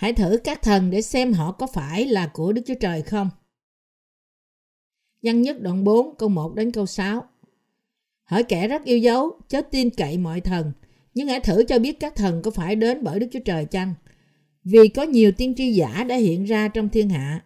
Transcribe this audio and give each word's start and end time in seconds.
Hãy 0.00 0.12
thử 0.12 0.36
các 0.44 0.62
thần 0.62 0.90
để 0.90 1.02
xem 1.02 1.32
họ 1.32 1.52
có 1.52 1.66
phải 1.66 2.06
là 2.06 2.26
của 2.26 2.52
Đức 2.52 2.62
Chúa 2.66 2.74
Trời 2.80 3.02
không. 3.02 3.30
Văn 5.22 5.42
nhất 5.42 5.60
đoạn 5.60 5.84
4 5.84 6.14
câu 6.16 6.28
1 6.28 6.54
đến 6.54 6.70
câu 6.72 6.86
6 6.86 7.24
Hỡi 8.24 8.42
kẻ 8.42 8.68
rất 8.68 8.84
yêu 8.84 8.98
dấu, 8.98 9.38
chớ 9.48 9.62
tin 9.62 9.90
cậy 9.90 10.18
mọi 10.18 10.40
thần, 10.40 10.72
nhưng 11.14 11.28
hãy 11.28 11.40
thử 11.40 11.64
cho 11.64 11.78
biết 11.78 12.00
các 12.00 12.16
thần 12.16 12.42
có 12.42 12.50
phải 12.50 12.76
đến 12.76 12.98
bởi 13.02 13.20
Đức 13.20 13.26
Chúa 13.32 13.40
Trời 13.44 13.64
chăng? 13.64 13.94
Vì 14.64 14.88
có 14.88 15.02
nhiều 15.02 15.32
tiên 15.32 15.54
tri 15.56 15.72
giả 15.72 16.04
đã 16.04 16.16
hiện 16.16 16.44
ra 16.44 16.68
trong 16.68 16.88
thiên 16.88 17.08
hạ. 17.08 17.44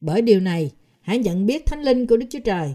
Bởi 0.00 0.22
điều 0.22 0.40
này, 0.40 0.70
hãy 1.00 1.18
nhận 1.18 1.46
biết 1.46 1.66
thánh 1.66 1.82
linh 1.82 2.06
của 2.06 2.16
Đức 2.16 2.26
Chúa 2.30 2.40
Trời. 2.44 2.74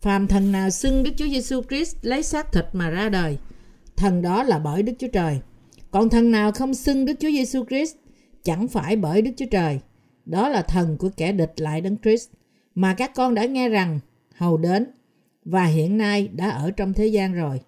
Phàm 0.00 0.26
thần 0.26 0.52
nào 0.52 0.70
xưng 0.70 1.02
Đức 1.02 1.10
Chúa 1.16 1.28
Giêsu 1.28 1.62
Christ 1.62 1.96
lấy 2.02 2.22
xác 2.22 2.52
thịt 2.52 2.64
mà 2.72 2.90
ra 2.90 3.08
đời, 3.08 3.38
thần 3.96 4.22
đó 4.22 4.42
là 4.42 4.58
bởi 4.58 4.82
Đức 4.82 4.92
Chúa 4.98 5.08
Trời. 5.12 5.40
Còn 5.90 6.08
thần 6.08 6.30
nào 6.30 6.52
không 6.52 6.74
xưng 6.74 7.04
Đức 7.04 7.14
Chúa 7.20 7.30
Giêsu 7.30 7.64
Christ 7.64 7.94
chẳng 8.44 8.68
phải 8.68 8.96
bởi 8.96 9.22
Đức 9.22 9.30
Chúa 9.36 9.46
Trời. 9.50 9.80
Đó 10.24 10.48
là 10.48 10.62
thần 10.62 10.96
của 10.98 11.10
kẻ 11.16 11.32
địch 11.32 11.52
lại 11.56 11.80
Đấng 11.80 11.96
Christ 12.02 12.30
mà 12.74 12.94
các 12.94 13.14
con 13.14 13.34
đã 13.34 13.44
nghe 13.44 13.68
rằng 13.68 14.00
hầu 14.34 14.56
đến 14.56 14.86
và 15.44 15.64
hiện 15.64 15.98
nay 15.98 16.28
đã 16.28 16.50
ở 16.50 16.70
trong 16.70 16.92
thế 16.92 17.06
gian 17.06 17.34
rồi. 17.34 17.60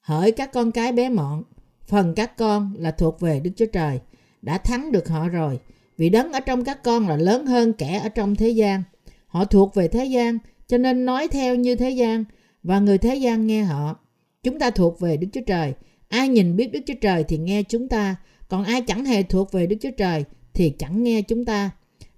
Hỡi 0.00 0.32
các 0.32 0.52
con 0.52 0.72
cái 0.72 0.92
bé 0.92 1.08
mọn, 1.08 1.42
phần 1.86 2.14
các 2.14 2.36
con 2.36 2.74
là 2.78 2.90
thuộc 2.90 3.20
về 3.20 3.40
Đức 3.40 3.50
Chúa 3.56 3.66
Trời, 3.66 4.00
đã 4.42 4.58
thắng 4.58 4.92
được 4.92 5.08
họ 5.08 5.28
rồi, 5.28 5.58
vì 5.96 6.08
đấng 6.08 6.32
ở 6.32 6.40
trong 6.40 6.64
các 6.64 6.82
con 6.82 7.08
là 7.08 7.16
lớn 7.16 7.46
hơn 7.46 7.72
kẻ 7.72 8.00
ở 8.02 8.08
trong 8.08 8.34
thế 8.34 8.48
gian. 8.48 8.82
Họ 9.26 9.44
thuộc 9.44 9.74
về 9.74 9.88
thế 9.88 10.04
gian, 10.04 10.38
cho 10.66 10.78
nên 10.78 11.04
nói 11.04 11.28
theo 11.28 11.54
như 11.54 11.76
thế 11.76 11.90
gian, 11.90 12.24
và 12.62 12.78
người 12.78 12.98
thế 12.98 13.16
gian 13.16 13.46
nghe 13.46 13.62
họ. 13.62 13.96
Chúng 14.42 14.58
ta 14.58 14.70
thuộc 14.70 15.00
về 15.00 15.16
Đức 15.16 15.28
Chúa 15.32 15.40
Trời, 15.46 15.74
ai 16.08 16.28
nhìn 16.28 16.56
biết 16.56 16.72
Đức 16.72 16.80
Chúa 16.86 16.94
Trời 17.00 17.24
thì 17.24 17.38
nghe 17.38 17.62
chúng 17.62 17.88
ta, 17.88 18.16
còn 18.50 18.64
ai 18.64 18.82
chẳng 18.82 19.04
hề 19.04 19.22
thuộc 19.22 19.52
về 19.52 19.66
Đức 19.66 19.76
Chúa 19.80 19.90
Trời 19.96 20.24
thì 20.54 20.74
chẳng 20.78 21.02
nghe 21.02 21.22
chúng 21.22 21.44
ta. 21.44 21.70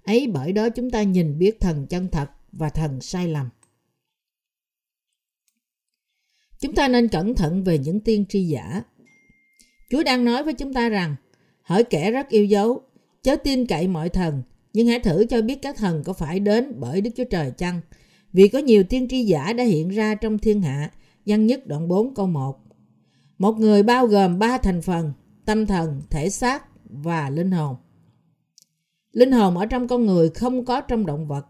Ấy 0.03 0.27
bởi 0.27 0.51
đó 0.51 0.69
chúng 0.69 0.89
ta 0.89 1.03
nhìn 1.03 1.37
biết 1.37 1.59
thần 1.59 1.87
chân 1.87 2.07
thật 2.07 2.29
và 2.51 2.69
thần 2.69 3.01
sai 3.01 3.27
lầm. 3.27 3.49
Chúng 6.59 6.75
ta 6.75 6.87
nên 6.87 7.07
cẩn 7.07 7.35
thận 7.35 7.63
về 7.63 7.77
những 7.77 7.99
tiên 7.99 8.25
tri 8.29 8.43
giả. 8.43 8.83
Chúa 9.89 10.03
đang 10.03 10.25
nói 10.25 10.43
với 10.43 10.53
chúng 10.53 10.73
ta 10.73 10.89
rằng, 10.89 11.15
hỡi 11.61 11.83
kẻ 11.83 12.11
rất 12.11 12.29
yêu 12.29 12.45
dấu, 12.45 12.81
chớ 13.23 13.35
tin 13.35 13.65
cậy 13.65 13.87
mọi 13.87 14.09
thần, 14.09 14.43
nhưng 14.73 14.87
hãy 14.87 14.99
thử 14.99 15.25
cho 15.25 15.41
biết 15.41 15.61
các 15.61 15.77
thần 15.77 16.03
có 16.03 16.13
phải 16.13 16.39
đến 16.39 16.73
bởi 16.79 17.01
Đức 17.01 17.11
Chúa 17.15 17.23
Trời 17.29 17.51
chăng? 17.57 17.81
Vì 18.33 18.47
có 18.47 18.59
nhiều 18.59 18.83
tiên 18.83 19.07
tri 19.07 19.23
giả 19.23 19.53
đã 19.53 19.63
hiện 19.63 19.89
ra 19.89 20.15
trong 20.15 20.37
thiên 20.37 20.61
hạ, 20.61 20.91
văn 21.25 21.47
nhất 21.47 21.67
đoạn 21.67 21.87
4 21.87 22.15
câu 22.15 22.27
1. 22.27 22.59
Một 23.37 23.51
người 23.59 23.83
bao 23.83 24.07
gồm 24.07 24.39
ba 24.39 24.57
thành 24.57 24.81
phần, 24.81 25.13
tâm 25.45 25.65
thần, 25.65 26.01
thể 26.09 26.29
xác 26.29 26.63
và 26.83 27.29
linh 27.29 27.51
hồn. 27.51 27.75
Linh 29.11 29.31
hồn 29.31 29.57
ở 29.57 29.65
trong 29.65 29.87
con 29.87 30.05
người 30.05 30.29
không 30.29 30.65
có 30.65 30.81
trong 30.81 31.05
động 31.05 31.27
vật. 31.27 31.45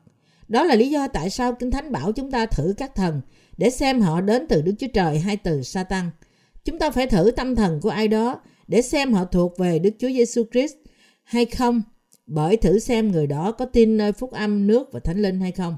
Đó 0.48 0.64
là 0.64 0.76
lý 0.76 0.90
do 0.90 1.08
tại 1.08 1.30
sao 1.30 1.54
Kinh 1.54 1.72
Thánh 1.72 1.92
bảo 1.92 2.12
chúng 2.12 2.32
ta 2.32 2.46
thử 2.46 2.74
các 2.78 2.96
thần 2.96 3.22
để 3.58 3.70
xem 3.70 4.02
họ 4.02 4.22
đến 4.22 4.46
từ 4.50 4.62
Đức 4.62 4.74
Chúa 4.80 4.88
Trời 4.94 5.20
hay 5.20 5.38
từ 5.38 5.64
Satan. 5.64 6.10
Chúng 6.66 6.80
ta 6.80 6.92
phải 6.92 7.08
thử 7.08 7.32
tâm 7.32 7.56
thần 7.56 7.82
của 7.82 7.90
ai 7.90 8.08
đó 8.08 8.42
để 8.68 8.82
xem 8.82 9.14
họ 9.14 9.26
thuộc 9.26 9.58
về 9.58 9.80
Đức 9.80 9.90
Chúa 10.00 10.08
Giêsu 10.10 10.44
Christ 10.52 10.74
hay 11.24 11.46
không, 11.46 11.82
bởi 12.26 12.58
thử 12.58 12.80
xem 12.80 13.12
người 13.12 13.28
đó 13.28 13.52
có 13.52 13.66
tin 13.66 13.98
nơi 13.98 14.12
phúc 14.12 14.32
âm, 14.32 14.68
nước 14.68 14.90
và 14.92 15.00
thánh 15.00 15.22
linh 15.22 15.40
hay 15.40 15.52
không. 15.52 15.78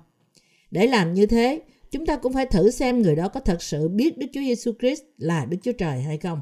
Để 0.72 0.88
làm 0.88 1.14
như 1.14 1.26
thế, 1.26 1.62
chúng 1.92 2.06
ta 2.06 2.16
cũng 2.16 2.34
phải 2.34 2.46
thử 2.46 2.72
xem 2.72 3.02
người 3.02 3.16
đó 3.16 3.28
có 3.28 3.40
thật 3.40 3.64
sự 3.64 3.88
biết 3.90 4.18
Đức 4.18 4.28
Chúa 4.34 4.42
Giêsu 4.42 4.72
Christ 4.80 5.02
là 5.18 5.46
Đức 5.46 5.58
Chúa 5.64 5.72
Trời 5.72 6.02
hay 6.02 6.18
không. 6.18 6.42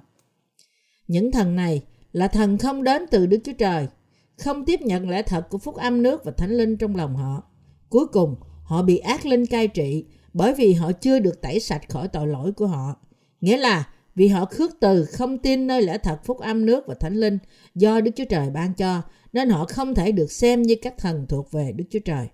Những 1.14 1.32
thần 1.32 1.56
này 1.56 1.82
là 2.14 2.28
thần 2.28 2.58
không 2.58 2.84
đến 2.84 3.06
từ 3.12 3.26
Đức 3.26 3.38
Chúa 3.44 3.54
Trời, 3.54 3.88
không 4.38 4.66
tiếp 4.66 4.82
nhận 4.82 5.10
lẽ 5.10 5.22
thật 5.22 5.50
của 5.50 5.58
phúc 5.58 5.76
âm 5.76 6.04
nước 6.04 6.26
và 6.26 6.32
thánh 6.32 6.52
linh 6.52 6.78
trong 6.78 6.96
lòng 6.96 7.16
họ. 7.16 7.44
Cuối 7.90 8.06
cùng, 8.08 8.36
họ 8.64 8.82
bị 8.82 8.98
ác 8.98 9.26
linh 9.26 9.46
cai 9.46 9.68
trị 9.68 10.06
bởi 10.34 10.54
vì 10.54 10.74
họ 10.74 10.92
chưa 10.92 11.20
được 11.20 11.42
tẩy 11.42 11.60
sạch 11.60 11.90
khỏi 11.90 12.08
tội 12.08 12.28
lỗi 12.28 12.52
của 12.52 12.68
họ. 12.68 12.96
Nghĩa 13.42 13.58
là 13.58 13.90
vì 14.16 14.28
họ 14.28 14.46
khước 14.46 14.72
từ 14.80 15.06
không 15.06 15.38
tin 15.38 15.68
nơi 15.68 15.82
lẽ 15.82 15.98
thật 15.98 16.20
phúc 16.26 16.40
âm 16.40 16.66
nước 16.66 16.88
và 16.88 16.96
thánh 17.00 17.16
linh 17.16 17.38
do 17.76 18.02
Đức 18.02 18.12
Chúa 18.16 18.26
Trời 18.30 18.50
ban 18.50 18.74
cho, 18.74 19.02
nên 19.34 19.50
họ 19.50 19.66
không 19.66 19.96
thể 19.96 20.12
được 20.12 20.32
xem 20.32 20.62
như 20.62 20.76
các 20.82 20.98
thần 20.98 21.26
thuộc 21.30 21.52
về 21.52 21.72
Đức 21.76 21.86
Chúa 21.90 22.00
Trời. 22.06 22.28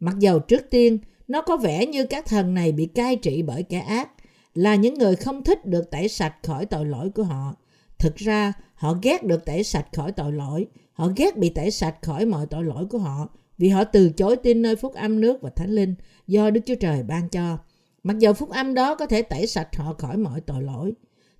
Mặc 0.00 0.18
dầu 0.18 0.38
trước 0.38 0.70
tiên, 0.70 0.98
nó 1.28 1.42
có 1.42 1.56
vẻ 1.56 1.86
như 1.86 2.06
các 2.06 2.26
thần 2.26 2.54
này 2.54 2.72
bị 2.72 2.86
cai 2.86 3.16
trị 3.16 3.42
bởi 3.42 3.62
kẻ 3.62 3.78
ác, 3.78 4.10
là 4.54 4.74
những 4.74 4.94
người 4.94 5.16
không 5.16 5.44
thích 5.44 5.66
được 5.66 5.90
tẩy 5.90 6.08
sạch 6.08 6.34
khỏi 6.42 6.66
tội 6.66 6.86
lỗi 6.86 7.10
của 7.14 7.22
họ. 7.22 7.54
Thực 7.98 8.16
ra, 8.16 8.52
họ 8.74 8.98
ghét 9.02 9.24
được 9.24 9.44
tẩy 9.44 9.64
sạch 9.64 9.86
khỏi 9.92 10.12
tội 10.12 10.32
lỗi, 10.32 10.66
họ 10.92 11.08
ghét 11.16 11.36
bị 11.36 11.48
tẩy 11.48 11.70
sạch 11.70 11.96
khỏi 12.02 12.26
mọi 12.26 12.46
tội 12.46 12.64
lỗi 12.64 12.86
của 12.86 12.98
họ, 12.98 13.28
vì 13.58 13.68
họ 13.68 13.84
từ 13.84 14.10
chối 14.10 14.36
tin 14.36 14.62
nơi 14.62 14.76
phúc 14.76 14.94
âm 14.94 15.20
nước 15.20 15.42
và 15.42 15.50
thánh 15.50 15.70
linh 15.70 15.94
do 16.26 16.50
Đức 16.50 16.60
Chúa 16.66 16.74
Trời 16.74 17.02
ban 17.02 17.28
cho. 17.28 17.58
Mặc 18.02 18.18
dù 18.18 18.32
phúc 18.32 18.50
âm 18.50 18.74
đó 18.74 18.94
có 18.94 19.06
thể 19.06 19.22
tẩy 19.22 19.46
sạch 19.46 19.76
họ 19.76 19.92
khỏi 19.92 20.16
mọi 20.16 20.40
tội 20.40 20.62
lỗi. 20.62 20.92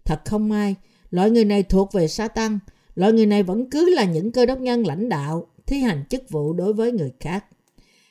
Thật 0.05 0.21
không 0.25 0.49
may, 0.49 0.75
loại 1.11 1.31
người 1.31 1.45
này 1.45 1.63
thuộc 1.63 1.93
về 1.93 2.09
sa 2.09 2.29
tăng. 2.29 2.59
Loại 2.95 3.13
người 3.13 3.27
này 3.27 3.43
vẫn 3.43 3.71
cứ 3.71 3.95
là 3.95 4.05
những 4.05 4.33
cơ 4.33 4.47
đốc 4.47 4.61
nhân 4.61 4.87
lãnh 4.87 5.09
đạo, 5.09 5.47
thi 5.67 5.79
hành 5.81 6.05
chức 6.11 6.31
vụ 6.31 6.53
đối 6.53 6.73
với 6.73 6.93
người 6.93 7.13
khác. 7.21 7.45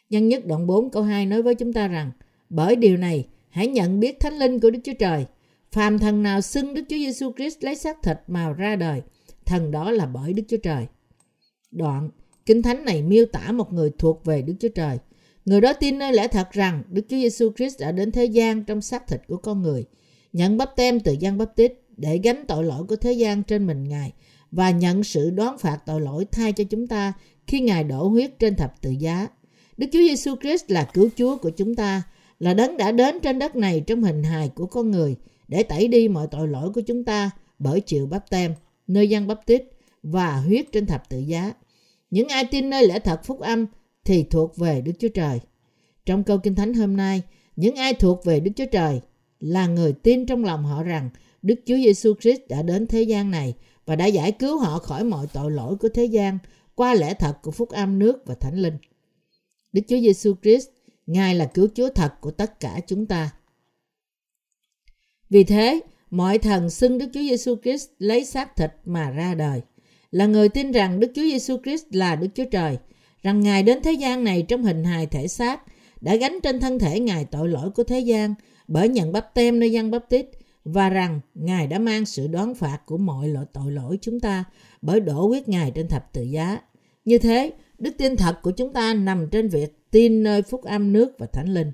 Nhân 0.09 0.27
nhất 0.27 0.45
đoạn 0.45 0.67
4 0.67 0.89
câu 0.89 1.03
2 1.03 1.25
nói 1.25 1.41
với 1.41 1.55
chúng 1.55 1.73
ta 1.73 1.87
rằng, 1.87 2.11
bởi 2.49 2.75
điều 2.75 2.97
này, 2.97 3.27
hãy 3.49 3.67
nhận 3.67 3.99
biết 3.99 4.19
thánh 4.19 4.33
linh 4.33 4.59
của 4.59 4.69
Đức 4.69 4.79
Chúa 4.83 4.93
Trời. 4.99 5.25
Phàm 5.71 5.99
thần 5.99 6.23
nào 6.23 6.41
xưng 6.41 6.73
Đức 6.73 6.81
Chúa 6.89 6.97
Giêsu 6.97 7.31
Christ 7.37 7.63
lấy 7.63 7.75
xác 7.75 8.03
thịt 8.03 8.17
mà 8.27 8.53
ra 8.53 8.75
đời, 8.75 9.01
thần 9.45 9.71
đó 9.71 9.91
là 9.91 10.05
bởi 10.05 10.33
Đức 10.33 10.43
Chúa 10.47 10.57
Trời. 10.57 10.87
Đoạn, 11.71 12.09
Kinh 12.45 12.61
Thánh 12.61 12.85
này 12.85 13.01
miêu 13.01 13.25
tả 13.25 13.51
một 13.51 13.73
người 13.73 13.91
thuộc 13.97 14.25
về 14.25 14.41
Đức 14.41 14.53
Chúa 14.59 14.69
Trời. 14.75 14.97
Người 15.45 15.61
đó 15.61 15.73
tin 15.73 15.97
nơi 15.97 16.13
lẽ 16.13 16.27
thật 16.27 16.51
rằng 16.51 16.83
Đức 16.89 17.01
Chúa 17.09 17.17
Giêsu 17.17 17.51
Christ 17.57 17.79
đã 17.79 17.91
đến 17.91 18.11
thế 18.11 18.25
gian 18.25 18.63
trong 18.63 18.81
xác 18.81 19.07
thịt 19.07 19.21
của 19.27 19.37
con 19.37 19.61
người, 19.61 19.85
nhận 20.33 20.57
bắp 20.57 20.75
tem 20.75 20.99
từ 20.99 21.15
Giăng 21.19 21.37
Bắp 21.37 21.55
Tít 21.55 21.73
để 21.97 22.19
gánh 22.23 22.45
tội 22.47 22.63
lỗi 22.63 22.83
của 22.83 22.95
thế 22.95 23.11
gian 23.13 23.43
trên 23.43 23.67
mình 23.67 23.83
Ngài 23.83 24.13
và 24.51 24.71
nhận 24.71 25.03
sự 25.03 25.29
đoán 25.29 25.57
phạt 25.57 25.77
tội 25.85 26.01
lỗi 26.01 26.25
thay 26.31 26.53
cho 26.53 26.63
chúng 26.63 26.87
ta 26.87 27.13
khi 27.47 27.59
Ngài 27.59 27.83
đổ 27.83 28.07
huyết 28.07 28.39
trên 28.39 28.55
thập 28.55 28.81
tự 28.81 28.91
giá. 28.91 29.27
Đức 29.77 29.87
Chúa 29.91 29.99
Giêsu 29.99 30.35
Christ 30.41 30.71
là 30.71 30.89
cứu 30.93 31.09
Chúa 31.15 31.37
của 31.37 31.49
chúng 31.49 31.75
ta, 31.75 32.01
là 32.39 32.53
đấng 32.53 32.77
đã 32.77 32.91
đến 32.91 33.19
trên 33.19 33.39
đất 33.39 33.55
này 33.55 33.83
trong 33.87 34.03
hình 34.03 34.23
hài 34.23 34.49
của 34.49 34.65
con 34.65 34.91
người 34.91 35.15
để 35.47 35.63
tẩy 35.63 35.87
đi 35.87 36.07
mọi 36.07 36.27
tội 36.27 36.47
lỗi 36.47 36.71
của 36.73 36.81
chúng 36.81 37.03
ta 37.03 37.31
bởi 37.59 37.81
chịu 37.81 38.07
bắp 38.07 38.29
tem, 38.29 38.53
nơi 38.87 39.09
dân 39.09 39.27
Bắp 39.27 39.45
Tít 39.45 39.63
và 40.03 40.37
huyết 40.37 40.71
trên 40.71 40.85
thập 40.85 41.09
tự 41.09 41.19
giá. 41.19 41.53
Những 42.09 42.27
ai 42.27 42.45
tin 42.45 42.69
nơi 42.69 42.87
lẽ 42.87 42.99
thật 42.99 43.19
phúc 43.23 43.39
âm 43.39 43.65
thì 44.05 44.23
thuộc 44.23 44.57
về 44.57 44.81
Đức 44.81 44.91
Chúa 44.99 45.07
Trời. 45.07 45.39
Trong 46.05 46.23
câu 46.23 46.37
Kinh 46.37 46.55
Thánh 46.55 46.73
hôm 46.73 46.97
nay, 46.97 47.21
những 47.55 47.75
ai 47.75 47.93
thuộc 47.93 48.25
về 48.25 48.39
Đức 48.39 48.51
Chúa 48.55 48.65
Trời 48.71 49.01
là 49.39 49.67
người 49.67 49.93
tin 49.93 50.25
trong 50.25 50.43
lòng 50.43 50.63
họ 50.63 50.83
rằng 50.83 51.09
Đức 51.41 51.55
Chúa 51.65 51.75
Giêsu 51.75 52.13
Christ 52.19 52.41
đã 52.49 52.61
đến 52.61 52.87
thế 52.87 53.01
gian 53.01 53.31
này 53.31 53.53
và 53.85 53.95
đã 53.95 54.05
giải 54.05 54.31
cứu 54.31 54.59
họ 54.59 54.79
khỏi 54.79 55.03
mọi 55.03 55.27
tội 55.33 55.51
lỗi 55.51 55.75
của 55.75 55.89
thế 55.89 56.05
gian 56.05 56.37
qua 56.75 56.93
lẽ 56.93 57.13
thật 57.13 57.37
của 57.41 57.51
phúc 57.51 57.69
âm 57.69 57.99
nước 57.99 58.23
và 58.25 58.35
thánh 58.35 58.55
linh. 58.55 58.77
Đức 59.73 59.81
Chúa 59.87 59.99
Giêsu 59.99 60.33
Christ, 60.41 60.67
Ngài 61.07 61.35
là 61.35 61.45
cứu 61.45 61.67
Chúa 61.75 61.89
thật 61.89 62.13
của 62.21 62.31
tất 62.31 62.59
cả 62.59 62.79
chúng 62.87 63.05
ta. 63.05 63.31
Vì 65.29 65.43
thế, 65.43 65.79
mọi 66.11 66.37
thần 66.37 66.69
xưng 66.69 66.97
Đức 66.97 67.09
Chúa 67.13 67.21
Giêsu 67.21 67.55
Christ 67.63 67.89
lấy 67.99 68.25
xác 68.25 68.55
thịt 68.55 68.71
mà 68.85 69.11
ra 69.11 69.35
đời 69.35 69.61
là 70.11 70.25
người 70.25 70.49
tin 70.49 70.71
rằng 70.71 70.99
Đức 70.99 71.11
Chúa 71.15 71.21
Giêsu 71.21 71.57
Christ 71.63 71.85
là 71.91 72.15
Đức 72.15 72.27
Chúa 72.35 72.45
Trời, 72.51 72.77
rằng 73.23 73.39
Ngài 73.39 73.63
đến 73.63 73.79
thế 73.83 73.91
gian 73.91 74.23
này 74.23 74.41
trong 74.47 74.63
hình 74.63 74.83
hài 74.83 75.05
thể 75.05 75.27
xác, 75.27 75.61
đã 76.01 76.15
gánh 76.15 76.39
trên 76.43 76.59
thân 76.59 76.79
thể 76.79 76.99
Ngài 76.99 77.25
tội 77.25 77.49
lỗi 77.49 77.69
của 77.69 77.83
thế 77.83 77.99
gian 77.99 78.33
bởi 78.67 78.89
nhận 78.89 79.11
bắp 79.11 79.33
tem 79.33 79.59
nơi 79.59 79.71
dân 79.71 79.91
bắp 79.91 80.09
tít 80.09 80.25
và 80.65 80.89
rằng 80.89 81.19
Ngài 81.35 81.67
đã 81.67 81.79
mang 81.79 82.05
sự 82.05 82.27
đoán 82.27 82.55
phạt 82.55 82.79
của 82.85 82.97
mọi 82.97 83.27
loại 83.27 83.45
tội 83.53 83.71
lỗi 83.71 83.97
chúng 84.01 84.19
ta 84.19 84.43
bởi 84.81 84.99
đổ 84.99 85.27
huyết 85.27 85.49
Ngài 85.49 85.71
trên 85.71 85.87
thập 85.87 86.13
tự 86.13 86.23
giá. 86.23 86.59
Như 87.05 87.17
thế, 87.17 87.51
đức 87.77 87.91
tin 87.97 88.15
thật 88.15 88.39
của 88.41 88.51
chúng 88.51 88.73
ta 88.73 88.93
nằm 88.93 89.29
trên 89.29 89.49
việc 89.49 89.91
tin 89.91 90.23
nơi 90.23 90.41
phúc 90.41 90.63
âm 90.63 90.93
nước 90.93 91.11
và 91.19 91.25
thánh 91.25 91.53
linh. 91.53 91.71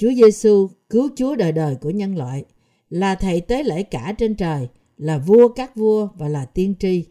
Chúa 0.00 0.12
Giêsu 0.12 0.68
cứu 0.90 1.08
Chúa 1.16 1.36
đời 1.36 1.52
đời 1.52 1.76
của 1.80 1.90
nhân 1.90 2.16
loại 2.16 2.44
là 2.90 3.14
thầy 3.14 3.40
tế 3.40 3.62
lễ 3.62 3.82
cả 3.82 4.14
trên 4.18 4.34
trời– 4.34 4.68
là 5.00 5.18
vua 5.18 5.48
các 5.48 5.76
vua 5.76 6.08
và 6.14 6.28
là 6.28 6.44
tiên 6.44 6.74
tri. 6.78 7.04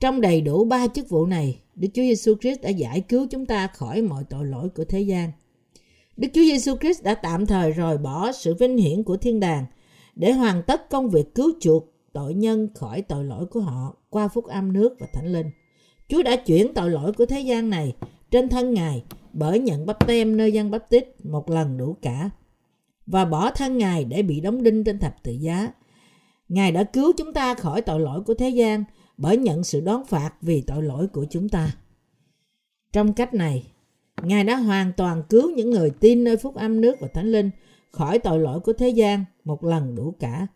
Trong 0.00 0.20
đầy 0.20 0.40
đủ 0.40 0.64
ba 0.64 0.86
chức 0.88 1.08
vụ 1.08 1.26
này, 1.26 1.60
Đức 1.74 1.88
Chúa 1.94 2.02
Giêsu 2.02 2.34
Christ 2.40 2.60
đã 2.62 2.68
giải 2.68 3.00
cứu 3.00 3.26
chúng 3.30 3.46
ta 3.46 3.66
khỏi 3.66 4.02
mọi 4.02 4.24
tội 4.30 4.46
lỗi 4.46 4.68
của 4.68 4.84
thế 4.84 5.00
gian. 5.00 5.32
Đức 6.16 6.28
Chúa 6.34 6.40
Giêsu 6.40 6.76
Christ 6.76 7.02
đã 7.02 7.14
tạm 7.14 7.46
thời 7.46 7.70
rời 7.72 7.98
bỏ 7.98 8.32
sự 8.32 8.54
vinh 8.54 8.76
hiển 8.76 9.02
của 9.02 9.16
thiên 9.16 9.40
đàng 9.40 9.64
để 10.14 10.32
hoàn 10.32 10.62
tất 10.62 10.90
công 10.90 11.10
việc 11.10 11.34
cứu 11.34 11.52
chuộc 11.60 11.84
tội 12.12 12.34
nhân 12.34 12.68
khỏi 12.74 13.02
tội 13.02 13.24
lỗi 13.24 13.46
của 13.46 13.60
họ 13.60 13.96
qua 14.10 14.28
phúc 14.28 14.44
âm 14.44 14.72
nước 14.72 14.96
và 15.00 15.06
thánh 15.12 15.32
linh. 15.32 15.50
Chúa 16.08 16.22
đã 16.22 16.36
chuyển 16.36 16.74
tội 16.74 16.90
lỗi 16.90 17.12
của 17.12 17.26
thế 17.26 17.40
gian 17.40 17.70
này 17.70 17.94
trên 18.30 18.48
thân 18.48 18.74
Ngài 18.74 19.04
bởi 19.36 19.58
nhận 19.58 19.86
bắp 19.86 20.06
tem 20.06 20.36
nơi 20.36 20.52
dân 20.52 20.70
bắp 20.70 20.90
tít 20.90 21.24
một 21.24 21.50
lần 21.50 21.76
đủ 21.76 21.96
cả 22.02 22.30
và 23.06 23.24
bỏ 23.24 23.50
thân 23.50 23.78
Ngài 23.78 24.04
để 24.04 24.22
bị 24.22 24.40
đóng 24.40 24.62
đinh 24.62 24.84
trên 24.84 24.98
thập 24.98 25.22
tự 25.22 25.32
giá 25.32 25.72
Ngài 26.48 26.72
đã 26.72 26.84
cứu 26.84 27.12
chúng 27.16 27.32
ta 27.32 27.54
khỏi 27.54 27.82
tội 27.82 28.00
lỗi 28.00 28.22
của 28.22 28.34
thế 28.34 28.48
gian 28.48 28.84
bởi 29.16 29.36
nhận 29.36 29.64
sự 29.64 29.80
đón 29.80 30.04
phạt 30.04 30.30
vì 30.42 30.60
tội 30.60 30.82
lỗi 30.82 31.06
của 31.06 31.26
chúng 31.30 31.48
ta. 31.48 31.72
Trong 32.92 33.12
cách 33.12 33.34
này, 33.34 33.72
Ngài 34.22 34.44
đã 34.44 34.56
hoàn 34.56 34.92
toàn 34.92 35.22
cứu 35.28 35.50
những 35.50 35.70
người 35.70 35.90
tin 35.90 36.24
nơi 36.24 36.36
phúc 36.36 36.54
âm 36.54 36.80
nước 36.80 36.96
và 37.00 37.08
thánh 37.08 37.32
linh 37.32 37.50
khỏi 37.92 38.18
tội 38.18 38.38
lỗi 38.38 38.60
của 38.60 38.72
thế 38.72 38.88
gian 38.88 39.24
một 39.44 39.64
lần 39.64 39.94
đủ 39.94 40.14
cả. 40.20 40.46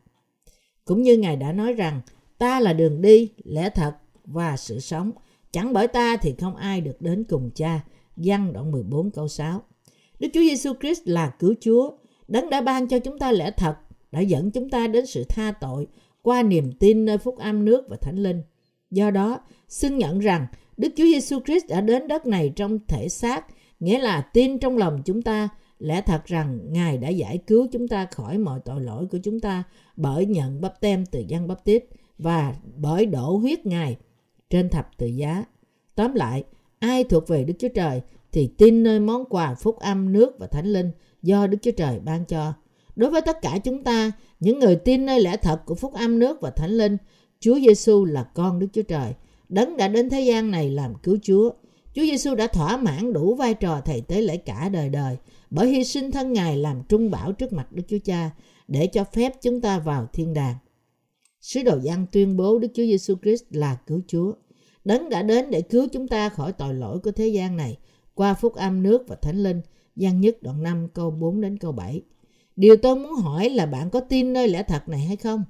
Cũng 0.84 1.02
như 1.02 1.16
Ngài 1.16 1.36
đã 1.36 1.52
nói 1.52 1.72
rằng, 1.72 2.00
ta 2.38 2.60
là 2.60 2.72
đường 2.72 3.02
đi, 3.02 3.30
lẽ 3.44 3.70
thật 3.70 3.94
và 4.24 4.56
sự 4.56 4.80
sống. 4.80 5.10
Chẳng 5.52 5.72
bởi 5.72 5.88
ta 5.88 6.16
thì 6.16 6.34
không 6.40 6.56
ai 6.56 6.80
được 6.80 7.00
đến 7.00 7.24
cùng 7.24 7.50
cha 7.54 7.80
văn 8.24 8.52
đoạn 8.52 8.70
14 8.70 9.10
câu 9.10 9.28
6. 9.28 9.62
Đức 10.18 10.28
Chúa 10.34 10.40
Giêsu 10.40 10.72
Christ 10.80 11.00
là 11.04 11.30
cứu 11.38 11.54
Chúa. 11.60 11.90
Đấng 12.28 12.50
đã 12.50 12.60
ban 12.60 12.88
cho 12.88 12.98
chúng 12.98 13.18
ta 13.18 13.32
lẽ 13.32 13.50
thật, 13.50 13.74
đã 14.12 14.20
dẫn 14.20 14.50
chúng 14.50 14.68
ta 14.68 14.86
đến 14.86 15.06
sự 15.06 15.24
tha 15.24 15.52
tội 15.60 15.86
qua 16.22 16.42
niềm 16.42 16.72
tin 16.72 17.04
nơi 17.04 17.18
phúc 17.18 17.38
âm 17.38 17.64
nước 17.64 17.84
và 17.88 17.96
thánh 17.96 18.16
linh. 18.16 18.42
Do 18.90 19.10
đó, 19.10 19.40
xin 19.68 19.98
nhận 19.98 20.18
rằng 20.18 20.46
Đức 20.76 20.92
Chúa 20.96 21.04
Giêsu 21.04 21.40
Christ 21.40 21.64
đã 21.68 21.80
đến 21.80 22.08
đất 22.08 22.26
này 22.26 22.52
trong 22.56 22.78
thể 22.88 23.08
xác, 23.08 23.46
nghĩa 23.80 23.98
là 23.98 24.20
tin 24.20 24.58
trong 24.58 24.76
lòng 24.76 25.02
chúng 25.04 25.22
ta 25.22 25.48
lẽ 25.78 26.00
thật 26.00 26.26
rằng 26.26 26.58
Ngài 26.72 26.98
đã 26.98 27.08
giải 27.08 27.38
cứu 27.38 27.66
chúng 27.72 27.88
ta 27.88 28.06
khỏi 28.06 28.38
mọi 28.38 28.60
tội 28.64 28.80
lỗi 28.80 29.06
của 29.06 29.18
chúng 29.22 29.40
ta 29.40 29.62
bởi 29.96 30.26
nhận 30.26 30.60
bắp 30.60 30.80
tem 30.80 31.06
từ 31.06 31.24
dân 31.28 31.48
bắp 31.48 31.64
tít 31.64 31.84
và 32.18 32.54
bởi 32.76 33.06
đổ 33.06 33.36
huyết 33.36 33.66
Ngài 33.66 33.96
trên 34.50 34.68
thập 34.68 34.98
tự 34.98 35.06
giá. 35.06 35.44
Tóm 35.94 36.14
lại, 36.14 36.44
ai 36.80 37.04
thuộc 37.04 37.28
về 37.28 37.44
Đức 37.44 37.54
Chúa 37.58 37.68
Trời 37.74 38.00
thì 38.32 38.50
tin 38.58 38.82
nơi 38.82 39.00
món 39.00 39.24
quà 39.24 39.54
phúc 39.54 39.78
âm 39.78 40.12
nước 40.12 40.38
và 40.38 40.46
thánh 40.46 40.66
linh 40.66 40.90
do 41.22 41.46
Đức 41.46 41.58
Chúa 41.62 41.70
Trời 41.70 42.00
ban 42.00 42.24
cho. 42.24 42.52
Đối 42.96 43.10
với 43.10 43.20
tất 43.20 43.42
cả 43.42 43.58
chúng 43.64 43.84
ta, 43.84 44.12
những 44.40 44.58
người 44.58 44.76
tin 44.76 45.06
nơi 45.06 45.20
lẽ 45.20 45.36
thật 45.36 45.62
của 45.66 45.74
phúc 45.74 45.94
âm 45.94 46.18
nước 46.18 46.40
và 46.40 46.50
thánh 46.50 46.70
linh, 46.70 46.96
Chúa 47.40 47.54
Giêsu 47.60 48.04
là 48.04 48.22
con 48.22 48.58
Đức 48.58 48.66
Chúa 48.72 48.82
Trời. 48.82 49.14
Đấng 49.48 49.76
đã 49.76 49.88
đến 49.88 50.10
thế 50.10 50.20
gian 50.20 50.50
này 50.50 50.70
làm 50.70 50.94
cứu 51.02 51.18
Chúa. 51.22 51.50
Chúa 51.94 52.02
Giêsu 52.02 52.34
đã 52.34 52.46
thỏa 52.46 52.76
mãn 52.76 53.12
đủ 53.12 53.34
vai 53.34 53.54
trò 53.54 53.80
thầy 53.84 54.00
tế 54.00 54.20
lễ 54.20 54.36
cả 54.36 54.68
đời 54.68 54.88
đời 54.88 55.16
bởi 55.50 55.68
hy 55.68 55.84
sinh 55.84 56.10
thân 56.10 56.32
Ngài 56.32 56.56
làm 56.56 56.82
trung 56.88 57.10
bảo 57.10 57.32
trước 57.32 57.52
mặt 57.52 57.72
Đức 57.72 57.82
Chúa 57.88 57.98
Cha 58.04 58.30
để 58.68 58.86
cho 58.86 59.04
phép 59.04 59.32
chúng 59.42 59.60
ta 59.60 59.78
vào 59.78 60.08
thiên 60.12 60.34
đàng. 60.34 60.54
Sứ 61.40 61.62
đồ 61.62 61.78
Giăng 61.82 62.06
tuyên 62.12 62.36
bố 62.36 62.58
Đức 62.58 62.68
Chúa 62.74 62.82
Giêsu 62.82 63.14
Christ 63.22 63.44
là 63.50 63.76
cứu 63.86 64.00
Chúa. 64.06 64.32
Đấng 64.84 65.08
đã 65.08 65.22
đến 65.22 65.50
để 65.50 65.62
cứu 65.62 65.86
chúng 65.92 66.08
ta 66.08 66.28
khỏi 66.28 66.52
tội 66.52 66.74
lỗi 66.74 66.98
của 66.98 67.12
thế 67.12 67.28
gian 67.28 67.56
này 67.56 67.78
qua 68.14 68.34
phúc 68.34 68.54
âm 68.54 68.82
nước 68.82 69.04
và 69.08 69.16
thánh 69.16 69.42
linh. 69.42 69.60
Giăng 69.96 70.20
nhất 70.20 70.42
đoạn 70.42 70.62
5 70.62 70.88
câu 70.94 71.10
4 71.10 71.40
đến 71.40 71.58
câu 71.58 71.72
7. 71.72 72.02
Điều 72.56 72.76
tôi 72.76 72.96
muốn 72.96 73.12
hỏi 73.12 73.50
là 73.50 73.66
bạn 73.66 73.90
có 73.90 74.00
tin 74.00 74.32
nơi 74.32 74.48
lẽ 74.48 74.62
thật 74.62 74.88
này 74.88 75.00
hay 75.00 75.16
không? 75.16 75.44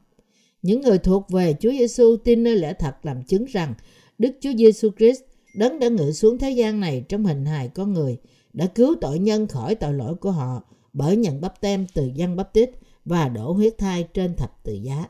Những 0.62 0.80
người 0.80 0.98
thuộc 0.98 1.30
về 1.30 1.54
Chúa 1.60 1.70
Giêsu 1.70 2.16
tin 2.24 2.42
nơi 2.42 2.56
lẽ 2.56 2.72
thật 2.72 2.96
làm 3.02 3.22
chứng 3.22 3.44
rằng 3.44 3.74
Đức 4.18 4.30
Chúa 4.40 4.52
Giêsu 4.58 4.90
Christ, 4.98 5.20
đấng 5.54 5.78
đã 5.78 5.88
ngự 5.88 6.12
xuống 6.12 6.38
thế 6.38 6.50
gian 6.50 6.80
này 6.80 7.04
trong 7.08 7.24
hình 7.24 7.44
hài 7.44 7.68
con 7.68 7.92
người, 7.92 8.18
đã 8.52 8.66
cứu 8.66 8.94
tội 9.00 9.18
nhân 9.18 9.46
khỏi 9.46 9.74
tội 9.74 9.94
lỗi 9.94 10.14
của 10.14 10.30
họ 10.30 10.62
bởi 10.92 11.16
nhận 11.16 11.40
bắp 11.40 11.60
tem 11.60 11.86
từ 11.94 12.10
dân 12.14 12.36
bắp 12.36 12.52
tít 12.52 12.70
và 13.04 13.28
đổ 13.28 13.52
huyết 13.52 13.78
thai 13.78 14.08
trên 14.14 14.34
thập 14.36 14.64
tự 14.64 14.72
giá. 14.72 15.06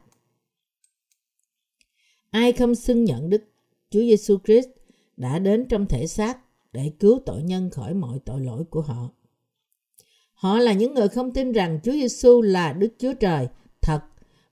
Ai 2.30 2.52
không 2.52 2.74
xưng 2.74 3.04
nhận 3.04 3.30
Đức 3.30 3.42
Chúa 3.90 4.00
Giêsu 4.00 4.38
Christ 4.44 4.68
đã 5.16 5.38
đến 5.38 5.66
trong 5.68 5.86
thể 5.86 6.06
xác 6.06 6.38
để 6.72 6.92
cứu 7.00 7.20
tội 7.26 7.42
nhân 7.42 7.70
khỏi 7.70 7.94
mọi 7.94 8.18
tội 8.24 8.40
lỗi 8.40 8.64
của 8.70 8.80
họ. 8.80 9.10
Họ 10.32 10.58
là 10.58 10.72
những 10.72 10.94
người 10.94 11.08
không 11.08 11.32
tin 11.32 11.52
rằng 11.52 11.80
Chúa 11.82 11.92
Giêsu 11.92 12.42
là 12.42 12.72
Đức 12.72 12.92
Chúa 12.98 13.12
Trời 13.12 13.48
thật 13.82 14.00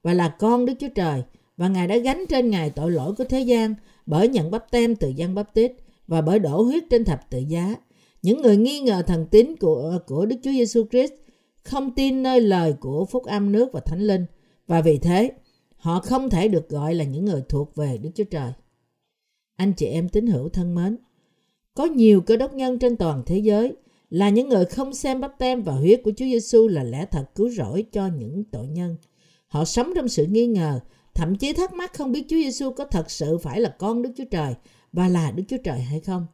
và 0.02 0.14
là 0.14 0.28
con 0.28 0.66
Đức 0.66 0.72
Chúa 0.80 0.88
Trời 0.94 1.22
và 1.56 1.68
Ngài 1.68 1.86
đã 1.86 1.96
gánh 1.96 2.24
trên 2.28 2.50
Ngài 2.50 2.70
tội 2.70 2.90
lỗi 2.90 3.14
của 3.14 3.24
thế 3.24 3.40
gian 3.40 3.74
bởi 4.06 4.28
nhận 4.28 4.50
bắp 4.50 4.70
tem 4.70 4.96
từ 4.96 5.08
dân 5.08 5.34
bắp 5.34 5.54
tít 5.54 5.72
và 6.06 6.20
bởi 6.20 6.38
đổ 6.38 6.62
huyết 6.62 6.84
trên 6.90 7.04
thập 7.04 7.30
tự 7.30 7.38
giá. 7.38 7.74
Những 8.22 8.42
người 8.42 8.56
nghi 8.56 8.80
ngờ 8.80 9.02
thần 9.06 9.26
tín 9.26 9.56
của 9.56 9.98
của 10.06 10.26
Đức 10.26 10.36
Chúa 10.42 10.50
Giêsu 10.50 10.84
Christ 10.90 11.12
không 11.62 11.94
tin 11.94 12.22
nơi 12.22 12.40
lời 12.40 12.74
của 12.80 13.04
phúc 13.04 13.24
âm 13.24 13.52
nước 13.52 13.72
và 13.72 13.80
thánh 13.80 14.00
linh 14.00 14.26
và 14.66 14.80
vì 14.80 14.98
thế, 14.98 15.30
họ 15.76 16.00
không 16.00 16.30
thể 16.30 16.48
được 16.48 16.68
gọi 16.68 16.94
là 16.94 17.04
những 17.04 17.24
người 17.24 17.42
thuộc 17.48 17.76
về 17.76 17.98
Đức 17.98 18.10
Chúa 18.14 18.24
Trời. 18.24 18.52
Anh 19.58 19.72
chị 19.72 19.86
em 19.86 20.08
tín 20.08 20.26
hữu 20.26 20.48
thân 20.48 20.74
mến, 20.74 20.96
có 21.74 21.84
nhiều 21.84 22.20
cơ 22.20 22.36
đốc 22.36 22.54
nhân 22.54 22.78
trên 22.78 22.96
toàn 22.96 23.22
thế 23.26 23.38
giới 23.38 23.76
là 24.10 24.28
những 24.28 24.48
người 24.48 24.64
không 24.64 24.94
xem 24.94 25.20
bắp 25.20 25.38
tem 25.38 25.62
và 25.62 25.72
huyết 25.72 26.00
của 26.04 26.10
Chúa 26.16 26.24
Giêsu 26.24 26.68
là 26.68 26.82
lẽ 26.82 27.06
thật 27.10 27.24
cứu 27.34 27.48
rỗi 27.48 27.84
cho 27.92 28.06
những 28.06 28.44
tội 28.44 28.68
nhân. 28.68 28.96
Họ 29.48 29.64
sống 29.64 29.92
trong 29.96 30.08
sự 30.08 30.26
nghi 30.26 30.46
ngờ, 30.46 30.80
thậm 31.14 31.36
chí 31.36 31.52
thắc 31.52 31.72
mắc 31.72 31.94
không 31.94 32.12
biết 32.12 32.24
Chúa 32.28 32.36
Giêsu 32.36 32.70
có 32.70 32.84
thật 32.84 33.10
sự 33.10 33.38
phải 33.38 33.60
là 33.60 33.68
con 33.78 34.02
Đức 34.02 34.10
Chúa 34.16 34.24
Trời 34.30 34.54
và 34.92 35.08
là 35.08 35.30
Đức 35.30 35.42
Chúa 35.48 35.56
Trời 35.64 35.80
hay 35.80 36.00
không. 36.00 36.26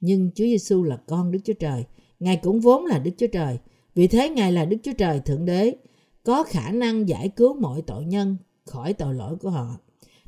Nhưng 0.00 0.30
Chúa 0.34 0.44
Giêsu 0.44 0.82
là 0.82 0.96
con 0.96 1.32
Đức 1.32 1.38
Chúa 1.44 1.52
Trời, 1.52 1.84
Ngài 2.20 2.36
cũng 2.36 2.60
vốn 2.60 2.86
là 2.86 2.98
Đức 2.98 3.10
Chúa 3.18 3.26
Trời. 3.26 3.58
Vì 3.94 4.06
thế 4.06 4.28
Ngài 4.28 4.52
là 4.52 4.64
Đức 4.64 4.76
Chúa 4.82 4.92
Trời 4.98 5.20
Thượng 5.20 5.44
Đế, 5.44 5.74
có 6.24 6.42
khả 6.42 6.70
năng 6.70 7.08
giải 7.08 7.28
cứu 7.28 7.54
mọi 7.54 7.82
tội 7.86 8.04
nhân 8.04 8.36
khỏi 8.64 8.92
tội 8.92 9.14
lỗi 9.14 9.36
của 9.36 9.50
họ. 9.50 9.76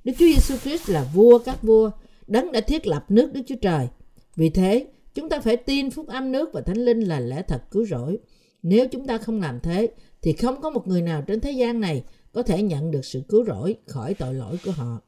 Đức 0.05 0.13
Chúa 0.19 0.27
Giêsu 0.27 0.57
Christ 0.57 0.89
là 0.89 1.11
vua 1.15 1.39
các 1.39 1.63
vua, 1.63 1.91
đấng 2.27 2.53
đã 2.53 2.61
thiết 2.61 2.87
lập 2.87 3.05
nước 3.09 3.33
Đức 3.33 3.41
Chúa 3.47 3.57
Trời. 3.63 3.89
Vì 4.37 4.51
thế, 4.51 4.87
chúng 5.15 5.29
ta 5.29 5.41
phải 5.41 5.57
tin 5.57 5.91
phúc 5.91 6.09
âm 6.09 6.33
nước 6.33 6.51
và 6.53 6.61
thánh 6.61 6.79
linh 6.79 7.01
là 7.01 7.21
lẽ 7.21 7.43
thật 7.49 7.63
cứu 7.71 7.85
rỗi. 7.87 8.19
Nếu 8.63 8.89
chúng 8.89 9.07
ta 9.07 9.19
không 9.19 9.41
làm 9.41 9.61
thế, 9.61 9.89
thì 10.23 10.33
không 10.33 10.61
có 10.61 10.71
một 10.71 10.89
người 10.89 11.03
nào 11.03 11.23
trên 11.23 11.41
thế 11.41 11.51
gian 11.51 11.81
này 11.81 12.05
có 12.33 12.43
thể 12.43 12.63
nhận 12.63 12.91
được 12.91 13.05
sự 13.05 13.23
cứu 13.29 13.45
rỗi 13.45 13.77
khỏi 13.87 14.15
tội 14.15 14.35
lỗi 14.35 14.57
của 14.65 14.71
họ. 14.71 15.01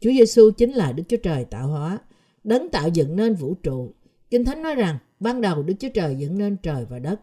Chúa 0.00 0.10
Giêsu 0.10 0.50
chính 0.50 0.72
là 0.72 0.92
Đức 0.92 1.02
Chúa 1.08 1.16
Trời 1.16 1.44
tạo 1.44 1.68
hóa, 1.68 1.98
đấng 2.44 2.68
tạo 2.68 2.88
dựng 2.88 3.16
nên 3.16 3.34
vũ 3.34 3.54
trụ. 3.54 3.94
Kinh 4.30 4.44
Thánh 4.44 4.62
nói 4.62 4.74
rằng, 4.74 4.98
ban 5.20 5.40
đầu 5.40 5.62
Đức 5.62 5.74
Chúa 5.80 5.88
Trời 5.94 6.16
dựng 6.18 6.38
nên 6.38 6.56
trời 6.62 6.84
và 6.90 6.98
đất. 6.98 7.20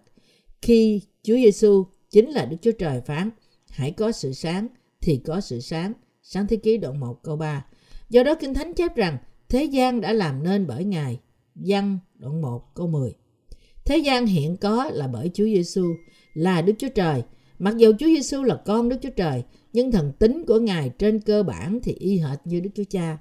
Khi 0.62 1.02
Chúa 1.24 1.36
Giêsu 1.36 1.86
chính 2.10 2.30
là 2.30 2.46
Đức 2.46 2.58
Chúa 2.62 2.72
Trời 2.72 3.02
phán, 3.02 3.30
hãy 3.70 3.92
có 3.92 4.12
sự 4.12 4.34
sáng, 4.34 4.68
thì 5.02 5.22
có 5.26 5.42
sự 5.42 5.60
sáng. 5.60 5.94
Sáng 6.22 6.48
thế 6.48 6.58
ký 6.58 6.78
đoạn 6.78 7.00
1 7.00 7.24
câu 7.24 7.36
3. 7.36 7.66
Do 8.10 8.24
đó 8.24 8.36
Kinh 8.36 8.54
Thánh 8.54 8.74
chép 8.74 8.96
rằng, 8.96 9.18
thế 9.50 9.64
gian 9.64 10.02
đã 10.02 10.14
làm 10.14 10.44
nên 10.44 10.68
bởi 10.68 10.84
Ngài. 10.84 11.20
Văn 11.56 12.00
đoạn 12.16 12.42
1 12.42 12.76
câu 12.76 12.88
10. 12.88 13.16
Thế 13.86 13.98
gian 13.98 14.26
hiện 14.26 14.58
có 14.58 14.90
là 14.94 15.08
bởi 15.08 15.32
Chúa 15.34 15.46
Giêsu 15.46 15.86
là 16.34 16.62
Đức 16.62 16.74
Chúa 16.80 16.90
Trời. 16.96 17.24
Mặc 17.60 17.78
dù 17.78 17.92
Chúa 18.00 18.06
Giêsu 18.06 18.44
là 18.44 18.62
con 18.66 18.90
Đức 18.90 18.98
Chúa 19.02 19.10
Trời, 19.10 19.44
nhưng 19.74 19.92
thần 19.92 20.12
tính 20.20 20.44
của 20.48 20.60
Ngài 20.60 20.90
trên 20.90 21.20
cơ 21.20 21.44
bản 21.44 21.80
thì 21.84 21.94
y 21.94 22.18
hệt 22.18 22.40
như 22.46 22.60
Đức 22.60 22.70
Chúa 22.76 22.84
Cha. 22.90 23.18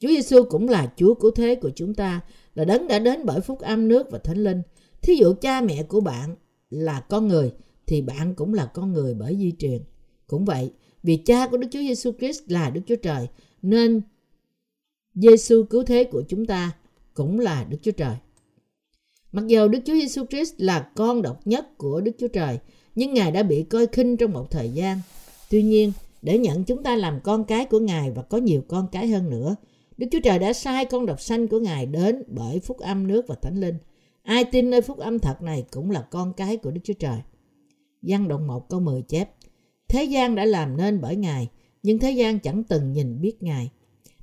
Chúa 0.00 0.08
Giêsu 0.08 0.42
cũng 0.42 0.68
là 0.68 0.92
Chúa 0.96 1.14
cứu 1.14 1.30
thế 1.30 1.54
của 1.54 1.70
chúng 1.74 1.94
ta, 1.94 2.20
là 2.54 2.64
đấng 2.64 2.88
đã 2.88 2.98
đến 2.98 3.20
bởi 3.24 3.40
phúc 3.40 3.58
âm 3.60 3.88
nước 3.88 4.10
và 4.10 4.18
thánh 4.18 4.38
linh. 4.44 4.62
Thí 5.02 5.14
dụ 5.14 5.34
cha 5.40 5.60
mẹ 5.60 5.82
của 5.82 6.00
bạn 6.00 6.36
là 6.70 7.00
con 7.00 7.28
người 7.28 7.52
thì 7.86 8.02
bạn 8.02 8.34
cũng 8.34 8.54
là 8.54 8.66
con 8.66 8.92
người 8.92 9.14
bởi 9.14 9.36
di 9.36 9.52
truyền. 9.58 9.82
Cũng 10.26 10.44
vậy, 10.44 10.70
vì 11.02 11.16
cha 11.16 11.46
của 11.46 11.56
Đức 11.56 11.68
Chúa 11.70 11.80
Giêsu 11.80 12.12
Christ 12.18 12.42
là 12.46 12.70
Đức 12.70 12.80
Chúa 12.86 12.96
Trời 12.96 13.26
nên 13.62 14.02
Giêsu 15.20 15.64
cứu 15.64 15.82
thế 15.82 16.04
của 16.04 16.22
chúng 16.28 16.46
ta 16.46 16.72
cũng 17.14 17.38
là 17.38 17.64
Đức 17.64 17.78
Chúa 17.82 17.92
Trời. 17.92 18.16
Mặc 19.32 19.46
dù 19.46 19.68
Đức 19.68 19.78
Chúa 19.84 19.92
Giêsu 19.92 20.24
Christ 20.26 20.54
là 20.58 20.90
con 20.96 21.22
độc 21.22 21.46
nhất 21.46 21.78
của 21.78 22.00
Đức 22.00 22.12
Chúa 22.18 22.28
Trời, 22.28 22.58
nhưng 22.94 23.14
Ngài 23.14 23.30
đã 23.30 23.42
bị 23.42 23.62
coi 23.62 23.86
khinh 23.86 24.16
trong 24.16 24.32
một 24.32 24.50
thời 24.50 24.70
gian. 24.70 25.00
Tuy 25.50 25.62
nhiên, 25.62 25.92
để 26.22 26.38
nhận 26.38 26.64
chúng 26.64 26.82
ta 26.82 26.96
làm 26.96 27.20
con 27.20 27.44
cái 27.44 27.64
của 27.64 27.78
Ngài 27.78 28.10
và 28.10 28.22
có 28.22 28.38
nhiều 28.38 28.62
con 28.68 28.86
cái 28.92 29.08
hơn 29.08 29.30
nữa, 29.30 29.56
Đức 29.96 30.06
Chúa 30.10 30.20
Trời 30.24 30.38
đã 30.38 30.52
sai 30.52 30.84
con 30.84 31.06
độc 31.06 31.20
sanh 31.20 31.48
của 31.48 31.60
Ngài 31.60 31.86
đến 31.86 32.22
bởi 32.26 32.60
phúc 32.60 32.78
âm 32.78 33.06
nước 33.06 33.26
và 33.28 33.34
thánh 33.42 33.60
linh. 33.60 33.74
Ai 34.22 34.44
tin 34.44 34.70
nơi 34.70 34.80
phúc 34.80 34.98
âm 34.98 35.18
thật 35.18 35.42
này 35.42 35.64
cũng 35.70 35.90
là 35.90 36.00
con 36.00 36.32
cái 36.32 36.56
của 36.56 36.70
Đức 36.70 36.80
Chúa 36.84 36.94
Trời. 36.98 37.18
Giăng 38.02 38.28
đoạn 38.28 38.46
1 38.46 38.68
câu 38.68 38.80
10 38.80 39.02
chép 39.02 39.30
Thế 39.88 40.04
gian 40.04 40.34
đã 40.34 40.44
làm 40.44 40.76
nên 40.76 41.00
bởi 41.00 41.16
Ngài, 41.16 41.48
nhưng 41.82 41.98
thế 41.98 42.10
gian 42.10 42.38
chẳng 42.38 42.64
từng 42.64 42.92
nhìn 42.92 43.20
biết 43.20 43.42
Ngài. 43.42 43.70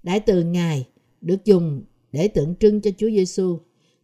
Đại 0.06 0.20
từ 0.20 0.44
Ngài 0.44 0.88
được 1.22 1.46
dùng 1.46 1.84
để 2.12 2.28
tượng 2.28 2.56
trưng 2.60 2.82
cho 2.82 2.92
Chúa 2.98 3.10
Giêsu. 3.10 3.60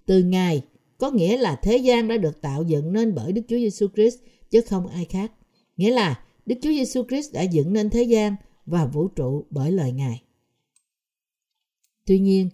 Từ 0.06 0.24
Ngài 0.24 0.62
có 0.98 1.12
nghĩa 1.12 1.38
là 1.38 1.56
thế 1.56 1.78
gian 1.78 2.08
đã 2.08 2.18
được 2.18 2.42
tạo 2.42 2.64
dựng 2.64 2.94
nên 2.94 3.16
bởi 3.16 3.32
Đức 3.32 3.42
Chúa 3.48 3.58
Giêsu 3.58 3.88
Christ 3.96 4.20
chứ 4.50 4.62
không 4.62 4.88
ai 4.88 5.06
khác. 5.06 5.32
Nghĩa 5.78 5.92
là 5.92 6.24
Đức 6.46 6.56
Chúa 6.62 6.70
Giêsu 6.70 7.04
Christ 7.10 7.34
đã 7.34 7.42
dựng 7.42 7.74
nên 7.74 7.90
thế 7.90 8.04
gian 8.04 8.36
và 8.66 8.86
vũ 8.86 9.08
trụ 9.08 9.46
bởi 9.50 9.72
lời 9.72 9.92
Ngài. 9.92 10.22
Tuy 12.06 12.20
nhiên, 12.20 12.50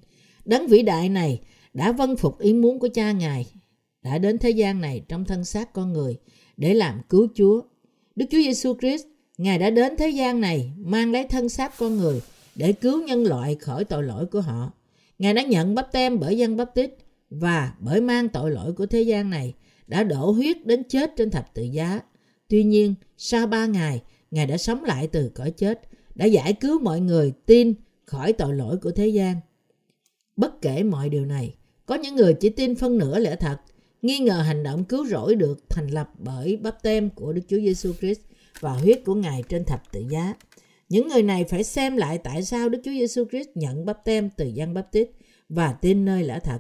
đấng 0.45 0.67
vĩ 0.67 0.81
đại 0.81 1.09
này 1.09 1.41
đã 1.73 1.91
vâng 1.91 2.17
phục 2.17 2.39
ý 2.39 2.53
muốn 2.53 2.79
của 2.79 2.89
cha 2.93 3.11
Ngài, 3.11 3.45
đã 4.01 4.17
đến 4.17 4.37
thế 4.37 4.49
gian 4.49 4.81
này 4.81 5.01
trong 5.07 5.25
thân 5.25 5.45
xác 5.45 5.73
con 5.73 5.93
người 5.93 6.17
để 6.57 6.73
làm 6.73 7.01
cứu 7.09 7.27
Chúa. 7.35 7.61
Đức 8.15 8.25
Chúa 8.31 8.37
Giêsu 8.37 8.73
Christ, 8.79 9.05
Ngài 9.37 9.59
đã 9.59 9.69
đến 9.69 9.93
thế 9.97 10.09
gian 10.09 10.41
này 10.41 10.71
mang 10.77 11.11
lấy 11.11 11.23
thân 11.23 11.49
xác 11.49 11.77
con 11.77 11.97
người 11.97 12.21
để 12.57 12.73
cứu 12.73 13.03
nhân 13.03 13.23
loại 13.23 13.55
khỏi 13.55 13.85
tội 13.85 14.03
lỗi 14.03 14.25
của 14.25 14.41
họ. 14.41 14.71
Ngài 15.19 15.33
đã 15.33 15.43
nhận 15.43 15.75
bắp 15.75 15.91
tem 15.91 16.19
bởi 16.19 16.37
dân 16.37 16.57
bắp 16.57 16.75
tít 16.75 16.91
và 17.29 17.73
bởi 17.79 18.01
mang 18.01 18.29
tội 18.29 18.51
lỗi 18.51 18.73
của 18.73 18.85
thế 18.85 19.01
gian 19.01 19.29
này 19.29 19.53
đã 19.87 20.03
đổ 20.03 20.31
huyết 20.31 20.65
đến 20.65 20.83
chết 20.83 21.11
trên 21.17 21.29
thập 21.29 21.53
tự 21.53 21.63
giá. 21.63 21.99
Tuy 22.47 22.63
nhiên, 22.63 22.95
sau 23.17 23.47
ba 23.47 23.65
ngày, 23.65 24.01
Ngài 24.31 24.45
đã 24.45 24.57
sống 24.57 24.83
lại 24.83 25.07
từ 25.07 25.31
cõi 25.35 25.51
chết, 25.51 25.81
đã 26.15 26.25
giải 26.25 26.53
cứu 26.53 26.79
mọi 26.79 26.99
người 26.99 27.33
tin 27.45 27.73
khỏi 28.05 28.33
tội 28.33 28.53
lỗi 28.53 28.77
của 28.77 28.91
thế 28.91 29.07
gian. 29.07 29.35
Bất 30.35 30.61
kể 30.61 30.83
mọi 30.83 31.09
điều 31.09 31.25
này, 31.25 31.55
có 31.85 31.95
những 31.95 32.15
người 32.15 32.33
chỉ 32.33 32.49
tin 32.49 32.75
phân 32.75 32.97
nửa 32.97 33.19
lẽ 33.19 33.35
thật, 33.35 33.57
nghi 34.01 34.19
ngờ 34.19 34.41
hành 34.41 34.63
động 34.63 34.83
cứu 34.83 35.05
rỗi 35.05 35.35
được 35.35 35.69
thành 35.69 35.87
lập 35.87 36.09
bởi 36.17 36.57
bắp 36.57 36.83
tem 36.83 37.09
của 37.09 37.33
Đức 37.33 37.41
Chúa 37.47 37.57
Giêsu 37.57 37.93
Christ 37.93 38.21
và 38.59 38.71
huyết 38.73 39.01
của 39.05 39.15
Ngài 39.15 39.43
trên 39.49 39.65
thập 39.65 39.91
tự 39.91 40.03
giá. 40.09 40.33
Những 40.89 41.08
người 41.08 41.24
này 41.24 41.44
phải 41.44 41.63
xem 41.63 41.98
lại 41.98 42.17
tại 42.17 42.44
sao 42.44 42.70
Đức 42.70 42.82
Chúa 42.84 42.91
Giêsu 42.91 43.25
Christ 43.25 43.50
nhận 43.56 43.86
bắp 43.86 44.06
tem 44.06 44.29
từ 44.29 44.48
dân 44.48 44.74
bắp 44.74 44.91
tít 44.91 45.10
và 45.50 45.74
tin 45.74 46.06
nơi 46.06 46.24
lẽ 46.24 46.39
thật. 46.44 46.60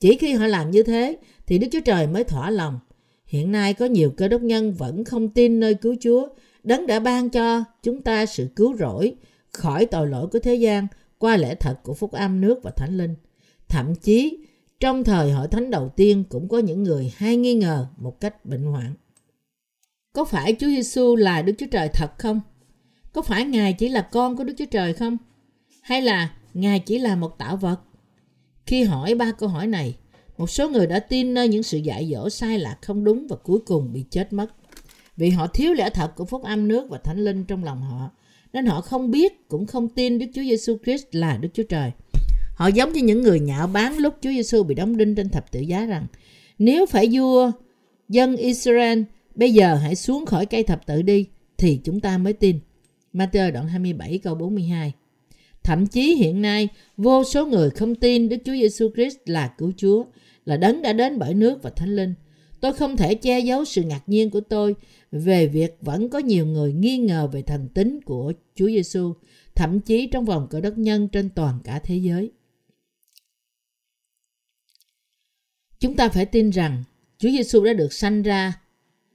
Chỉ 0.00 0.16
khi 0.16 0.32
họ 0.32 0.46
làm 0.46 0.70
như 0.70 0.82
thế 0.82 1.16
thì 1.46 1.58
Đức 1.58 1.66
Chúa 1.72 1.80
Trời 1.80 2.06
mới 2.06 2.24
thỏa 2.24 2.50
lòng. 2.50 2.78
Hiện 3.26 3.52
nay 3.52 3.74
có 3.74 3.86
nhiều 3.86 4.10
cơ 4.16 4.28
đốc 4.28 4.42
nhân 4.42 4.72
vẫn 4.72 5.04
không 5.04 5.28
tin 5.28 5.60
nơi 5.60 5.74
cứu 5.74 5.94
Chúa. 6.00 6.28
Đấng 6.62 6.86
đã 6.86 7.00
ban 7.00 7.30
cho 7.30 7.64
chúng 7.82 8.02
ta 8.02 8.26
sự 8.26 8.48
cứu 8.56 8.76
rỗi 8.76 9.14
khỏi 9.52 9.86
tội 9.86 10.06
lỗi 10.06 10.26
của 10.32 10.38
thế 10.38 10.54
gian 10.54 10.86
qua 11.18 11.36
lẽ 11.36 11.54
thật 11.54 11.82
của 11.82 11.94
phúc 11.94 12.12
âm 12.12 12.40
nước 12.40 12.62
và 12.62 12.70
thánh 12.70 12.96
linh. 12.96 13.14
Thậm 13.68 13.94
chí, 13.94 14.38
trong 14.80 15.04
thời 15.04 15.32
hội 15.32 15.48
thánh 15.48 15.70
đầu 15.70 15.88
tiên 15.96 16.24
cũng 16.28 16.48
có 16.48 16.58
những 16.58 16.82
người 16.82 17.12
hay 17.16 17.36
nghi 17.36 17.54
ngờ 17.54 17.86
một 17.96 18.20
cách 18.20 18.44
bệnh 18.44 18.64
hoạn. 18.64 18.94
Có 20.12 20.24
phải 20.24 20.56
Chúa 20.58 20.66
Giêsu 20.66 21.16
là 21.16 21.42
Đức 21.42 21.52
Chúa 21.58 21.66
Trời 21.70 21.88
thật 21.88 22.10
không? 22.18 22.40
Có 23.14 23.22
phải 23.22 23.44
Ngài 23.44 23.72
chỉ 23.72 23.88
là 23.88 24.00
con 24.00 24.36
của 24.36 24.44
Đức 24.44 24.54
Chúa 24.58 24.64
Trời 24.64 24.92
không? 24.92 25.16
Hay 25.80 26.02
là 26.02 26.30
Ngài 26.54 26.80
chỉ 26.80 26.98
là 26.98 27.16
một 27.16 27.38
tạo 27.38 27.56
vật? 27.56 27.80
Khi 28.66 28.82
hỏi 28.82 29.14
ba 29.14 29.32
câu 29.32 29.48
hỏi 29.48 29.66
này, 29.66 29.96
một 30.38 30.50
số 30.50 30.68
người 30.68 30.86
đã 30.86 30.98
tin 30.98 31.34
nơi 31.34 31.48
những 31.48 31.62
sự 31.62 31.78
dạy 31.78 32.10
dỗ 32.12 32.30
sai 32.30 32.58
lạc 32.58 32.76
không 32.82 33.04
đúng 33.04 33.26
và 33.26 33.36
cuối 33.36 33.58
cùng 33.66 33.92
bị 33.92 34.04
chết 34.10 34.32
mất. 34.32 34.46
Vì 35.16 35.30
họ 35.30 35.46
thiếu 35.46 35.72
lẽ 35.72 35.90
thật 35.90 36.12
của 36.16 36.24
phúc 36.24 36.42
âm 36.42 36.68
nước 36.68 36.90
và 36.90 36.98
thánh 36.98 37.24
linh 37.24 37.44
trong 37.44 37.64
lòng 37.64 37.82
họ, 37.82 38.10
nên 38.52 38.66
họ 38.66 38.80
không 38.80 39.10
biết 39.10 39.48
cũng 39.48 39.66
không 39.66 39.88
tin 39.88 40.18
Đức 40.18 40.26
Chúa 40.34 40.42
Giêsu 40.42 40.76
Christ 40.84 41.04
là 41.12 41.36
Đức 41.36 41.48
Chúa 41.54 41.62
Trời. 41.62 41.90
Họ 42.56 42.66
giống 42.66 42.92
như 42.92 43.02
những 43.02 43.22
người 43.22 43.40
nhạo 43.40 43.66
báng 43.66 43.98
lúc 43.98 44.14
Chúa 44.20 44.30
Giêsu 44.30 44.62
bị 44.62 44.74
đóng 44.74 44.96
đinh 44.96 45.14
trên 45.14 45.28
thập 45.28 45.52
tự 45.52 45.60
giá 45.60 45.86
rằng 45.86 46.06
nếu 46.58 46.86
phải 46.86 47.08
vua 47.12 47.50
dân 48.08 48.36
Israel 48.36 49.02
bây 49.34 49.52
giờ 49.52 49.74
hãy 49.74 49.94
xuống 49.94 50.26
khỏi 50.26 50.46
cây 50.46 50.62
thập 50.62 50.86
tự 50.86 51.02
đi 51.02 51.26
thì 51.58 51.80
chúng 51.84 52.00
ta 52.00 52.18
mới 52.18 52.32
tin. 52.32 52.58
Matthew 53.14 53.52
đoạn 53.52 53.68
27 53.68 54.18
câu 54.18 54.34
42 54.34 54.92
Thậm 55.62 55.86
chí 55.86 56.14
hiện 56.14 56.42
nay, 56.42 56.68
vô 56.96 57.24
số 57.24 57.46
người 57.46 57.70
không 57.70 57.94
tin 57.94 58.28
Đức 58.28 58.36
Chúa 58.44 58.52
Giêsu 58.52 58.90
Christ 58.94 59.16
là 59.26 59.54
cứu 59.58 59.72
Chúa, 59.76 60.04
là 60.44 60.56
đấng 60.56 60.82
đã 60.82 60.92
đến 60.92 61.18
bởi 61.18 61.34
nước 61.34 61.62
và 61.62 61.70
thánh 61.70 61.96
linh. 61.96 62.14
Tôi 62.60 62.72
không 62.72 62.96
thể 62.96 63.14
che 63.14 63.40
giấu 63.40 63.64
sự 63.64 63.82
ngạc 63.82 64.02
nhiên 64.06 64.30
của 64.30 64.40
tôi 64.40 64.74
về 65.12 65.46
việc 65.46 65.76
vẫn 65.80 66.08
có 66.08 66.18
nhiều 66.18 66.46
người 66.46 66.72
nghi 66.72 66.98
ngờ 66.98 67.28
về 67.32 67.42
thần 67.42 67.68
tính 67.68 68.00
của 68.04 68.32
Chúa 68.54 68.66
Giêsu, 68.66 69.14
thậm 69.54 69.80
chí 69.80 70.06
trong 70.06 70.24
vòng 70.24 70.46
cỡ 70.50 70.60
đất 70.60 70.78
nhân 70.78 71.08
trên 71.08 71.30
toàn 71.30 71.58
cả 71.64 71.78
thế 71.78 71.96
giới. 71.96 72.30
Chúng 75.80 75.96
ta 75.96 76.08
phải 76.08 76.26
tin 76.26 76.50
rằng 76.50 76.84
Chúa 77.18 77.30
Giêsu 77.30 77.64
đã 77.64 77.72
được 77.72 77.92
sanh 77.92 78.22
ra 78.22 78.60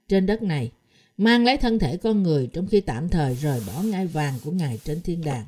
trên 0.08 0.26
đất 0.26 0.42
này, 0.42 0.70
mang 1.20 1.44
lấy 1.44 1.56
thân 1.56 1.78
thể 1.78 1.96
con 1.96 2.22
người 2.22 2.46
trong 2.46 2.66
khi 2.66 2.80
tạm 2.80 3.08
thời 3.08 3.34
rời 3.34 3.60
bỏ 3.66 3.82
ngai 3.82 4.06
vàng 4.06 4.34
của 4.44 4.50
Ngài 4.50 4.78
trên 4.84 5.00
thiên 5.02 5.24
đàng 5.24 5.44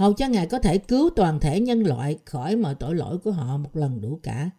hầu 0.00 0.12
cho 0.12 0.28
Ngài 0.28 0.46
có 0.46 0.58
thể 0.58 0.78
cứu 0.78 1.10
toàn 1.16 1.40
thể 1.40 1.60
nhân 1.60 1.82
loại 1.82 2.18
khỏi 2.24 2.56
mọi 2.56 2.74
tội 2.74 2.94
lỗi 2.94 3.18
của 3.18 3.30
họ 3.30 3.56
một 3.56 3.76
lần 3.76 4.00
đủ 4.00 4.20
cả. 4.22 4.50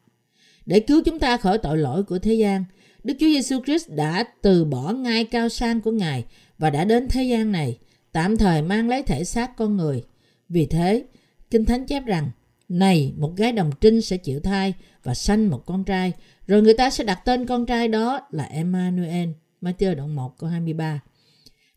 Để 0.66 0.80
cứu 0.80 1.02
chúng 1.06 1.20
ta 1.20 1.38
khỏi 1.38 1.58
tội 1.58 1.78
lỗi 1.78 2.04
của 2.04 2.20
thế 2.20 2.34
gian, 2.34 2.66
Đức 3.04 3.14
Chúa 3.20 3.26
Giêsu 3.26 3.60
Christ 3.66 3.90
đã 3.90 4.24
từ 4.42 4.66
bỏ 4.66 4.92
ngai 4.92 5.26
cao 5.26 5.50
sang 5.50 5.82
của 5.82 5.92
Ngài 5.92 6.26
và 6.58 6.70
đã 6.70 6.86
đến 6.86 7.08
thế 7.08 7.24
gian 7.24 7.52
này, 7.52 7.78
tạm 8.12 8.38
thời 8.38 8.62
mang 8.62 8.90
lấy 8.90 9.04
thể 9.04 9.24
xác 9.24 9.58
con 9.58 9.78
người. 9.78 10.04
Vì 10.50 10.66
thế, 10.66 11.04
Kinh 11.52 11.66
Thánh 11.66 11.86
chép 11.86 12.06
rằng, 12.06 12.30
này, 12.70 13.14
một 13.18 13.34
gái 13.38 13.52
đồng 13.52 13.72
trinh 13.82 14.02
sẽ 14.02 14.18
chịu 14.18 14.40
thai 14.40 14.74
và 15.04 15.14
sanh 15.14 15.50
một 15.50 15.66
con 15.66 15.84
trai, 15.84 16.14
rồi 16.48 16.62
người 16.62 16.74
ta 16.74 16.90
sẽ 16.90 17.04
đặt 17.04 17.22
tên 17.26 17.46
con 17.46 17.66
trai 17.66 17.88
đó 17.88 18.20
là 18.32 18.44
Emmanuel. 18.44 19.30
Matthew 19.62 19.96
đoạn 19.96 20.16
1 20.16 20.38
câu 20.38 20.50
23. 20.50 21.04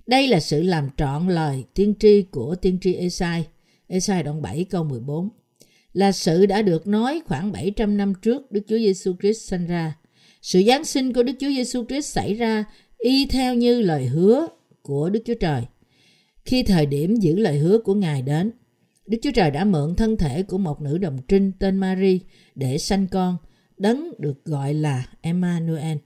Đây 0.07 0.29
là 0.29 0.41
sự 0.41 0.63
làm 0.63 0.89
trọn 0.97 1.29
lời 1.29 1.65
tiên 1.75 1.95
tri 2.01 2.23
của 2.23 2.55
tiên 2.55 2.79
tri 2.81 2.95
Esai 2.95 3.47
Esai 3.89 4.23
đoạn 4.23 4.43
7 4.43 4.65
câu 4.65 4.85
14 4.85 5.29
là 5.93 6.13
sự 6.13 6.47
đã 6.47 6.63
được 6.63 6.87
nói 6.87 7.23
khoảng 7.27 7.53
700 7.53 7.97
năm 7.97 8.15
trước 8.23 8.53
Đức 8.53 8.61
Chúa 8.69 8.79
Giêsu 8.79 9.13
Christ 9.21 9.49
sinh 9.49 9.67
ra. 9.67 9.97
Sự 10.43 10.63
Giáng 10.67 10.85
sinh 10.85 11.13
của 11.13 11.23
Đức 11.23 11.33
Chúa 11.41 11.49
Giêsu 11.49 11.85
Christ 11.85 12.13
xảy 12.13 12.35
ra 12.35 12.65
y 12.99 13.27
theo 13.27 13.55
như 13.55 13.83
lời 13.83 14.07
hứa 14.07 14.47
của 14.83 15.11
Đức 15.11 15.21
Chúa 15.27 15.35
Trời. 15.41 15.63
Khi 16.45 16.63
thời 16.63 16.87
điểm 16.87 17.17
giữ 17.17 17.37
lời 17.37 17.59
hứa 17.59 17.79
của 17.79 17.95
Ngài 17.95 18.23
đến, 18.23 18.51
Đức 19.07 19.19
Chúa 19.23 19.31
Trời 19.31 19.51
đã 19.51 19.65
mượn 19.65 19.95
thân 19.97 20.17
thể 20.17 20.43
của 20.43 20.59
một 20.59 20.81
nữ 20.83 20.99
đồng 20.99 21.19
trinh 21.29 21.53
tên 21.59 21.77
Mary 21.77 22.21
để 22.55 22.79
sanh 22.79 23.07
con, 23.09 23.37
đấng 23.79 24.13
được 24.19 24.45
gọi 24.45 24.75
là 24.75 25.07
Emmanuel. 25.21 25.97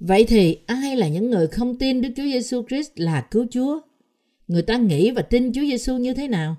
Vậy 0.00 0.24
thì 0.24 0.58
ai 0.66 0.96
là 0.96 1.08
những 1.08 1.30
người 1.30 1.46
không 1.46 1.78
tin 1.78 2.00
Đức 2.00 2.08
Chúa 2.16 2.22
Giêsu 2.22 2.62
Christ 2.68 2.90
là 2.96 3.20
cứu 3.20 3.46
Chúa? 3.50 3.80
Người 4.48 4.62
ta 4.62 4.76
nghĩ 4.76 5.10
và 5.10 5.22
tin 5.22 5.52
Chúa 5.52 5.60
Giêsu 5.60 5.96
như 5.96 6.14
thế 6.14 6.28
nào? 6.28 6.56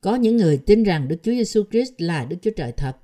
Có 0.00 0.14
những 0.14 0.36
người 0.36 0.56
tin 0.56 0.82
rằng 0.82 1.08
Đức 1.08 1.16
Chúa 1.22 1.32
Giêsu 1.32 1.64
Christ 1.70 1.92
là 1.98 2.24
Đức 2.24 2.36
Chúa 2.42 2.50
Trời 2.56 2.72
thật. 2.72 2.96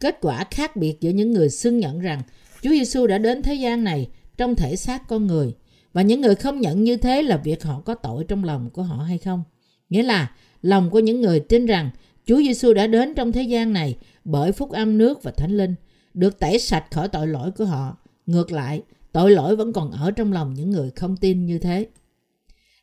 Kết 0.00 0.18
quả 0.20 0.44
khác 0.50 0.76
biệt 0.76 0.96
giữa 1.00 1.10
những 1.10 1.32
người 1.32 1.50
xưng 1.50 1.78
nhận 1.78 2.00
rằng 2.00 2.22
Chúa 2.62 2.70
Giêsu 2.70 3.06
đã 3.06 3.18
đến 3.18 3.42
thế 3.42 3.54
gian 3.54 3.84
này 3.84 4.08
trong 4.36 4.54
thể 4.54 4.76
xác 4.76 5.08
con 5.08 5.26
người 5.26 5.54
và 5.92 6.02
những 6.02 6.20
người 6.20 6.34
không 6.34 6.60
nhận 6.60 6.84
như 6.84 6.96
thế 6.96 7.22
là 7.22 7.36
việc 7.36 7.62
họ 7.62 7.80
có 7.80 7.94
tội 7.94 8.24
trong 8.28 8.44
lòng 8.44 8.70
của 8.70 8.82
họ 8.82 8.96
hay 8.96 9.18
không. 9.18 9.42
Nghĩa 9.90 10.02
là 10.02 10.36
lòng 10.62 10.90
của 10.90 10.98
những 10.98 11.20
người 11.20 11.40
tin 11.40 11.66
rằng 11.66 11.90
Chúa 12.26 12.36
Giêsu 12.36 12.74
đã 12.74 12.86
đến 12.86 13.14
trong 13.14 13.32
thế 13.32 13.42
gian 13.42 13.72
này 13.72 13.96
bởi 14.24 14.52
phúc 14.52 14.70
âm 14.70 14.98
nước 14.98 15.22
và 15.22 15.30
thánh 15.30 15.56
linh, 15.56 15.74
được 16.14 16.38
tẩy 16.38 16.58
sạch 16.58 16.84
khỏi 16.90 17.08
tội 17.08 17.26
lỗi 17.26 17.50
của 17.50 17.64
họ. 17.64 17.96
Ngược 18.30 18.52
lại, 18.52 18.82
tội 19.12 19.30
lỗi 19.30 19.56
vẫn 19.56 19.72
còn 19.72 19.90
ở 19.90 20.10
trong 20.10 20.32
lòng 20.32 20.54
những 20.54 20.70
người 20.70 20.90
không 20.90 21.16
tin 21.16 21.46
như 21.46 21.58
thế. 21.58 21.86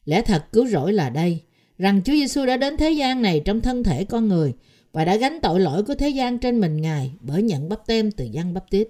Lẽ 0.05 0.21
thật 0.21 0.45
cứu 0.51 0.67
rỗi 0.67 0.93
là 0.93 1.09
đây, 1.09 1.41
rằng 1.77 2.01
Chúa 2.05 2.13
Giêsu 2.13 2.45
đã 2.45 2.57
đến 2.57 2.77
thế 2.77 2.91
gian 2.91 3.21
này 3.21 3.41
trong 3.45 3.61
thân 3.61 3.83
thể 3.83 4.05
con 4.05 4.27
người 4.27 4.53
và 4.93 5.05
đã 5.05 5.15
gánh 5.15 5.39
tội 5.41 5.59
lỗi 5.59 5.83
của 5.83 5.95
thế 5.95 6.09
gian 6.09 6.37
trên 6.37 6.59
mình 6.59 6.81
Ngài 6.81 7.11
bởi 7.21 7.41
nhận 7.41 7.69
bắp 7.69 7.87
tem 7.87 8.11
từ 8.11 8.25
dân 8.25 8.53
bắp 8.53 8.69
tít. 8.69 8.87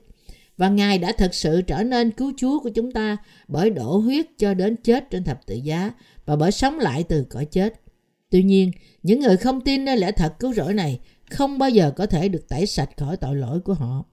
Và 0.57 0.69
Ngài 0.69 0.97
đã 0.97 1.11
thực 1.11 1.33
sự 1.35 1.61
trở 1.61 1.83
nên 1.83 2.11
cứu 2.11 2.33
Chúa 2.37 2.59
của 2.59 2.69
chúng 2.69 2.91
ta 2.91 3.17
bởi 3.47 3.69
đổ 3.69 3.97
huyết 3.97 4.25
cho 4.37 4.53
đến 4.53 4.75
chết 4.83 5.09
trên 5.09 5.23
thập 5.23 5.45
tự 5.45 5.55
giá 5.55 5.91
và 6.25 6.35
bởi 6.35 6.51
sống 6.51 6.79
lại 6.79 7.03
từ 7.03 7.25
cõi 7.29 7.45
chết. 7.45 7.81
Tuy 8.29 8.43
nhiên, 8.43 8.71
những 9.03 9.19
người 9.19 9.37
không 9.37 9.61
tin 9.61 9.85
nơi 9.85 9.97
lẽ 9.97 10.11
thật 10.11 10.33
cứu 10.39 10.53
rỗi 10.53 10.73
này 10.73 10.99
không 11.29 11.57
bao 11.57 11.69
giờ 11.69 11.91
có 11.91 12.05
thể 12.05 12.29
được 12.29 12.49
tẩy 12.49 12.65
sạch 12.65 12.89
khỏi 12.97 13.17
tội 13.17 13.35
lỗi 13.35 13.59
của 13.59 13.73
họ. 13.73 14.05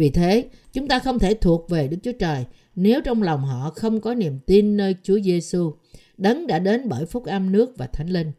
Vì 0.00 0.10
thế, 0.10 0.48
chúng 0.72 0.88
ta 0.88 0.98
không 0.98 1.18
thể 1.18 1.34
thuộc 1.34 1.68
về 1.68 1.88
Đức 1.88 1.96
Chúa 2.02 2.12
Trời 2.12 2.44
nếu 2.76 3.00
trong 3.00 3.22
lòng 3.22 3.44
họ 3.44 3.70
không 3.70 4.00
có 4.00 4.14
niềm 4.14 4.38
tin 4.46 4.76
nơi 4.76 4.94
Chúa 5.02 5.20
Giêsu 5.20 5.72
đấng 6.16 6.46
đã 6.46 6.58
đến 6.58 6.88
bởi 6.88 7.06
phúc 7.06 7.24
âm 7.24 7.52
nước 7.52 7.74
và 7.78 7.86
thánh 7.86 8.08
linh. 8.08 8.32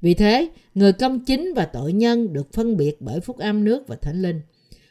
Vì 0.00 0.14
thế, 0.14 0.48
người 0.74 0.92
công 0.92 1.24
chính 1.24 1.54
và 1.54 1.64
tội 1.64 1.92
nhân 1.92 2.32
được 2.32 2.52
phân 2.52 2.76
biệt 2.76 2.96
bởi 3.00 3.20
phúc 3.20 3.38
âm 3.38 3.64
nước 3.64 3.88
và 3.88 3.96
thánh 3.96 4.22
linh. 4.22 4.40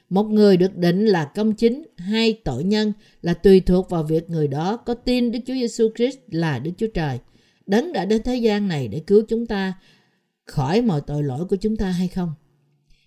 Một 0.09 0.23
người 0.23 0.57
được 0.57 0.77
định 0.77 1.05
là 1.05 1.25
công 1.25 1.53
chính 1.53 1.83
hay 1.97 2.41
tội 2.43 2.63
nhân 2.63 2.93
là 3.21 3.33
tùy 3.33 3.59
thuộc 3.59 3.89
vào 3.89 4.03
việc 4.03 4.29
người 4.29 4.47
đó 4.47 4.77
có 4.77 4.93
tin 4.93 5.31
Đức 5.31 5.39
Chúa 5.45 5.53
Giêsu 5.53 5.89
Christ 5.95 6.17
là 6.27 6.59
Đức 6.59 6.71
Chúa 6.77 6.87
Trời. 6.93 7.19
Đấng 7.65 7.93
đã 7.93 8.05
đến 8.05 8.23
thế 8.23 8.35
gian 8.35 8.67
này 8.67 8.87
để 8.87 8.99
cứu 9.07 9.23
chúng 9.27 9.45
ta 9.45 9.73
khỏi 10.45 10.81
mọi 10.81 11.01
tội 11.07 11.23
lỗi 11.23 11.45
của 11.45 11.55
chúng 11.55 11.75
ta 11.75 11.89
hay 11.91 12.07
không. 12.07 12.33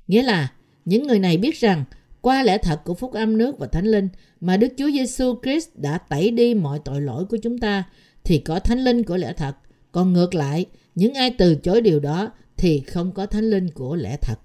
Nghĩa 0.06 0.22
là 0.22 0.52
những 0.84 1.06
người 1.06 1.18
này 1.18 1.36
biết 1.36 1.56
rằng 1.60 1.84
qua 2.20 2.42
lẽ 2.42 2.58
thật 2.58 2.80
của 2.84 2.94
phúc 2.94 3.12
âm 3.12 3.38
nước 3.38 3.58
và 3.58 3.66
thánh 3.66 3.86
linh 3.86 4.08
mà 4.40 4.56
Đức 4.56 4.68
Chúa 4.76 4.90
Giêsu 4.90 5.34
Christ 5.42 5.68
đã 5.74 5.98
tẩy 5.98 6.30
đi 6.30 6.54
mọi 6.54 6.80
tội 6.84 7.00
lỗi 7.00 7.24
của 7.24 7.36
chúng 7.42 7.58
ta 7.58 7.84
thì 8.24 8.38
có 8.38 8.60
thánh 8.60 8.78
linh 8.78 9.02
của 9.02 9.16
lẽ 9.16 9.32
thật. 9.32 9.56
Còn 9.92 10.12
ngược 10.12 10.34
lại, 10.34 10.66
những 10.94 11.14
ai 11.14 11.30
từ 11.38 11.54
chối 11.54 11.80
điều 11.80 12.00
đó 12.00 12.30
thì 12.56 12.80
không 12.80 13.12
có 13.12 13.26
thánh 13.26 13.50
linh 13.50 13.70
của 13.70 13.96
lẽ 13.96 14.16
thật. 14.22 14.38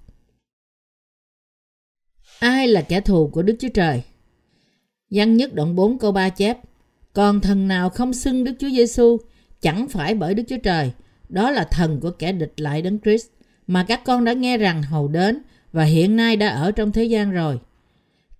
Ai 2.39 2.67
là 2.67 2.81
kẻ 2.81 3.01
thù 3.01 3.27
của 3.27 3.41
Đức 3.41 3.55
Chúa 3.59 3.69
Trời? 3.69 4.01
Văn 5.11 5.37
nhất 5.37 5.53
đoạn 5.53 5.75
4 5.75 5.99
câu 5.99 6.11
3 6.11 6.29
chép 6.29 6.57
Còn 7.13 7.41
thần 7.41 7.67
nào 7.67 7.89
không 7.89 8.13
xưng 8.13 8.43
Đức 8.43 8.53
Chúa 8.59 8.69
Giêsu 8.69 9.17
chẳng 9.61 9.87
phải 9.87 10.15
bởi 10.15 10.33
Đức 10.33 10.43
Chúa 10.47 10.57
Trời, 10.57 10.91
đó 11.29 11.51
là 11.51 11.63
thần 11.63 11.99
của 11.99 12.11
kẻ 12.11 12.31
địch 12.31 12.53
lại 12.57 12.81
đấng 12.81 12.99
Christ 12.99 13.27
mà 13.67 13.85
các 13.87 14.01
con 14.05 14.23
đã 14.23 14.33
nghe 14.33 14.57
rằng 14.57 14.83
hầu 14.83 15.07
đến 15.07 15.41
và 15.73 15.83
hiện 15.83 16.15
nay 16.15 16.35
đã 16.35 16.47
ở 16.49 16.71
trong 16.71 16.91
thế 16.91 17.03
gian 17.03 17.31
rồi. 17.31 17.59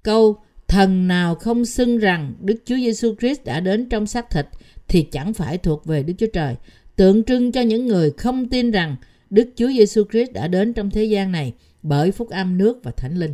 Câu 0.04 0.38
thần 0.68 1.08
nào 1.08 1.36
không 1.36 1.66
xưng 1.66 1.98
rằng 1.98 2.34
Đức 2.42 2.56
Chúa 2.66 2.76
Giêsu 2.76 3.16
Christ 3.20 3.44
đã 3.44 3.60
đến 3.60 3.90
trong 3.90 4.08
xác 4.08 4.30
thịt 4.30 4.46
thì 4.88 5.02
chẳng 5.02 5.34
phải 5.34 5.58
thuộc 5.58 5.86
về 5.86 6.04
Đức 6.04 6.14
Chúa 6.18 6.28
Trời, 6.34 6.56
tượng 6.96 7.24
trưng 7.24 7.52
cho 7.52 7.62
những 7.62 7.88
người 7.88 8.12
không 8.12 8.50
tin 8.50 8.72
rằng 8.72 8.96
Đức 9.30 9.50
Chúa 9.56 9.68
Giêsu 9.68 10.04
Christ 10.12 10.32
đã 10.32 10.48
đến 10.48 10.74
trong 10.74 10.90
thế 10.90 11.04
gian 11.04 11.32
này 11.32 11.54
bởi 11.82 12.12
phúc 12.12 12.30
âm 12.30 12.58
nước 12.58 12.80
và 12.84 12.92
thánh 12.92 13.18
linh. 13.18 13.34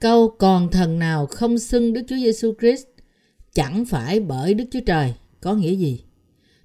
Câu 0.00 0.28
còn 0.38 0.70
thần 0.70 0.98
nào 0.98 1.26
không 1.26 1.58
xưng 1.58 1.92
Đức 1.92 2.02
Chúa 2.08 2.16
Giêsu 2.16 2.54
Christ 2.60 2.86
chẳng 3.54 3.84
phải 3.84 4.20
bởi 4.20 4.54
Đức 4.54 4.64
Chúa 4.70 4.80
Trời 4.86 5.14
có 5.40 5.54
nghĩa 5.54 5.74
gì? 5.74 6.04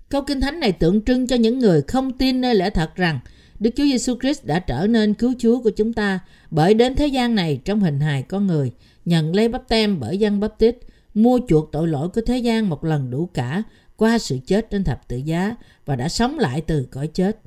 Câu 0.10 0.22
kinh 0.22 0.42
thánh 0.42 0.60
này 0.60 0.72
tượng 0.72 1.06
trưng 1.06 1.28
cho 1.28 1.36
những 1.36 1.60
người 1.60 1.82
không 1.82 2.18
tin 2.18 2.42
nơi 2.42 2.56
lẽ 2.56 2.70
thật 2.70 2.96
rằng 2.96 3.20
Đức 3.60 3.70
Chúa 3.76 3.84
Giêsu 3.84 4.16
Christ 4.22 4.46
đã 4.46 4.60
trở 4.60 4.88
nên 4.88 5.14
cứu 5.14 5.34
Chúa 5.40 5.62
của 5.62 5.70
chúng 5.70 5.94
ta 5.94 6.20
bởi 6.52 6.74
đến 6.74 6.96
thế 6.96 7.08
gian 7.08 7.36
này 7.36 7.62
trong 7.66 7.80
hình 7.80 8.00
hài 8.00 8.24
con 8.24 8.48
người, 8.48 8.72
nhận 9.06 9.36
lấy 9.36 9.48
bắp 9.48 9.68
tem 9.68 10.00
bởi 10.00 10.18
dân 10.18 10.40
bắp 10.40 10.60
tít, 10.60 10.78
mua 11.14 11.40
chuộc 11.48 11.72
tội 11.72 11.88
lỗi 11.88 12.10
của 12.10 12.22
thế 12.22 12.38
gian 12.38 12.70
một 12.70 12.84
lần 12.84 13.12
đủ 13.12 13.30
cả 13.34 13.64
qua 13.98 14.18
sự 14.18 14.38
chết 14.46 14.70
trên 14.70 14.84
thập 14.84 15.08
tự 15.08 15.18
giá 15.18 15.56
và 15.86 15.96
đã 15.96 16.10
sống 16.10 16.40
lại 16.40 16.62
từ 16.62 16.88
cõi 16.92 17.08
chết. 17.08 17.40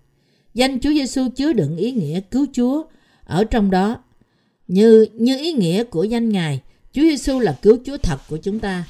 Danh 0.54 0.81
Chúa 0.81 0.90
Giêsu 0.90 1.28
chứa 1.37 1.52
đựng 1.52 1.76
ý 1.76 1.92
nghĩa 1.92 2.21
cứu 2.21 2.47
Chúa 2.52 2.83
ở 3.25 3.45
trong 3.45 3.71
đó. 3.71 4.02
Như 4.69 5.07
như 5.12 5.38
ý 5.38 5.52
nghĩa 5.52 5.85
của 5.85 6.04
danh 6.04 6.28
Ngài, 6.28 6.61
Chúa 6.92 7.02
Giêsu 7.02 7.38
là 7.38 7.59
cứu 7.62 7.78
Chúa 7.85 7.97
thật 7.97 8.19
của 8.28 8.37
chúng 8.37 8.59
ta. 8.59 8.85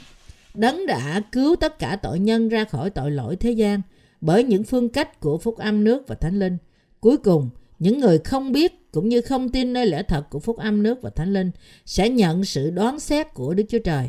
Đấng 0.54 0.86
đã 0.86 1.22
cứu 1.32 1.56
tất 1.56 1.78
cả 1.78 1.96
tội 1.96 2.18
nhân 2.18 2.48
ra 2.48 2.64
khỏi 2.64 2.90
tội 2.90 3.10
lỗi 3.10 3.36
thế 3.36 3.50
gian 3.50 3.80
bởi 4.20 4.44
những 4.44 4.64
phương 4.64 4.88
cách 4.88 5.20
của 5.20 5.38
phúc 5.38 5.58
âm 5.58 5.84
nước 5.84 6.08
và 6.08 6.14
thánh 6.14 6.38
linh. 6.38 6.56
Cuối 7.02 7.16
cùng, 7.16 7.50
những 7.78 7.98
người 7.98 8.18
không 8.18 8.52
biết 8.52 8.92
cũng 8.92 9.08
như 9.08 9.20
không 9.20 9.48
tin 9.48 9.72
nơi 9.72 9.86
lẽ 9.86 10.02
thật 10.02 10.30
của 10.30 10.38
phúc 10.38 10.56
âm 10.56 10.82
nước 10.82 11.02
và 11.02 11.10
thánh 11.10 11.32
linh 11.32 11.50
sẽ 11.86 12.08
nhận 12.08 12.44
sự 12.44 12.70
đoán 12.70 13.00
xét 13.00 13.34
của 13.34 13.54
Đức 13.54 13.62
Chúa 13.68 13.78
Trời. 13.78 14.08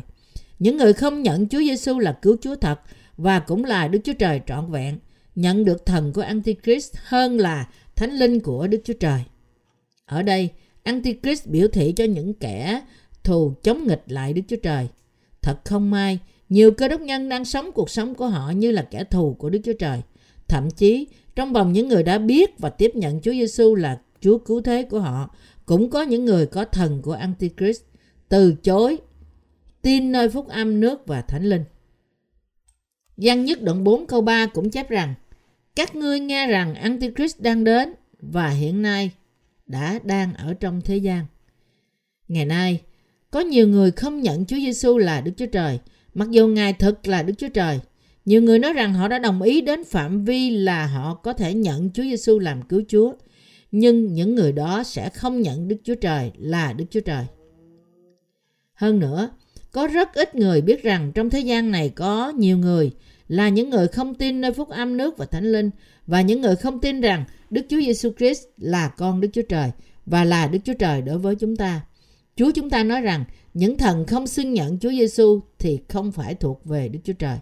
Những 0.58 0.76
người 0.76 0.92
không 0.92 1.22
nhận 1.22 1.48
Chúa 1.48 1.58
Giêsu 1.58 1.98
là 1.98 2.12
cứu 2.22 2.36
Chúa 2.40 2.54
thật 2.54 2.80
và 3.16 3.38
cũng 3.38 3.64
là 3.64 3.88
Đức 3.88 3.98
Chúa 4.04 4.12
Trời 4.12 4.40
trọn 4.46 4.70
vẹn, 4.70 4.98
nhận 5.34 5.64
được 5.64 5.86
thần 5.86 6.12
của 6.12 6.22
Antichrist 6.22 6.94
hơn 7.04 7.38
là 7.38 7.68
thánh 7.96 8.12
linh 8.12 8.40
của 8.40 8.66
Đức 8.66 8.80
Chúa 8.84 8.94
Trời. 9.00 9.20
Ở 10.06 10.22
đây, 10.22 10.48
Antichrist 10.82 11.46
biểu 11.46 11.68
thị 11.68 11.92
cho 11.92 12.04
những 12.04 12.34
kẻ 12.34 12.82
thù 13.24 13.52
chống 13.62 13.86
nghịch 13.86 14.02
lại 14.06 14.32
Đức 14.32 14.42
Chúa 14.48 14.56
Trời. 14.62 14.88
Thật 15.42 15.64
không 15.64 15.90
may, 15.90 16.18
nhiều 16.48 16.70
cơ 16.70 16.88
đốc 16.88 17.00
nhân 17.00 17.28
đang 17.28 17.44
sống 17.44 17.72
cuộc 17.72 17.90
sống 17.90 18.14
của 18.14 18.26
họ 18.26 18.50
như 18.50 18.70
là 18.70 18.82
kẻ 18.82 19.04
thù 19.04 19.34
của 19.38 19.50
Đức 19.50 19.60
Chúa 19.64 19.72
Trời. 19.78 20.02
Thậm 20.54 20.70
chí, 20.70 21.06
trong 21.36 21.52
vòng 21.52 21.72
những 21.72 21.88
người 21.88 22.02
đã 22.02 22.18
biết 22.18 22.58
và 22.58 22.70
tiếp 22.70 22.90
nhận 22.94 23.20
Chúa 23.20 23.32
Giêsu 23.32 23.74
là 23.74 24.00
Chúa 24.20 24.38
cứu 24.38 24.60
thế 24.60 24.82
của 24.82 25.00
họ, 25.00 25.34
cũng 25.66 25.90
có 25.90 26.02
những 26.02 26.24
người 26.24 26.46
có 26.46 26.64
thần 26.64 27.02
của 27.02 27.12
Antichrist 27.12 27.82
từ 28.28 28.54
chối 28.62 28.98
tin 29.82 30.12
nơi 30.12 30.28
phúc 30.28 30.48
âm 30.48 30.80
nước 30.80 31.06
và 31.06 31.20
thánh 31.20 31.44
linh. 31.44 31.64
Văn 33.16 33.44
nhất 33.44 33.62
đoạn 33.62 33.84
4 33.84 34.06
câu 34.06 34.20
3 34.20 34.46
cũng 34.46 34.70
chép 34.70 34.90
rằng 34.90 35.14
Các 35.76 35.96
ngươi 35.96 36.20
nghe 36.20 36.46
rằng 36.46 36.74
Antichrist 36.74 37.40
đang 37.40 37.64
đến 37.64 37.92
và 38.20 38.48
hiện 38.48 38.82
nay 38.82 39.10
đã 39.66 39.98
đang 40.04 40.34
ở 40.34 40.54
trong 40.54 40.80
thế 40.80 40.96
gian. 40.96 41.26
Ngày 42.28 42.44
nay, 42.44 42.80
có 43.30 43.40
nhiều 43.40 43.68
người 43.68 43.90
không 43.90 44.22
nhận 44.22 44.46
Chúa 44.46 44.56
Giêsu 44.56 44.98
là 44.98 45.20
Đức 45.20 45.32
Chúa 45.36 45.46
Trời, 45.46 45.78
mặc 46.14 46.30
dù 46.30 46.46
Ngài 46.46 46.72
thực 46.72 47.08
là 47.08 47.22
Đức 47.22 47.34
Chúa 47.38 47.48
Trời. 47.48 47.80
Nhiều 48.24 48.42
người 48.42 48.58
nói 48.58 48.72
rằng 48.72 48.94
họ 48.94 49.08
đã 49.08 49.18
đồng 49.18 49.42
ý 49.42 49.60
đến 49.60 49.84
phạm 49.84 50.24
vi 50.24 50.50
là 50.50 50.86
họ 50.86 51.14
có 51.14 51.32
thể 51.32 51.54
nhận 51.54 51.90
Chúa 51.90 52.02
Giêsu 52.02 52.38
làm 52.38 52.62
cứu 52.62 52.82
Chúa, 52.88 53.12
nhưng 53.72 54.12
những 54.12 54.34
người 54.34 54.52
đó 54.52 54.82
sẽ 54.82 55.08
không 55.08 55.42
nhận 55.42 55.68
Đức 55.68 55.76
Chúa 55.84 55.94
Trời 55.94 56.32
là 56.38 56.72
Đức 56.72 56.84
Chúa 56.90 57.00
Trời. 57.00 57.24
Hơn 58.74 58.98
nữa, 58.98 59.30
có 59.72 59.86
rất 59.86 60.14
ít 60.14 60.34
người 60.34 60.60
biết 60.60 60.82
rằng 60.82 61.12
trong 61.14 61.30
thế 61.30 61.40
gian 61.40 61.70
này 61.70 61.88
có 61.88 62.32
nhiều 62.36 62.58
người 62.58 62.90
là 63.28 63.48
những 63.48 63.70
người 63.70 63.88
không 63.88 64.14
tin 64.14 64.40
nơi 64.40 64.52
phúc 64.52 64.68
âm 64.68 64.96
nước 64.96 65.18
và 65.18 65.26
thánh 65.26 65.52
linh 65.52 65.70
và 66.06 66.20
những 66.20 66.40
người 66.40 66.56
không 66.56 66.80
tin 66.80 67.00
rằng 67.00 67.24
Đức 67.50 67.66
Chúa 67.68 67.80
Giêsu 67.80 68.10
Christ 68.18 68.44
là 68.56 68.88
con 68.88 69.20
Đức 69.20 69.28
Chúa 69.32 69.42
Trời 69.42 69.70
và 70.06 70.24
là 70.24 70.46
Đức 70.46 70.58
Chúa 70.64 70.74
Trời 70.74 71.02
đối 71.02 71.18
với 71.18 71.34
chúng 71.34 71.56
ta. 71.56 71.80
Chúa 72.36 72.50
chúng 72.50 72.70
ta 72.70 72.84
nói 72.84 73.00
rằng 73.00 73.24
những 73.54 73.78
thần 73.78 74.06
không 74.06 74.26
xưng 74.26 74.52
nhận 74.52 74.78
Chúa 74.78 74.90
Giêsu 74.90 75.40
thì 75.58 75.80
không 75.88 76.12
phải 76.12 76.34
thuộc 76.34 76.64
về 76.64 76.88
Đức 76.88 76.98
Chúa 77.04 77.12
Trời. 77.12 77.38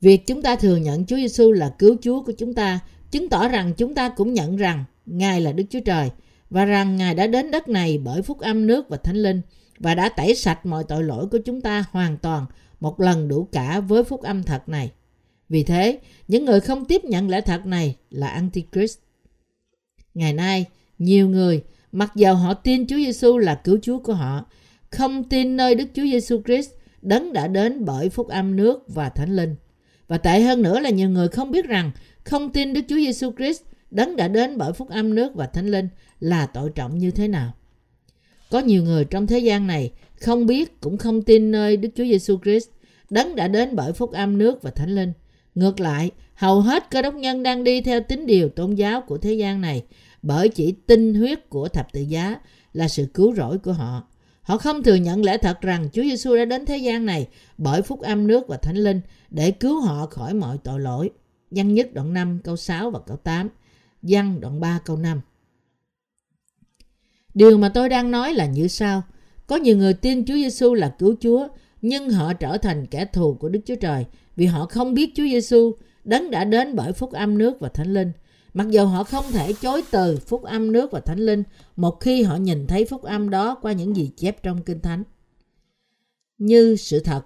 Việc 0.00 0.26
chúng 0.26 0.42
ta 0.42 0.56
thừa 0.56 0.76
nhận 0.76 1.06
Chúa 1.06 1.16
Giêsu 1.16 1.52
là 1.52 1.74
cứu 1.78 1.96
Chúa 2.02 2.22
của 2.22 2.32
chúng 2.32 2.54
ta 2.54 2.80
chứng 3.10 3.28
tỏ 3.28 3.48
rằng 3.48 3.72
chúng 3.76 3.94
ta 3.94 4.08
cũng 4.08 4.32
nhận 4.32 4.56
rằng 4.56 4.84
Ngài 5.06 5.40
là 5.40 5.52
Đức 5.52 5.64
Chúa 5.70 5.80
Trời 5.80 6.10
và 6.50 6.64
rằng 6.64 6.96
Ngài 6.96 7.14
đã 7.14 7.26
đến 7.26 7.50
đất 7.50 7.68
này 7.68 7.98
bởi 7.98 8.22
phúc 8.22 8.38
âm 8.38 8.66
nước 8.66 8.88
và 8.88 8.96
thánh 8.96 9.16
linh 9.16 9.40
và 9.78 9.94
đã 9.94 10.08
tẩy 10.08 10.34
sạch 10.34 10.66
mọi 10.66 10.84
tội 10.88 11.04
lỗi 11.04 11.26
của 11.26 11.38
chúng 11.38 11.60
ta 11.60 11.84
hoàn 11.90 12.16
toàn 12.18 12.46
một 12.80 13.00
lần 13.00 13.28
đủ 13.28 13.48
cả 13.52 13.80
với 13.80 14.04
phúc 14.04 14.22
âm 14.22 14.42
thật 14.42 14.68
này. 14.68 14.90
Vì 15.48 15.62
thế, 15.62 15.98
những 16.28 16.44
người 16.44 16.60
không 16.60 16.84
tiếp 16.84 17.04
nhận 17.04 17.28
lẽ 17.28 17.40
thật 17.40 17.66
này 17.66 17.96
là 18.10 18.28
Antichrist. 18.28 18.98
Ngày 20.14 20.32
nay, 20.32 20.64
nhiều 20.98 21.28
người, 21.28 21.62
mặc 21.92 22.12
dầu 22.14 22.34
họ 22.34 22.54
tin 22.54 22.86
Chúa 22.86 22.96
Giêsu 22.96 23.38
là 23.38 23.54
cứu 23.54 23.78
Chúa 23.82 23.98
của 23.98 24.14
họ, 24.14 24.46
không 24.90 25.28
tin 25.28 25.56
nơi 25.56 25.74
Đức 25.74 25.84
Chúa 25.94 26.02
Giêsu 26.02 26.42
Christ 26.46 26.70
đấng 27.02 27.32
đã 27.32 27.48
đến 27.48 27.84
bởi 27.84 28.08
phúc 28.08 28.28
âm 28.28 28.56
nước 28.56 28.82
và 28.88 29.08
thánh 29.08 29.36
linh. 29.36 29.54
Và 30.08 30.18
tệ 30.18 30.40
hơn 30.40 30.62
nữa 30.62 30.80
là 30.80 30.90
nhiều 30.90 31.10
người 31.10 31.28
không 31.28 31.50
biết 31.50 31.64
rằng 31.64 31.90
không 32.24 32.52
tin 32.52 32.72
Đức 32.72 32.80
Chúa 32.88 32.96
Giêsu 32.96 33.32
Christ 33.36 33.62
đấng 33.90 34.16
đã 34.16 34.28
đến 34.28 34.58
bởi 34.58 34.72
phúc 34.72 34.88
âm 34.88 35.14
nước 35.14 35.34
và 35.34 35.46
thánh 35.46 35.66
linh 35.66 35.88
là 36.20 36.46
tội 36.46 36.70
trọng 36.74 36.98
như 36.98 37.10
thế 37.10 37.28
nào. 37.28 37.52
Có 38.50 38.58
nhiều 38.58 38.82
người 38.82 39.04
trong 39.04 39.26
thế 39.26 39.38
gian 39.38 39.66
này 39.66 39.92
không 40.20 40.46
biết 40.46 40.80
cũng 40.80 40.98
không 40.98 41.22
tin 41.22 41.50
nơi 41.50 41.76
Đức 41.76 41.88
Chúa 41.96 42.04
Giêsu 42.04 42.38
Christ 42.42 42.68
đấng 43.10 43.36
đã 43.36 43.48
đến 43.48 43.76
bởi 43.76 43.92
phúc 43.92 44.12
âm 44.12 44.38
nước 44.38 44.62
và 44.62 44.70
thánh 44.70 44.94
linh. 44.94 45.12
Ngược 45.54 45.80
lại, 45.80 46.10
hầu 46.34 46.60
hết 46.60 46.90
cơ 46.90 47.02
đốc 47.02 47.14
nhân 47.14 47.42
đang 47.42 47.64
đi 47.64 47.80
theo 47.80 48.00
tín 48.00 48.26
điều 48.26 48.48
tôn 48.48 48.74
giáo 48.74 49.00
của 49.00 49.18
thế 49.18 49.32
gian 49.32 49.60
này 49.60 49.84
bởi 50.22 50.48
chỉ 50.48 50.74
tin 50.86 51.14
huyết 51.14 51.48
của 51.48 51.68
thập 51.68 51.92
tự 51.92 52.00
giá 52.00 52.36
là 52.72 52.88
sự 52.88 53.06
cứu 53.14 53.34
rỗi 53.34 53.58
của 53.58 53.72
họ. 53.72 54.08
Họ 54.48 54.58
không 54.58 54.82
thừa 54.82 54.94
nhận 54.94 55.24
lẽ 55.24 55.38
thật 55.38 55.60
rằng 55.60 55.88
Chúa 55.92 56.02
Giêsu 56.02 56.36
đã 56.36 56.44
đến 56.44 56.66
thế 56.66 56.76
gian 56.76 57.06
này 57.06 57.28
bởi 57.58 57.82
phúc 57.82 58.00
âm 58.00 58.26
nước 58.26 58.48
và 58.48 58.56
thánh 58.56 58.76
linh 58.76 59.00
để 59.30 59.50
cứu 59.50 59.80
họ 59.80 60.06
khỏi 60.06 60.34
mọi 60.34 60.58
tội 60.64 60.80
lỗi. 60.80 61.10
Văn 61.50 61.74
nhất 61.74 61.94
đoạn 61.94 62.14
5 62.14 62.40
câu 62.44 62.56
6 62.56 62.90
và 62.90 62.98
câu 63.06 63.16
8. 63.16 63.48
Văn 64.02 64.40
đoạn 64.40 64.60
3 64.60 64.80
câu 64.84 64.96
5. 64.96 65.20
Điều 67.34 67.58
mà 67.58 67.68
tôi 67.68 67.88
đang 67.88 68.10
nói 68.10 68.34
là 68.34 68.46
như 68.46 68.68
sau. 68.68 69.02
Có 69.46 69.56
nhiều 69.56 69.76
người 69.76 69.94
tin 69.94 70.24
Chúa 70.24 70.34
Giêsu 70.34 70.74
là 70.74 70.94
cứu 70.98 71.14
Chúa, 71.20 71.48
nhưng 71.82 72.10
họ 72.10 72.32
trở 72.32 72.58
thành 72.58 72.86
kẻ 72.86 73.04
thù 73.04 73.34
của 73.34 73.48
Đức 73.48 73.60
Chúa 73.66 73.76
Trời 73.76 74.06
vì 74.36 74.46
họ 74.46 74.66
không 74.66 74.94
biết 74.94 75.12
Chúa 75.14 75.24
Giêsu 75.24 75.72
đấng 76.04 76.30
đã 76.30 76.44
đến 76.44 76.76
bởi 76.76 76.92
phúc 76.92 77.12
âm 77.12 77.38
nước 77.38 77.60
và 77.60 77.68
thánh 77.68 77.94
linh. 77.94 78.12
Mặc 78.54 78.70
dù 78.70 78.84
họ 78.84 79.04
không 79.04 79.24
thể 79.32 79.52
chối 79.52 79.82
từ 79.90 80.16
phúc 80.16 80.42
âm 80.42 80.72
nước 80.72 80.92
và 80.92 81.00
thánh 81.00 81.18
linh 81.18 81.42
một 81.76 82.00
khi 82.00 82.22
họ 82.22 82.36
nhìn 82.36 82.66
thấy 82.66 82.84
phúc 82.84 83.02
âm 83.02 83.30
đó 83.30 83.54
qua 83.62 83.72
những 83.72 83.96
gì 83.96 84.10
chép 84.16 84.42
trong 84.42 84.62
Kinh 84.62 84.80
Thánh. 84.80 85.02
Như 86.38 86.76
sự 86.76 87.00
thật. 87.00 87.22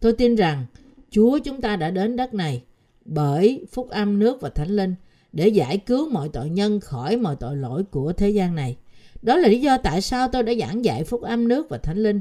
Tôi 0.00 0.12
tin 0.12 0.34
rằng 0.34 0.66
Chúa 1.10 1.38
chúng 1.38 1.60
ta 1.60 1.76
đã 1.76 1.90
đến 1.90 2.16
đất 2.16 2.34
này 2.34 2.62
bởi 3.04 3.66
phúc 3.72 3.88
âm 3.90 4.18
nước 4.18 4.40
và 4.40 4.48
thánh 4.48 4.70
linh 4.70 4.94
để 5.32 5.48
giải 5.48 5.78
cứu 5.78 6.10
mọi 6.10 6.28
tội 6.28 6.50
nhân 6.50 6.80
khỏi 6.80 7.16
mọi 7.16 7.36
tội 7.36 7.56
lỗi 7.56 7.84
của 7.84 8.12
thế 8.12 8.30
gian 8.30 8.54
này. 8.54 8.76
Đó 9.22 9.36
là 9.36 9.48
lý 9.48 9.60
do 9.60 9.78
tại 9.78 10.00
sao 10.00 10.28
tôi 10.28 10.42
đã 10.42 10.52
giảng 10.60 10.84
dạy 10.84 11.04
phúc 11.04 11.22
âm 11.22 11.48
nước 11.48 11.68
và 11.68 11.78
thánh 11.78 11.98
linh. 11.98 12.20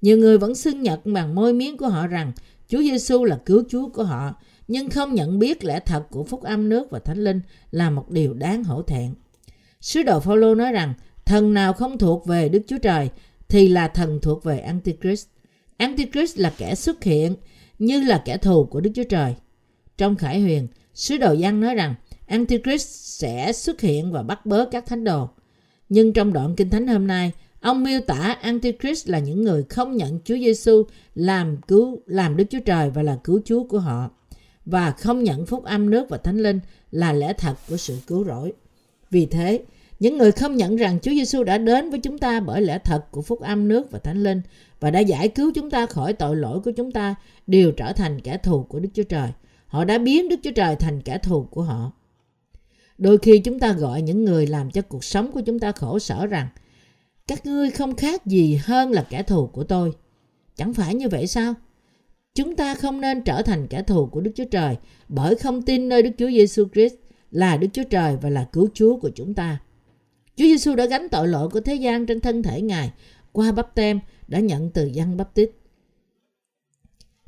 Nhiều 0.00 0.18
người 0.18 0.38
vẫn 0.38 0.54
xưng 0.54 0.82
nhận 0.82 1.00
bằng 1.04 1.34
môi 1.34 1.52
miếng 1.52 1.76
của 1.76 1.88
họ 1.88 2.06
rằng 2.06 2.32
Chúa 2.68 2.78
Giêsu 2.78 3.24
là 3.24 3.38
cứu 3.46 3.62
Chúa 3.68 3.88
của 3.88 4.04
họ, 4.04 4.34
nhưng 4.68 4.90
không 4.90 5.14
nhận 5.14 5.38
biết 5.38 5.64
lẽ 5.64 5.80
thật 5.80 6.02
của 6.10 6.24
phúc 6.24 6.42
âm 6.42 6.68
nước 6.68 6.90
và 6.90 6.98
thánh 6.98 7.24
linh 7.24 7.40
là 7.70 7.90
một 7.90 8.10
điều 8.10 8.34
đáng 8.34 8.64
hổ 8.64 8.82
thẹn. 8.82 9.14
Sứ 9.80 10.02
đồ 10.02 10.20
Phaolô 10.20 10.54
nói 10.54 10.72
rằng 10.72 10.94
thần 11.24 11.54
nào 11.54 11.72
không 11.72 11.98
thuộc 11.98 12.26
về 12.26 12.48
Đức 12.48 12.62
Chúa 12.66 12.78
Trời 12.78 13.10
thì 13.48 13.68
là 13.68 13.88
thần 13.88 14.18
thuộc 14.22 14.44
về 14.44 14.58
Antichrist. 14.58 15.26
Antichrist 15.76 16.38
là 16.38 16.52
kẻ 16.58 16.74
xuất 16.74 17.04
hiện 17.04 17.36
như 17.78 18.00
là 18.00 18.22
kẻ 18.24 18.36
thù 18.36 18.64
của 18.64 18.80
Đức 18.80 18.90
Chúa 18.94 19.04
Trời. 19.04 19.34
Trong 19.98 20.16
Khải 20.16 20.40
Huyền, 20.40 20.68
sứ 20.94 21.16
đồ 21.16 21.32
Giăng 21.32 21.60
nói 21.60 21.74
rằng 21.74 21.94
Antichrist 22.26 22.88
sẽ 23.20 23.52
xuất 23.52 23.80
hiện 23.80 24.12
và 24.12 24.22
bắt 24.22 24.46
bớ 24.46 24.64
các 24.70 24.86
thánh 24.86 25.04
đồ. 25.04 25.28
Nhưng 25.88 26.12
trong 26.12 26.32
đoạn 26.32 26.56
Kinh 26.56 26.70
Thánh 26.70 26.86
hôm 26.86 27.06
nay, 27.06 27.32
ông 27.60 27.84
miêu 27.84 28.00
tả 28.00 28.36
Antichrist 28.42 29.08
là 29.08 29.18
những 29.18 29.44
người 29.44 29.64
không 29.68 29.96
nhận 29.96 30.20
Chúa 30.24 30.36
Giêsu 30.36 30.82
làm 31.14 31.56
cứu 31.68 32.02
làm 32.06 32.36
Đức 32.36 32.44
Chúa 32.50 32.60
Trời 32.64 32.90
và 32.90 33.02
là 33.02 33.18
cứu 33.24 33.40
Chúa 33.44 33.64
của 33.64 33.78
họ 33.78 34.10
và 34.68 34.90
không 34.90 35.24
nhận 35.24 35.46
phúc 35.46 35.64
âm 35.64 35.90
nước 35.90 36.08
và 36.08 36.18
thánh 36.18 36.38
linh 36.38 36.60
là 36.90 37.12
lẽ 37.12 37.32
thật 37.32 37.54
của 37.68 37.76
sự 37.76 37.98
cứu 38.06 38.24
rỗi. 38.24 38.52
Vì 39.10 39.26
thế, 39.26 39.64
những 40.00 40.18
người 40.18 40.32
không 40.32 40.56
nhận 40.56 40.76
rằng 40.76 40.98
Chúa 41.02 41.10
Giêsu 41.10 41.44
đã 41.44 41.58
đến 41.58 41.90
với 41.90 42.00
chúng 42.00 42.18
ta 42.18 42.40
bởi 42.40 42.62
lẽ 42.62 42.78
thật 42.78 43.04
của 43.10 43.22
phúc 43.22 43.40
âm 43.40 43.68
nước 43.68 43.90
và 43.90 43.98
thánh 43.98 44.22
linh 44.22 44.42
và 44.80 44.90
đã 44.90 45.00
giải 45.00 45.28
cứu 45.28 45.52
chúng 45.54 45.70
ta 45.70 45.86
khỏi 45.86 46.12
tội 46.12 46.36
lỗi 46.36 46.60
của 46.60 46.70
chúng 46.70 46.92
ta 46.92 47.14
đều 47.46 47.72
trở 47.72 47.92
thành 47.92 48.20
kẻ 48.20 48.36
thù 48.36 48.62
của 48.62 48.80
Đức 48.80 48.88
Chúa 48.94 49.02
Trời. 49.02 49.28
Họ 49.66 49.84
đã 49.84 49.98
biến 49.98 50.28
Đức 50.28 50.40
Chúa 50.42 50.50
Trời 50.50 50.76
thành 50.76 51.02
kẻ 51.02 51.18
thù 51.18 51.46
của 51.50 51.62
họ. 51.62 51.92
Đôi 52.98 53.18
khi 53.18 53.38
chúng 53.38 53.58
ta 53.58 53.72
gọi 53.72 54.02
những 54.02 54.24
người 54.24 54.46
làm 54.46 54.70
cho 54.70 54.82
cuộc 54.82 55.04
sống 55.04 55.32
của 55.32 55.40
chúng 55.40 55.58
ta 55.58 55.72
khổ 55.72 55.98
sở 55.98 56.26
rằng 56.26 56.48
các 57.26 57.46
ngươi 57.46 57.70
không 57.70 57.96
khác 57.96 58.26
gì 58.26 58.60
hơn 58.64 58.90
là 58.90 59.06
kẻ 59.10 59.22
thù 59.22 59.46
của 59.46 59.64
tôi. 59.64 59.92
Chẳng 60.56 60.74
phải 60.74 60.94
như 60.94 61.08
vậy 61.08 61.26
sao? 61.26 61.54
Chúng 62.38 62.56
ta 62.56 62.74
không 62.74 63.00
nên 63.00 63.22
trở 63.22 63.42
thành 63.42 63.66
kẻ 63.66 63.82
thù 63.82 64.06
của 64.06 64.20
Đức 64.20 64.30
Chúa 64.34 64.44
Trời 64.44 64.76
bởi 65.08 65.34
không 65.34 65.62
tin 65.62 65.88
nơi 65.88 66.02
Đức 66.02 66.10
Chúa 66.18 66.30
Giêsu 66.30 66.64
Christ 66.72 66.94
là 67.30 67.56
Đức 67.56 67.66
Chúa 67.72 67.84
Trời 67.90 68.16
và 68.22 68.30
là 68.30 68.44
cứu 68.52 68.68
Chúa 68.74 68.96
của 68.96 69.10
chúng 69.14 69.34
ta. 69.34 69.58
Chúa 70.36 70.44
Giêsu 70.44 70.74
đã 70.74 70.86
gánh 70.86 71.08
tội 71.08 71.28
lỗi 71.28 71.48
của 71.48 71.60
thế 71.60 71.74
gian 71.74 72.06
trên 72.06 72.20
thân 72.20 72.42
thể 72.42 72.60
Ngài 72.60 72.92
qua 73.32 73.52
bắp 73.52 73.74
tem 73.74 74.00
đã 74.28 74.38
nhận 74.38 74.70
từ 74.70 74.86
dân 74.86 75.16
bắp 75.16 75.34
tít. 75.34 75.50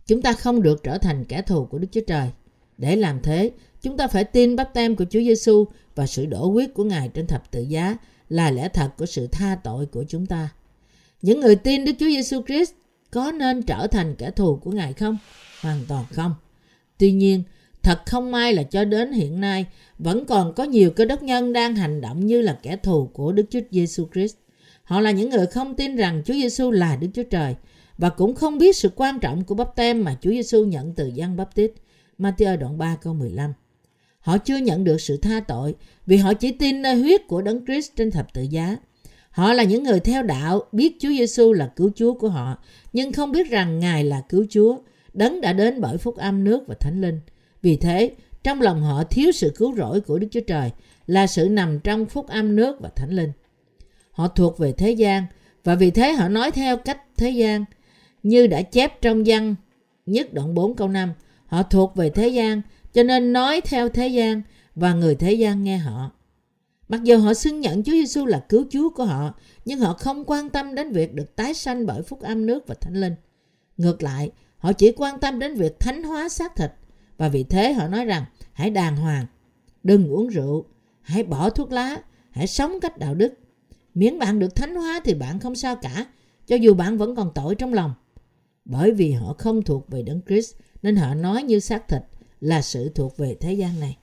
Chúng 0.07 0.23
ta 0.23 0.33
không 0.33 0.63
được 0.63 0.83
trở 0.83 0.99
thành 0.99 1.25
kẻ 1.25 1.43
thù 1.43 1.65
của 1.65 1.79
Đức 1.79 1.89
Chúa 1.93 2.05
Trời. 2.07 2.29
Để 2.79 2.97
làm 2.97 3.21
thế, 3.23 3.51
chúng 3.83 3.97
ta 3.97 4.09
phải 4.09 4.25
tin 4.25 4.57
bắp 4.57 4.75
tem 4.75 4.97
của 4.97 5.05
Chúa 5.05 5.21
Giêsu 5.21 5.65
và 5.95 6.07
sự 6.07 6.27
đổ 6.27 6.47
huyết 6.47 6.75
của 6.75 6.85
Ngài 6.85 7.09
trên 7.09 7.27
thập 7.27 7.51
tự 7.51 7.63
giá 7.63 7.97
là 8.29 8.51
lẽ 8.51 8.69
thật 8.69 8.91
của 8.99 9.07
sự 9.07 9.27
tha 9.27 9.59
tội 9.65 9.87
của 9.87 10.05
chúng 10.09 10.27
ta. 10.27 10.49
Những 11.23 11.41
người 11.41 11.57
tin 11.57 11.85
Đức 11.85 11.93
Chúa 11.99 12.09
Giêsu 12.09 12.43
Christ 12.43 12.73
có 13.11 13.33
nên 13.33 13.63
trở 13.63 13.87
thành 13.87 14.15
kẻ 14.15 14.31
thù 14.31 14.57
của 14.57 14.71
Ngài 14.71 14.93
không? 14.93 15.19
Hoàn 15.61 15.85
toàn 15.89 16.05
không. 16.11 16.35
Tuy 16.99 17.13
nhiên, 17.13 17.43
thật 17.83 18.01
không 18.07 18.31
may 18.31 18.53
là 18.53 18.63
cho 18.63 18.85
đến 18.85 19.13
hiện 19.13 19.41
nay 19.41 19.67
vẫn 19.99 20.25
còn 20.25 20.55
có 20.55 20.65
nhiều 20.65 20.91
cơ 20.91 21.05
đốc 21.05 21.23
nhân 21.23 21.53
đang 21.53 21.77
hành 21.77 22.01
động 22.01 22.27
như 22.27 22.43
là 22.43 22.59
kẻ 22.63 22.77
thù 22.77 23.07
của 23.13 23.33
Đức 23.33 23.47
Chúa 23.51 23.61
Giêsu 23.71 24.07
Christ. 24.13 24.37
Họ 24.83 25.01
là 25.01 25.11
những 25.11 25.31
người 25.31 25.47
không 25.47 25.77
tin 25.77 25.97
rằng 25.97 26.23
Chúa 26.25 26.35
Giêsu 26.35 26.71
là 26.71 26.97
Đức 26.97 27.09
Chúa 27.15 27.23
Trời 27.23 27.55
và 27.99 28.09
cũng 28.09 28.35
không 28.35 28.59
biết 28.59 28.77
sự 28.77 28.91
quan 28.97 29.19
trọng 29.21 29.45
của 29.45 29.55
bắp 29.55 29.77
tem 29.77 30.05
mà 30.05 30.17
Chúa 30.21 30.31
Giêsu 30.31 30.65
nhận 30.65 30.95
từ 30.95 31.07
Giăng 31.07 31.37
Bắp 31.37 31.55
Tít. 31.55 31.73
Matthew 32.19 32.57
đoạn 32.57 32.79
3 32.79 32.97
câu 33.03 33.15
15. 33.15 33.53
Họ 34.21 34.39
chưa 34.39 34.57
nhận 34.57 34.85
được 34.85 35.01
sự 35.01 35.17
tha 35.17 35.41
tội 35.41 35.75
vì 36.07 36.17
họ 36.17 36.35
chỉ 36.35 36.53
tin 36.53 36.83
nơi 36.83 36.97
huyết 36.97 37.27
của 37.29 37.43
Đấng 37.43 37.65
Christ 37.65 37.97
trên 37.97 38.11
thập 38.11 38.35
tự 38.35 38.43
giá. 38.43 38.77
Họ 39.31 39.53
là 39.53 39.63
những 39.63 39.85
người 39.85 40.01
theo 40.01 40.23
đạo 40.23 40.63
biết 40.73 40.97
Chúa 41.01 41.09
Giêsu 41.09 41.53
là 41.53 41.67
cứu 41.77 41.91
Chúa 41.95 42.15
của 42.15 42.29
họ, 42.29 42.57
nhưng 42.93 43.13
không 43.13 43.33
biết 43.33 43.51
rằng 43.51 43.79
Ngài 43.79 44.05
là 44.05 44.21
cứu 44.29 44.47
Chúa, 44.51 44.77
đấng 45.13 45.41
đã 45.41 45.53
đến 45.53 45.81
bởi 45.81 45.99
phúc 45.99 46.17
âm 46.17 46.45
nước 46.45 46.65
và 46.67 46.75
thánh 46.75 47.01
linh. 47.01 47.21
Vì 47.63 47.77
thế, 47.77 48.11
trong 48.43 48.61
lòng 48.61 48.83
họ 48.83 49.05
thiếu 49.05 49.33
sự 49.33 49.53
cứu 49.57 49.75
rỗi 49.77 50.01
của 50.01 50.19
Đức 50.19 50.29
Chúa 50.31 50.41
Trời 50.41 50.71
là 51.07 51.27
sự 51.27 51.49
nằm 51.49 51.81
trong 51.81 52.07
phúc 52.07 52.29
âm 52.29 52.57
nước 52.57 52.81
và 52.81 52.89
thánh 52.97 53.11
linh. 53.11 53.33
Họ 54.11 54.29
thuộc 54.29 54.59
về 54.59 54.73
thế 54.73 54.91
gian 54.91 55.25
và 55.65 55.75
vì 55.75 55.91
thế 55.91 56.13
họ 56.13 56.29
nói 56.29 56.51
theo 56.51 56.77
cách 56.77 57.01
thế 57.17 57.31
gian 57.31 57.65
như 58.23 58.47
đã 58.47 58.63
chép 58.63 59.03
trong 59.03 59.23
văn 59.27 59.55
nhất 60.07 60.35
đoạn 60.35 60.55
4 60.55 60.77
câu 60.77 60.89
5. 60.89 61.13
Họ 61.47 61.63
thuộc 61.63 61.97
về 61.97 62.11
thế 62.11 62.29
gian 62.29 62.63
cho 62.93 63.03
nên 63.03 63.33
nói 63.33 63.61
theo 63.61 63.89
thế 63.89 64.09
gian 64.09 64.43
và 64.75 64.95
người 64.95 65.15
thế 65.15 65.33
gian 65.33 65.65
nghe 65.65 65.77
họ. 65.77 66.11
Mặc 66.91 67.03
dù 67.03 67.19
họ 67.19 67.35
xưng 67.35 67.61
nhận 67.61 67.83
Chúa 67.83 67.93
Giêsu 67.93 68.27
là 68.27 68.45
cứu 68.49 68.65
Chúa 68.71 68.91
của 68.91 69.05
họ, 69.05 69.35
nhưng 69.65 69.79
họ 69.79 69.93
không 69.93 70.25
quan 70.25 70.49
tâm 70.49 70.75
đến 70.75 70.93
việc 70.93 71.15
được 71.15 71.37
tái 71.37 71.55
sanh 71.55 71.87
bởi 71.87 72.03
phúc 72.03 72.21
âm 72.21 72.47
nước 72.47 72.67
và 72.67 72.75
thánh 72.75 72.95
linh. 72.95 73.15
Ngược 73.77 74.03
lại, 74.03 74.31
họ 74.59 74.73
chỉ 74.73 74.93
quan 74.97 75.21
tâm 75.21 75.39
đến 75.39 75.55
việc 75.55 75.81
thánh 75.81 76.03
hóa 76.03 76.29
xác 76.29 76.57
thịt 76.57 76.71
và 77.17 77.29
vì 77.29 77.45
thế 77.45 77.73
họ 77.73 77.89
nói 77.89 78.05
rằng 78.05 78.25
hãy 78.53 78.71
đàng 78.71 78.97
hoàng, 78.97 79.27
đừng 79.83 80.09
uống 80.09 80.29
rượu, 80.29 80.65
hãy 81.03 81.23
bỏ 81.23 81.51
thuốc 81.51 81.73
lá, 81.73 81.97
hãy 82.31 82.47
sống 82.47 82.81
cách 82.81 82.99
đạo 82.99 83.15
đức. 83.15 83.35
Miễn 83.95 84.19
bạn 84.19 84.39
được 84.39 84.55
thánh 84.55 84.75
hóa 84.75 85.01
thì 85.05 85.15
bạn 85.15 85.41
không 85.41 85.55
sao 85.55 85.77
cả, 85.77 86.07
cho 86.47 86.57
dù 86.57 86.75
bạn 86.75 86.99
vẫn 86.99 87.17
còn 87.17 87.33
tội 87.35 87.55
trong 87.55 87.75
lòng. 87.75 87.95
Bởi 88.65 88.93
vì 88.93 89.13
họ 89.13 89.35
không 89.39 89.63
thuộc 89.63 89.91
về 89.91 90.03
Đấng 90.03 90.21
Christ 90.29 90.55
nên 90.83 90.97
họ 90.97 91.15
nói 91.15 91.43
như 91.43 91.61
xác 91.61 91.89
thịt 91.89 92.03
là 92.41 92.63
sự 92.63 92.89
thuộc 92.95 93.17
về 93.17 93.37
thế 93.41 93.53
gian 93.53 93.81
này. 93.81 93.99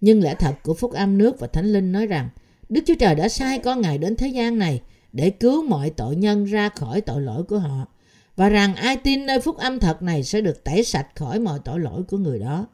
Nhưng 0.00 0.22
lẽ 0.22 0.34
thật 0.34 0.54
của 0.62 0.74
Phúc 0.74 0.92
Âm 0.92 1.18
nước 1.18 1.40
và 1.40 1.46
Thánh 1.46 1.72
Linh 1.72 1.92
nói 1.92 2.06
rằng 2.06 2.28
Đức 2.68 2.80
Chúa 2.86 2.94
Trời 2.94 3.14
đã 3.14 3.28
sai 3.28 3.58
con 3.58 3.80
Ngài 3.80 3.98
đến 3.98 4.16
thế 4.16 4.28
gian 4.28 4.58
này 4.58 4.80
để 5.12 5.30
cứu 5.30 5.62
mọi 5.62 5.90
tội 5.90 6.16
nhân 6.16 6.44
ra 6.44 6.68
khỏi 6.68 7.00
tội 7.00 7.22
lỗi 7.22 7.42
của 7.42 7.58
họ 7.58 7.86
và 8.36 8.48
rằng 8.48 8.74
ai 8.74 8.96
tin 8.96 9.26
nơi 9.26 9.40
Phúc 9.40 9.56
Âm 9.56 9.78
thật 9.78 10.02
này 10.02 10.22
sẽ 10.22 10.40
được 10.40 10.64
tẩy 10.64 10.84
sạch 10.84 11.06
khỏi 11.14 11.40
mọi 11.40 11.58
tội 11.64 11.80
lỗi 11.80 12.02
của 12.02 12.18
người 12.18 12.38
đó. 12.38 12.66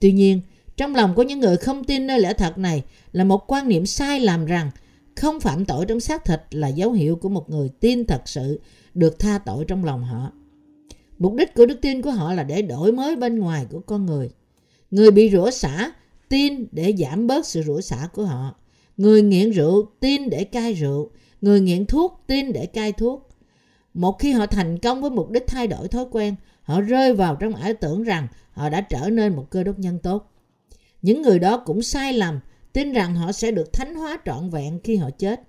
Tuy 0.00 0.12
nhiên, 0.12 0.40
trong 0.76 0.94
lòng 0.94 1.14
của 1.14 1.22
những 1.22 1.40
người 1.40 1.56
không 1.56 1.84
tin 1.84 2.06
nơi 2.06 2.20
lẽ 2.20 2.32
thật 2.32 2.58
này 2.58 2.82
là 3.12 3.24
một 3.24 3.52
quan 3.52 3.68
niệm 3.68 3.86
sai 3.86 4.20
lầm 4.20 4.44
rằng 4.44 4.70
không 5.16 5.40
phạm 5.40 5.64
tội 5.64 5.86
trong 5.86 6.00
xác 6.00 6.24
thịt 6.24 6.40
là 6.50 6.68
dấu 6.68 6.92
hiệu 6.92 7.16
của 7.16 7.28
một 7.28 7.50
người 7.50 7.68
tin 7.80 8.04
thật 8.04 8.22
sự 8.24 8.60
được 8.94 9.18
tha 9.18 9.38
tội 9.38 9.64
trong 9.68 9.84
lòng 9.84 10.04
họ. 10.04 10.32
Mục 11.18 11.34
đích 11.34 11.54
của 11.54 11.66
đức 11.66 11.80
tin 11.80 12.02
của 12.02 12.10
họ 12.10 12.32
là 12.32 12.42
để 12.42 12.62
đổi 12.62 12.92
mới 12.92 13.16
bên 13.16 13.38
ngoài 13.38 13.66
của 13.70 13.80
con 13.80 14.06
người. 14.06 14.30
Người 14.90 15.10
bị 15.10 15.30
rửa 15.30 15.50
xả 15.50 15.92
tin 16.32 16.66
để 16.72 16.94
giảm 16.98 17.26
bớt 17.26 17.46
sự 17.46 17.62
rủa 17.62 17.80
xả 17.80 18.08
của 18.12 18.24
họ. 18.24 18.54
Người 18.96 19.22
nghiện 19.22 19.50
rượu 19.50 19.86
tin 20.00 20.30
để 20.30 20.44
cai 20.44 20.72
rượu. 20.72 21.10
Người 21.40 21.60
nghiện 21.60 21.86
thuốc 21.86 22.24
tin 22.26 22.52
để 22.52 22.66
cai 22.66 22.92
thuốc. 22.92 23.28
Một 23.94 24.18
khi 24.18 24.32
họ 24.32 24.46
thành 24.46 24.78
công 24.78 25.00
với 25.00 25.10
mục 25.10 25.30
đích 25.30 25.46
thay 25.46 25.66
đổi 25.66 25.88
thói 25.88 26.04
quen, 26.10 26.34
họ 26.62 26.80
rơi 26.80 27.14
vào 27.14 27.36
trong 27.36 27.54
ảo 27.54 27.72
tưởng 27.80 28.02
rằng 28.02 28.28
họ 28.52 28.68
đã 28.68 28.80
trở 28.80 29.10
nên 29.10 29.36
một 29.36 29.46
cơ 29.50 29.64
đốc 29.64 29.78
nhân 29.78 29.98
tốt. 29.98 30.32
Những 31.02 31.22
người 31.22 31.38
đó 31.38 31.62
cũng 31.66 31.82
sai 31.82 32.12
lầm, 32.12 32.40
tin 32.72 32.92
rằng 32.92 33.14
họ 33.14 33.32
sẽ 33.32 33.50
được 33.50 33.72
thánh 33.72 33.94
hóa 33.94 34.18
trọn 34.26 34.50
vẹn 34.50 34.80
khi 34.84 34.96
họ 34.96 35.10
chết. 35.10 35.40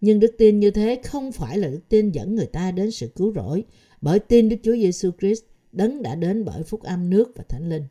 Nhưng 0.00 0.20
đức 0.20 0.34
tin 0.38 0.60
như 0.60 0.70
thế 0.70 1.00
không 1.04 1.32
phải 1.32 1.58
là 1.58 1.68
đức 1.68 1.82
tin 1.88 2.10
dẫn 2.10 2.34
người 2.34 2.46
ta 2.46 2.70
đến 2.70 2.90
sự 2.90 3.08
cứu 3.16 3.32
rỗi, 3.34 3.64
bởi 4.00 4.18
tin 4.18 4.48
Đức 4.48 4.56
Chúa 4.62 4.74
Giêsu 4.74 5.10
Christ 5.20 5.42
đấng 5.72 6.02
đã 6.02 6.14
đến 6.14 6.44
bởi 6.44 6.62
phúc 6.62 6.82
âm 6.82 7.10
nước 7.10 7.32
và 7.36 7.44
thánh 7.48 7.68
linh. 7.68 7.82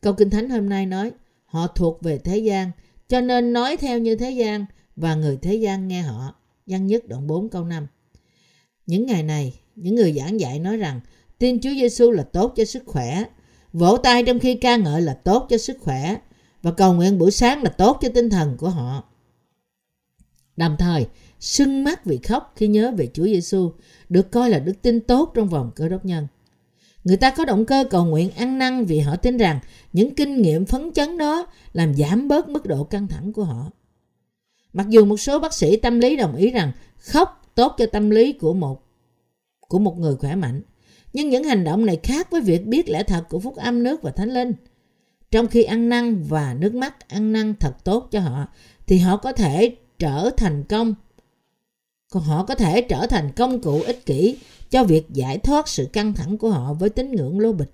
Câu 0.00 0.12
Kinh 0.12 0.30
Thánh 0.30 0.50
hôm 0.50 0.68
nay 0.68 0.86
nói, 0.86 1.12
họ 1.44 1.66
thuộc 1.66 2.02
về 2.02 2.18
thế 2.18 2.38
gian, 2.38 2.70
cho 3.08 3.20
nên 3.20 3.52
nói 3.52 3.76
theo 3.76 3.98
như 3.98 4.16
thế 4.16 4.30
gian 4.30 4.64
và 4.96 5.14
người 5.14 5.38
thế 5.42 5.54
gian 5.54 5.88
nghe 5.88 6.02
họ. 6.02 6.34
Văn 6.66 6.86
nhất 6.86 7.08
đoạn 7.08 7.26
4 7.26 7.48
câu 7.48 7.64
5. 7.64 7.86
Những 8.86 9.06
ngày 9.06 9.22
này, 9.22 9.60
những 9.76 9.94
người 9.94 10.12
giảng 10.12 10.40
dạy 10.40 10.58
nói 10.58 10.76
rằng 10.76 11.00
tin 11.38 11.60
Chúa 11.60 11.70
Giêsu 11.70 12.10
là 12.10 12.22
tốt 12.22 12.52
cho 12.56 12.64
sức 12.64 12.82
khỏe, 12.86 13.24
vỗ 13.72 13.96
tay 13.96 14.22
trong 14.22 14.38
khi 14.38 14.54
ca 14.54 14.76
ngợi 14.76 15.02
là 15.02 15.14
tốt 15.14 15.46
cho 15.50 15.58
sức 15.58 15.76
khỏe 15.80 16.16
và 16.62 16.70
cầu 16.72 16.94
nguyện 16.94 17.18
buổi 17.18 17.30
sáng 17.30 17.62
là 17.62 17.70
tốt 17.70 17.98
cho 18.00 18.08
tinh 18.14 18.30
thần 18.30 18.56
của 18.58 18.68
họ. 18.68 19.04
Đồng 20.56 20.76
thời, 20.78 21.06
sưng 21.40 21.84
mắt 21.84 22.04
vì 22.04 22.18
khóc 22.18 22.52
khi 22.56 22.68
nhớ 22.68 22.92
về 22.96 23.08
Chúa 23.12 23.24
Giêsu 23.24 23.72
được 24.08 24.30
coi 24.30 24.50
là 24.50 24.58
đức 24.58 24.82
tin 24.82 25.00
tốt 25.00 25.32
trong 25.34 25.48
vòng 25.48 25.70
cơ 25.76 25.88
đốc 25.88 26.04
nhân. 26.04 26.26
Người 27.06 27.16
ta 27.16 27.30
có 27.30 27.44
động 27.44 27.64
cơ 27.64 27.84
cầu 27.90 28.04
nguyện 28.04 28.30
ăn 28.30 28.58
năn 28.58 28.84
vì 28.84 28.98
họ 28.98 29.16
tin 29.16 29.36
rằng 29.36 29.60
những 29.92 30.14
kinh 30.14 30.42
nghiệm 30.42 30.66
phấn 30.66 30.92
chấn 30.92 31.18
đó 31.18 31.46
làm 31.72 31.94
giảm 31.94 32.28
bớt 32.28 32.48
mức 32.48 32.66
độ 32.66 32.84
căng 32.84 33.08
thẳng 33.08 33.32
của 33.32 33.44
họ. 33.44 33.70
Mặc 34.72 34.86
dù 34.88 35.04
một 35.04 35.16
số 35.16 35.38
bác 35.38 35.54
sĩ 35.54 35.76
tâm 35.76 36.00
lý 36.00 36.16
đồng 36.16 36.36
ý 36.36 36.50
rằng 36.50 36.72
khóc 36.98 37.50
tốt 37.54 37.74
cho 37.78 37.86
tâm 37.86 38.10
lý 38.10 38.32
của 38.32 38.54
một 38.54 38.82
của 39.60 39.78
một 39.78 39.98
người 39.98 40.16
khỏe 40.16 40.34
mạnh, 40.34 40.62
nhưng 41.12 41.28
những 41.28 41.44
hành 41.44 41.64
động 41.64 41.86
này 41.86 42.00
khác 42.02 42.30
với 42.30 42.40
việc 42.40 42.66
biết 42.66 42.88
lẽ 42.88 43.02
thật 43.02 43.24
của 43.28 43.40
phúc 43.40 43.56
âm 43.56 43.82
nước 43.82 44.02
và 44.02 44.10
thánh 44.10 44.34
linh. 44.34 44.52
Trong 45.30 45.46
khi 45.46 45.62
ăn 45.62 45.88
năn 45.88 46.22
và 46.28 46.54
nước 46.54 46.74
mắt 46.74 47.08
ăn 47.08 47.32
năn 47.32 47.54
thật 47.60 47.84
tốt 47.84 48.08
cho 48.10 48.20
họ, 48.20 48.46
thì 48.86 48.98
họ 48.98 49.16
có 49.16 49.32
thể 49.32 49.76
trở 49.98 50.30
thành 50.36 50.64
công 50.64 50.94
còn 52.10 52.22
họ 52.22 52.44
có 52.44 52.54
thể 52.54 52.82
trở 52.82 53.06
thành 53.06 53.32
công 53.32 53.62
cụ 53.62 53.82
ích 53.82 54.06
kỷ 54.06 54.38
cho 54.70 54.84
việc 54.84 55.06
giải 55.10 55.38
thoát 55.38 55.68
sự 55.68 55.88
căng 55.92 56.14
thẳng 56.14 56.38
của 56.38 56.50
họ 56.50 56.74
với 56.74 56.90
tín 56.90 57.12
ngưỡng 57.12 57.40
lô 57.40 57.52
bịch. 57.52 57.70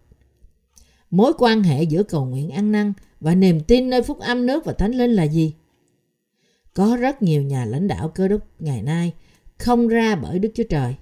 Mối 1.10 1.32
quan 1.38 1.62
hệ 1.62 1.82
giữa 1.82 2.02
cầu 2.02 2.24
nguyện 2.24 2.50
ăn 2.50 2.72
năn 2.72 2.92
và 3.20 3.34
niềm 3.34 3.60
tin 3.60 3.90
nơi 3.90 4.02
phúc 4.02 4.18
âm 4.18 4.46
nước 4.46 4.64
và 4.64 4.72
thánh 4.72 4.92
linh 4.92 5.12
là 5.12 5.22
gì? 5.22 5.54
Có 6.74 6.96
rất 6.96 7.22
nhiều 7.22 7.42
nhà 7.42 7.64
lãnh 7.64 7.88
đạo 7.88 8.08
cơ 8.08 8.28
đốc 8.28 8.40
ngày 8.58 8.82
nay 8.82 9.12
không 9.58 9.88
ra 9.88 10.16
bởi 10.16 10.38
Đức 10.38 10.48
Chúa 10.54 10.64
Trời. 10.70 10.94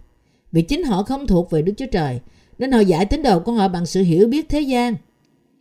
Vì 0.52 0.62
chính 0.62 0.84
họ 0.84 1.02
không 1.02 1.26
thuộc 1.26 1.50
về 1.50 1.62
Đức 1.62 1.72
Chúa 1.76 1.86
Trời, 1.86 2.20
nên 2.58 2.72
họ 2.72 2.80
giải 2.80 3.06
tín 3.06 3.22
đồ 3.22 3.40
của 3.40 3.52
họ 3.52 3.68
bằng 3.68 3.86
sự 3.86 4.02
hiểu 4.02 4.28
biết 4.28 4.48
thế 4.48 4.60
gian. 4.60 4.94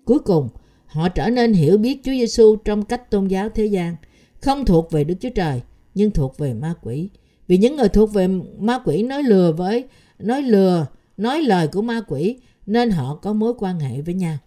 Cuối 0.05 0.19
cùng, 0.19 0.49
họ 0.85 1.09
trở 1.09 1.29
nên 1.29 1.53
hiểu 1.53 1.77
biết 1.77 2.01
Chúa 2.03 2.11
Giêsu 2.11 2.55
trong 2.55 2.85
cách 2.85 3.11
tôn 3.11 3.27
giáo 3.27 3.49
thế 3.49 3.65
gian, 3.65 3.95
không 4.41 4.65
thuộc 4.65 4.91
về 4.91 5.03
Đức 5.03 5.15
Chúa 5.19 5.29
Trời, 5.29 5.61
nhưng 5.95 6.11
thuộc 6.11 6.37
về 6.37 6.53
ma 6.53 6.73
quỷ. 6.81 7.09
Vì 7.47 7.57
những 7.57 7.75
người 7.75 7.89
thuộc 7.89 8.13
về 8.13 8.27
ma 8.59 8.79
quỷ 8.85 9.03
nói 9.03 9.23
lừa 9.23 9.51
với 9.51 9.85
nói 10.19 10.41
lừa, 10.41 10.87
nói 11.17 11.41
lời 11.41 11.67
của 11.67 11.81
ma 11.81 12.01
quỷ 12.07 12.37
nên 12.65 12.89
họ 12.89 13.15
có 13.15 13.33
mối 13.33 13.53
quan 13.57 13.79
hệ 13.79 14.01
với 14.01 14.13
nhau. 14.13 14.37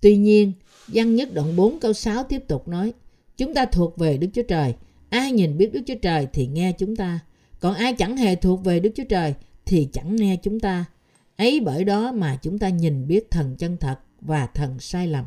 Tuy 0.00 0.16
nhiên, 0.16 0.52
văn 0.86 1.14
nhất 1.14 1.34
đoạn 1.34 1.56
4 1.56 1.80
câu 1.80 1.92
6 1.92 2.24
tiếp 2.24 2.48
tục 2.48 2.68
nói 2.68 2.92
Chúng 3.38 3.54
ta 3.54 3.66
thuộc 3.66 3.98
về 3.98 4.16
Đức 4.16 4.28
Chúa 4.34 4.42
Trời. 4.42 4.74
Ai 5.10 5.32
nhìn 5.32 5.58
biết 5.58 5.72
Đức 5.72 5.80
Chúa 5.86 5.94
Trời 6.02 6.26
thì 6.32 6.46
nghe 6.46 6.72
chúng 6.72 6.96
ta. 6.96 7.20
Còn 7.60 7.74
ai 7.74 7.92
chẳng 7.92 8.16
hề 8.16 8.36
thuộc 8.36 8.64
về 8.64 8.80
Đức 8.80 8.90
Chúa 8.94 9.04
Trời 9.08 9.34
thì 9.64 9.88
chẳng 9.92 10.16
nghe 10.16 10.36
chúng 10.42 10.60
ta. 10.60 10.84
Ấy 11.36 11.60
bởi 11.60 11.84
đó 11.84 12.12
mà 12.12 12.38
chúng 12.42 12.58
ta 12.58 12.68
nhìn 12.68 13.06
biết 13.06 13.30
thần 13.30 13.56
chân 13.56 13.76
thật 13.76 13.98
và 14.20 14.46
thần 14.46 14.80
sai 14.80 15.06
lầm. 15.06 15.24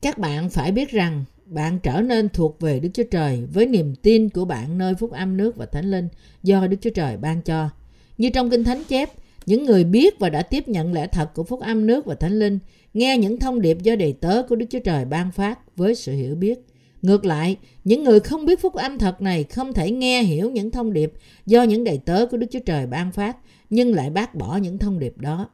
Các 0.00 0.18
bạn 0.18 0.50
phải 0.50 0.72
biết 0.72 0.90
rằng 0.90 1.24
bạn 1.46 1.78
trở 1.82 2.00
nên 2.00 2.28
thuộc 2.28 2.60
về 2.60 2.80
Đức 2.80 2.88
Chúa 2.94 3.02
Trời 3.10 3.46
với 3.52 3.66
niềm 3.66 3.94
tin 3.94 4.28
của 4.28 4.44
bạn 4.44 4.78
nơi 4.78 4.94
phúc 4.94 5.12
âm 5.12 5.36
nước 5.36 5.56
và 5.56 5.66
thánh 5.66 5.90
linh 5.90 6.08
do 6.42 6.66
Đức 6.66 6.76
Chúa 6.80 6.90
Trời 6.90 7.16
ban 7.16 7.42
cho. 7.42 7.70
Như 8.18 8.30
trong 8.30 8.50
Kinh 8.50 8.64
Thánh 8.64 8.82
chép, 8.88 9.10
những 9.46 9.64
người 9.64 9.84
biết 9.84 10.18
và 10.18 10.30
đã 10.30 10.42
tiếp 10.42 10.68
nhận 10.68 10.92
lẽ 10.92 11.06
thật 11.06 11.34
của 11.34 11.44
phúc 11.44 11.60
âm 11.60 11.86
nước 11.86 12.06
và 12.06 12.14
thánh 12.14 12.38
linh, 12.38 12.58
nghe 12.94 13.18
những 13.18 13.38
thông 13.38 13.60
điệp 13.60 13.82
do 13.82 13.96
đầy 13.96 14.12
tớ 14.12 14.42
của 14.48 14.56
Đức 14.56 14.66
Chúa 14.70 14.78
Trời 14.78 15.04
ban 15.04 15.32
phát 15.32 15.76
với 15.76 15.94
sự 15.94 16.12
hiểu 16.12 16.34
biết. 16.34 16.58
Ngược 17.02 17.24
lại, 17.24 17.56
những 17.84 18.04
người 18.04 18.20
không 18.20 18.46
biết 18.46 18.60
phúc 18.60 18.74
âm 18.74 18.98
thật 18.98 19.22
này 19.22 19.44
không 19.44 19.72
thể 19.72 19.90
nghe 19.90 20.22
hiểu 20.22 20.50
những 20.50 20.70
thông 20.70 20.92
điệp 20.92 21.12
do 21.46 21.62
những 21.62 21.84
đầy 21.84 21.98
tớ 21.98 22.26
của 22.26 22.36
Đức 22.36 22.46
Chúa 22.50 22.58
Trời 22.66 22.86
ban 22.86 23.12
phát, 23.12 23.36
nhưng 23.70 23.94
lại 23.94 24.10
bác 24.10 24.34
bỏ 24.34 24.56
những 24.56 24.78
thông 24.78 24.98
điệp 24.98 25.18
đó. 25.18 25.48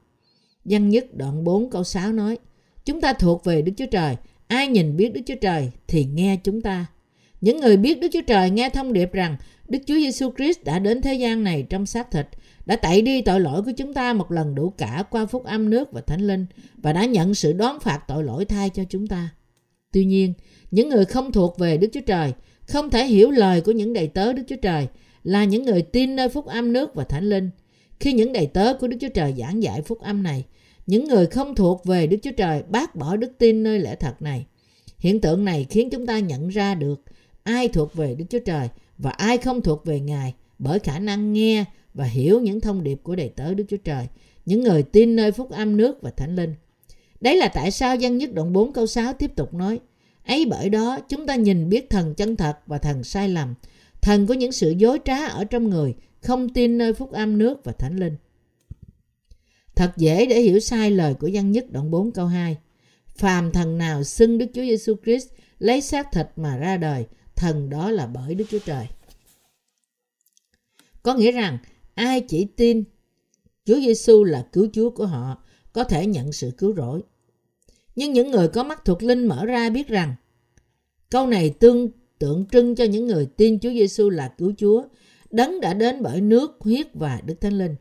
Văn 0.65 0.89
nhất 0.89 1.15
đoạn 1.15 1.45
4 1.45 1.71
câu 1.71 1.85
6 1.85 2.13
nói, 2.13 2.39
Chúng 2.85 3.01
ta 3.01 3.13
thuộc 3.13 3.45
về 3.45 3.63
Đức 3.63 3.73
Chúa 3.77 3.87
Trời, 3.87 4.17
Ai 4.51 4.69
nhìn 4.69 4.97
biết 4.97 5.13
Đức 5.13 5.21
Chúa 5.27 5.35
Trời 5.41 5.71
thì 5.87 6.05
nghe 6.05 6.39
chúng 6.45 6.61
ta. 6.61 6.87
Những 7.41 7.61
người 7.61 7.77
biết 7.77 8.01
Đức 8.01 8.09
Chúa 8.13 8.21
Trời 8.27 8.51
nghe 8.51 8.71
thông 8.71 8.93
điệp 8.93 9.13
rằng 9.13 9.37
Đức 9.69 9.79
Chúa 9.87 9.95
Giêsu 9.95 10.31
Christ 10.37 10.65
đã 10.65 10.79
đến 10.79 11.03
thế 11.03 11.15
gian 11.15 11.45
này 11.45 11.67
trong 11.71 11.87
xác 11.87 12.11
thịt, 12.11 12.27
đã 12.67 12.77
tẩy 12.77 13.03
đi 13.03 13.23
tội 13.23 13.41
lỗi 13.41 13.63
của 13.63 13.73
chúng 13.77 13.95
ta 13.95 14.13
một 14.13 14.33
lần 14.33 14.55
đủ 14.55 14.71
cả 14.71 15.05
qua 15.11 15.27
phúc 15.27 15.45
âm 15.45 15.71
nước 15.71 15.93
và 15.93 16.01
thánh 16.01 16.21
linh 16.21 16.47
và 16.77 16.93
đã 16.93 17.05
nhận 17.05 17.35
sự 17.35 17.53
đón 17.53 17.81
phạt 17.81 18.01
tội 18.09 18.25
lỗi 18.25 18.45
thay 18.45 18.71
cho 18.71 18.85
chúng 18.89 19.07
ta. 19.07 19.29
Tuy 19.93 20.05
nhiên, 20.05 20.35
những 20.71 20.89
người 20.89 21.05
không 21.05 21.33
thuộc 21.33 21.59
về 21.59 21.77
Đức 21.77 21.89
Chúa 21.93 22.01
Trời, 22.07 22.33
không 22.63 22.91
thể 22.91 23.07
hiểu 23.07 23.31
lời 23.31 23.61
của 23.61 23.73
những 23.73 23.93
đầy 23.93 24.07
tớ 24.07 24.33
Đức 24.33 24.43
Chúa 24.49 24.57
Trời 24.63 24.87
là 25.25 25.45
những 25.45 25.65
người 25.65 25.83
tin 25.83 26.17
nơi 26.17 26.29
phúc 26.29 26.47
âm 26.47 26.73
nước 26.73 26.95
và 26.95 27.05
thánh 27.05 27.25
linh. 27.25 27.51
Khi 28.01 28.13
những 28.13 28.33
đầy 28.33 28.47
tớ 28.47 28.75
của 28.75 28.87
Đức 28.89 28.97
Chúa 29.01 29.09
Trời 29.15 29.35
giảng 29.39 29.63
dạy 29.63 29.83
phúc 29.83 30.01
âm 30.01 30.23
này, 30.23 30.45
những 30.87 31.05
người 31.05 31.27
không 31.27 31.55
thuộc 31.55 31.85
về 31.85 32.07
Đức 32.07 32.17
Chúa 32.23 32.33
Trời 32.37 32.63
bác 32.69 32.97
bỏ 32.97 33.17
đức 33.17 33.33
tin 33.39 33.63
nơi 33.63 33.79
lẽ 33.79 33.95
thật 33.95 34.23
này. 34.23 34.47
Hiện 34.99 35.21
tượng 35.21 35.45
này 35.45 35.67
khiến 35.71 35.91
chúng 35.91 36.07
ta 36.07 36.19
nhận 36.19 36.49
ra 36.49 36.75
được 36.75 37.03
ai 37.43 37.69
thuộc 37.69 37.95
về 37.95 38.15
Đức 38.15 38.25
Chúa 38.31 38.39
Trời 38.39 38.69
và 38.99 39.11
ai 39.11 39.39
không 39.39 39.63
thuộc 39.63 39.85
về 39.85 40.01
Ngài 40.01 40.35
bởi 40.59 40.79
khả 40.79 40.99
năng 40.99 41.33
nghe 41.33 41.65
và 41.95 42.05
hiểu 42.05 42.41
những 42.41 42.61
thông 42.61 42.85
điệp 42.85 43.01
của 43.03 43.17
đầy 43.17 43.29
tớ 43.29 43.55
Đức 43.55 43.65
Chúa 43.69 43.77
Trời, 43.77 44.07
những 44.47 44.63
người 44.63 44.83
tin 44.83 45.17
nơi 45.17 45.33
phúc 45.33 45.51
âm 45.51 45.77
nước 45.77 46.03
và 46.03 46.11
thánh 46.11 46.37
linh. 46.37 46.55
Đấy 47.21 47.37
là 47.37 47.49
tại 47.49 47.71
sao 47.71 47.97
dân 47.97 48.19
nhất 48.19 48.35
đoạn 48.35 48.53
4 48.53 48.73
câu 48.73 48.87
6 48.87 49.13
tiếp 49.13 49.37
tục 49.37 49.55
nói, 49.55 49.81
ấy 50.27 50.47
bởi 50.51 50.69
đó 50.69 50.99
chúng 51.09 51.27
ta 51.27 51.35
nhìn 51.35 51.69
biết 51.69 51.91
thần 51.91 52.15
chân 52.15 52.37
thật 52.37 52.59
và 52.67 52.79
thần 52.79 53.05
sai 53.05 53.29
lầm, 53.29 53.55
thần 54.01 54.27
có 54.27 54.35
những 54.35 54.53
sự 54.53 54.71
dối 54.71 54.99
trá 55.05 55.27
ở 55.27 55.45
trong 55.45 55.71
người, 55.71 55.95
không 56.23 56.49
tin 56.49 56.79
nơi 56.79 56.95
phúc 56.95 57.13
âm 57.13 57.39
nước 57.39 57.65
và 57.65 57.73
thánh 57.73 57.97
linh. 57.97 58.17
Thật 59.75 59.93
dễ 59.97 60.27
để 60.27 60.41
hiểu 60.41 60.61
sai 60.61 60.91
lời 60.91 61.15
của 61.15 61.31
văn 61.33 61.53
nhất 61.53 61.67
đoạn 61.71 61.91
4 61.91 62.13
câu 62.13 62.27
2. 62.27 62.59
Phàm 63.17 63.53
thần 63.53 63.79
nào 63.79 64.05
xưng 64.05 64.39
Đức 64.39 64.47
Chúa 64.55 64.63
Giêsu 64.63 64.95
Christ 65.05 65.29
lấy 65.59 65.81
xác 65.81 66.13
thịt 66.13 66.27
mà 66.37 66.57
ra 66.57 66.77
đời, 66.77 67.07
thần 67.37 67.71
đó 67.71 67.91
là 67.91 68.07
bởi 68.07 68.35
Đức 68.35 68.45
Chúa 68.51 68.59
Trời. 68.59 68.87
Có 71.03 71.15
nghĩa 71.15 71.33
rằng 71.33 71.59
ai 71.95 72.21
chỉ 72.21 72.45
tin 72.57 72.85
Chúa 73.65 73.81
Giêsu 73.81 74.25
là 74.25 74.47
cứu 74.53 74.69
Chúa 74.73 74.91
của 74.91 75.07
họ 75.07 75.43
có 75.73 75.85
thể 75.85 76.07
nhận 76.07 76.33
sự 76.33 76.51
cứu 76.59 76.75
rỗi. 76.77 77.03
Nhưng 77.97 78.13
những 78.13 78.31
người 78.31 78.49
có 78.49 78.65
mắt 78.65 78.85
thuộc 78.85 79.03
linh 79.03 79.27
mở 79.27 79.45
ra 79.47 79.71
biết 79.71 79.89
rằng 79.89 80.15
câu 81.11 81.27
này 81.27 81.51
tương 81.51 81.89
tượng 82.19 82.47
trưng 82.53 82.75
cho 82.75 82.85
những 82.85 83.07
người 83.07 83.27
tin 83.37 83.59
Chúa 83.61 83.71
Giêsu 83.71 84.11
là 84.11 84.35
cứu 84.39 84.53
Chúa, 84.57 84.85
đấng 85.31 85.61
đã 85.61 85.75
đến 85.75 86.03
bởi 86.03 86.21
nước, 86.21 86.57
huyết 86.61 86.87
và 86.95 87.21
Đức 87.27 87.35
Thánh 87.41 87.59
Linh. 87.59 87.77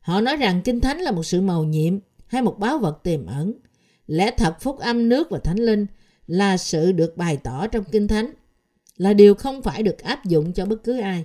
Họ 0.00 0.20
nói 0.20 0.36
rằng 0.36 0.62
Kinh 0.64 0.80
Thánh 0.80 0.98
là 0.98 1.10
một 1.10 1.22
sự 1.22 1.40
màu 1.40 1.64
nhiệm 1.64 1.98
hay 2.26 2.42
một 2.42 2.58
báo 2.58 2.78
vật 2.78 3.00
tiềm 3.02 3.26
ẩn. 3.26 3.52
Lẽ 4.06 4.30
thật 4.30 4.60
phúc 4.60 4.78
âm 4.78 5.08
nước 5.08 5.30
và 5.30 5.38
Thánh 5.38 5.58
Linh 5.58 5.86
là 6.26 6.56
sự 6.56 6.92
được 6.92 7.16
bày 7.16 7.36
tỏ 7.36 7.66
trong 7.66 7.84
Kinh 7.84 8.08
Thánh, 8.08 8.32
là 8.96 9.12
điều 9.12 9.34
không 9.34 9.62
phải 9.62 9.82
được 9.82 9.98
áp 9.98 10.24
dụng 10.24 10.52
cho 10.52 10.66
bất 10.66 10.84
cứ 10.84 11.00
ai. 11.00 11.24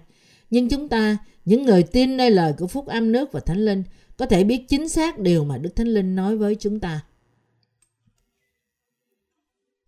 Nhưng 0.49 0.69
chúng 0.69 0.89
ta, 0.89 1.17
những 1.45 1.63
người 1.63 1.83
tin 1.83 2.17
nơi 2.17 2.31
lời 2.31 2.53
của 2.57 2.67
phúc 2.67 2.87
âm 2.87 3.11
nước 3.11 3.31
và 3.31 3.39
Thánh 3.39 3.65
Linh, 3.65 3.83
có 4.17 4.25
thể 4.25 4.43
biết 4.43 4.65
chính 4.69 4.89
xác 4.89 5.19
điều 5.19 5.43
mà 5.43 5.57
Đức 5.57 5.75
Thánh 5.75 5.87
Linh 5.87 6.15
nói 6.15 6.37
với 6.37 6.55
chúng 6.55 6.79
ta. 6.79 7.01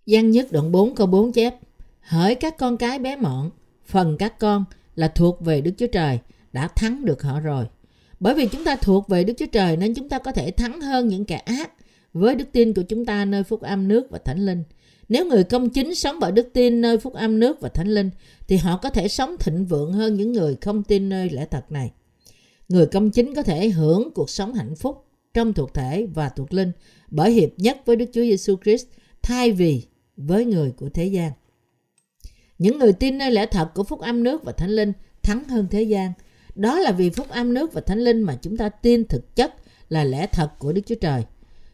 Giăng 0.06 0.32
nhất 0.32 0.52
đoạn 0.52 0.72
4 0.72 0.96
câu 0.96 1.08
4 1.08 1.32
chép 1.32 1.56
Hỡi 2.06 2.36
các 2.36 2.58
con 2.58 2.78
cái 2.78 3.00
bé 3.00 3.16
mọn, 3.16 3.50
phần 3.86 4.18
các 4.18 4.40
con 4.40 4.66
là 4.96 5.08
thuộc 5.08 5.42
về 5.42 5.62
Đức 5.62 5.72
Chúa 5.78 5.88
Trời, 5.88 6.20
đã 6.54 6.68
thắng 6.68 7.06
được 7.06 7.24
họ 7.24 7.40
rồi. 7.40 7.66
Bởi 8.20 8.34
vì 8.36 8.48
chúng 8.48 8.64
ta 8.64 8.76
thuộc 8.76 9.08
về 9.08 9.24
Đức 9.24 9.34
Chúa 9.38 9.46
Trời 9.46 9.78
nên 9.78 9.94
chúng 9.94 10.10
ta 10.10 10.20
có 10.20 10.32
thể 10.32 10.52
thắng 10.52 10.82
hơn 10.82 11.08
những 11.08 11.26
kẻ 11.26 11.36
ác 11.36 11.72
với 12.14 12.36
đức 12.36 12.46
tin 12.52 12.74
của 12.74 12.82
chúng 12.82 13.06
ta 13.06 13.26
nơi 13.26 13.44
phúc 13.44 13.62
âm 13.62 13.88
nước 13.88 14.08
và 14.12 14.20
thánh 14.20 14.46
linh. 14.46 14.64
Nếu 15.10 15.26
người 15.26 15.44
công 15.44 15.70
chính 15.70 15.96
sống 15.96 16.20
bởi 16.20 16.32
đức 16.32 16.50
tin 16.54 16.82
nơi 16.82 16.98
phúc 16.98 17.14
âm 17.14 17.40
nước 17.40 17.62
và 17.62 17.70
thánh 17.70 17.88
linh, 17.88 18.10
thì 18.48 18.58
họ 18.58 18.78
có 18.78 18.90
thể 18.90 19.08
sống 19.08 19.36
thịnh 19.40 19.66
vượng 19.66 19.94
hơn 19.94 20.16
những 20.16 20.32
người 20.32 20.56
không 20.62 20.84
tin 20.84 21.10
nơi 21.10 21.30
lẽ 21.30 21.46
thật 21.52 21.72
này. 21.72 21.92
Người 22.70 22.86
công 22.86 23.12
chính 23.12 23.36
có 23.36 23.44
thể 23.44 23.70
hưởng 23.70 24.12
cuộc 24.14 24.30
sống 24.30 24.54
hạnh 24.54 24.76
phúc 24.76 25.06
trong 25.34 25.54
thuộc 25.54 25.74
thể 25.74 26.08
và 26.14 26.30
thuộc 26.30 26.54
linh 26.54 26.72
bởi 27.10 27.32
hiệp 27.32 27.50
nhất 27.58 27.78
với 27.86 27.96
Đức 27.96 28.06
Chúa 28.14 28.22
Giêsu 28.22 28.56
Christ, 28.64 28.88
thay 29.22 29.52
vì 29.52 29.84
với 30.18 30.46
người 30.46 30.72
của 30.72 30.90
thế 30.90 31.06
gian. 31.06 31.32
Những 32.58 32.80
người 32.80 32.94
tin 32.94 33.18
nơi 33.18 33.32
lẽ 33.32 33.46
thật 33.46 33.70
của 33.74 33.84
phúc 33.84 34.00
âm 34.00 34.24
nước 34.24 34.44
và 34.44 34.52
thánh 34.52 34.72
linh 34.72 34.94
thắng 35.22 35.44
hơn 35.44 35.68
thế 35.72 35.84
gian– 35.84 36.14
đó 36.56 36.80
là 36.80 36.92
vì 36.92 37.10
phúc 37.10 37.30
âm 37.30 37.54
nước 37.54 37.74
và 37.74 37.82
thánh 37.82 38.00
linh 38.00 38.22
mà 38.22 38.38
chúng 38.42 38.58
ta 38.58 38.70
tin 38.70 39.08
thực 39.08 39.36
chất 39.36 39.54
là 39.90 40.04
lẽ 40.04 40.28
thật 40.28 40.50
của 40.60 40.72
Đức 40.72 40.82
Chúa 40.86 40.96
Trời. 40.96 41.24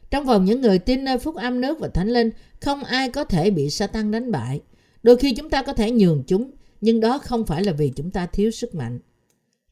Trong 0.09 0.25
vòng 0.25 0.45
những 0.45 0.61
người 0.61 0.79
tin 0.79 1.03
nơi 1.03 1.17
phúc 1.17 1.35
âm 1.35 1.61
nước 1.61 1.79
và 1.79 1.87
thánh 1.87 2.09
linh, 2.09 2.29
không 2.61 2.83
ai 2.83 3.09
có 3.09 3.23
thể 3.23 3.51
bị 3.51 3.69
Satan 3.69 4.11
đánh 4.11 4.31
bại. 4.31 4.61
Đôi 5.03 5.17
khi 5.17 5.33
chúng 5.33 5.49
ta 5.49 5.63
có 5.63 5.73
thể 5.73 5.91
nhường 5.91 6.23
chúng, 6.27 6.51
nhưng 6.81 6.99
đó 6.99 7.17
không 7.17 7.45
phải 7.45 7.63
là 7.63 7.71
vì 7.71 7.91
chúng 7.95 8.11
ta 8.11 8.25
thiếu 8.25 8.51
sức 8.51 8.75
mạnh. 8.75 8.99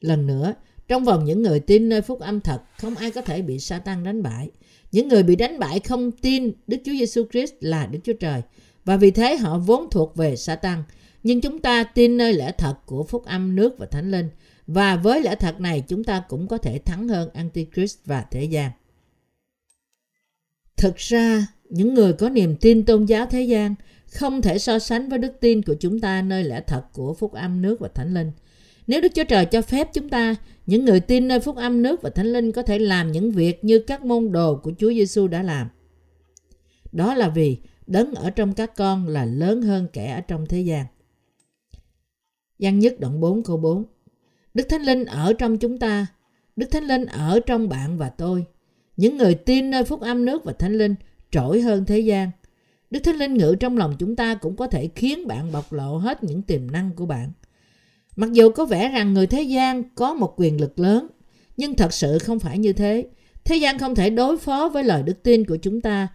Lần 0.00 0.26
nữa, 0.26 0.54
trong 0.88 1.04
vòng 1.04 1.24
những 1.24 1.42
người 1.42 1.60
tin 1.60 1.88
nơi 1.88 2.02
phúc 2.02 2.20
âm 2.20 2.40
thật, 2.40 2.62
không 2.78 2.94
ai 2.94 3.10
có 3.10 3.20
thể 3.20 3.42
bị 3.42 3.58
Satan 3.58 4.04
đánh 4.04 4.22
bại. 4.22 4.50
Những 4.92 5.08
người 5.08 5.22
bị 5.22 5.36
đánh 5.36 5.58
bại 5.58 5.80
không 5.80 6.10
tin 6.10 6.52
Đức 6.66 6.76
Chúa 6.84 6.92
Giêsu 6.92 7.24
Christ 7.32 7.52
là 7.60 7.86
Đức 7.86 7.98
Chúa 8.04 8.12
Trời, 8.12 8.42
và 8.84 8.96
vì 8.96 9.10
thế 9.10 9.36
họ 9.36 9.58
vốn 9.58 9.90
thuộc 9.90 10.16
về 10.16 10.36
Satan. 10.36 10.82
Nhưng 11.22 11.40
chúng 11.40 11.58
ta 11.58 11.84
tin 11.84 12.16
nơi 12.16 12.32
lẽ 12.32 12.52
thật 12.58 12.74
của 12.86 13.04
phúc 13.04 13.24
âm 13.24 13.56
nước 13.56 13.78
và 13.78 13.86
thánh 13.86 14.10
linh, 14.10 14.28
và 14.66 14.96
với 14.96 15.22
lẽ 15.22 15.34
thật 15.34 15.60
này 15.60 15.84
chúng 15.88 16.04
ta 16.04 16.22
cũng 16.28 16.48
có 16.48 16.58
thể 16.58 16.78
thắng 16.78 17.08
hơn 17.08 17.30
Antichrist 17.34 17.98
và 18.04 18.24
thế 18.30 18.44
gian. 18.44 18.70
Thực 20.76 20.96
ra, 20.96 21.46
những 21.68 21.94
người 21.94 22.12
có 22.12 22.28
niềm 22.28 22.56
tin 22.56 22.84
tôn 22.84 23.04
giáo 23.04 23.26
thế 23.26 23.42
gian 23.42 23.74
không 24.12 24.42
thể 24.42 24.58
so 24.58 24.78
sánh 24.78 25.08
với 25.08 25.18
đức 25.18 25.32
tin 25.40 25.62
của 25.62 25.74
chúng 25.80 26.00
ta 26.00 26.22
nơi 26.22 26.44
lẽ 26.44 26.60
thật 26.66 26.82
của 26.92 27.14
phúc 27.14 27.32
âm 27.32 27.62
nước 27.62 27.80
và 27.80 27.88
thánh 27.88 28.14
linh. 28.14 28.32
Nếu 28.86 29.00
Đức 29.00 29.12
Chúa 29.14 29.24
Trời 29.24 29.44
cho 29.44 29.62
phép 29.62 29.88
chúng 29.92 30.08
ta, 30.08 30.34
những 30.66 30.84
người 30.84 31.00
tin 31.00 31.28
nơi 31.28 31.40
phúc 31.40 31.56
âm 31.56 31.82
nước 31.82 32.02
và 32.02 32.10
thánh 32.10 32.32
linh 32.32 32.52
có 32.52 32.62
thể 32.62 32.78
làm 32.78 33.12
những 33.12 33.30
việc 33.30 33.64
như 33.64 33.78
các 33.78 34.04
môn 34.04 34.32
đồ 34.32 34.56
của 34.56 34.72
Chúa 34.78 34.90
Giêsu 34.90 35.28
đã 35.28 35.42
làm. 35.42 35.68
Đó 36.92 37.14
là 37.14 37.28
vì 37.28 37.58
đấng 37.86 38.14
ở 38.14 38.30
trong 38.30 38.54
các 38.54 38.76
con 38.76 39.06
là 39.06 39.24
lớn 39.24 39.62
hơn 39.62 39.86
kẻ 39.92 40.12
ở 40.12 40.20
trong 40.20 40.46
thế 40.46 40.60
gian. 40.60 40.86
Giăng 42.58 42.78
nhất 42.78 43.00
đoạn 43.00 43.20
4 43.20 43.42
câu 43.42 43.56
4 43.56 43.84
Đức 44.54 44.68
Thánh 44.68 44.82
Linh 44.82 45.04
ở 45.04 45.32
trong 45.32 45.58
chúng 45.58 45.78
ta. 45.78 46.06
Đức 46.56 46.66
Thánh 46.70 46.84
Linh 46.84 47.06
ở 47.06 47.40
trong 47.46 47.68
bạn 47.68 47.98
và 47.98 48.08
tôi. 48.08 48.44
Những 48.96 49.16
người 49.16 49.34
tin 49.34 49.70
nơi 49.70 49.84
phúc 49.84 50.00
âm 50.00 50.24
nước 50.24 50.44
và 50.44 50.52
Thánh 50.52 50.78
Linh 50.78 50.94
trỗi 51.30 51.60
hơn 51.60 51.84
thế 51.84 52.00
gian. 52.00 52.30
Đức 52.90 53.00
Thánh 53.00 53.16
Linh 53.16 53.34
ngự 53.34 53.54
trong 53.60 53.78
lòng 53.78 53.96
chúng 53.98 54.16
ta 54.16 54.34
cũng 54.34 54.56
có 54.56 54.66
thể 54.66 54.88
khiến 54.94 55.28
bạn 55.28 55.52
bộc 55.52 55.72
lộ 55.72 55.96
hết 55.96 56.24
những 56.24 56.42
tiềm 56.42 56.70
năng 56.70 56.90
của 56.96 57.06
bạn. 57.06 57.32
Mặc 58.16 58.32
dù 58.32 58.50
có 58.50 58.64
vẻ 58.64 58.88
rằng 58.88 59.14
người 59.14 59.26
thế 59.26 59.42
gian 59.42 59.82
có 59.94 60.14
một 60.14 60.34
quyền 60.36 60.60
lực 60.60 60.78
lớn, 60.78 61.06
nhưng 61.56 61.74
thật 61.74 61.92
sự 61.92 62.18
không 62.18 62.38
phải 62.38 62.58
như 62.58 62.72
thế. 62.72 63.06
Thế 63.44 63.56
gian 63.56 63.78
không 63.78 63.94
thể 63.94 64.10
đối 64.10 64.38
phó 64.38 64.68
với 64.68 64.84
lời 64.84 65.02
đức 65.02 65.22
tin 65.22 65.44
của 65.44 65.56
chúng 65.56 65.80
ta 65.80 66.08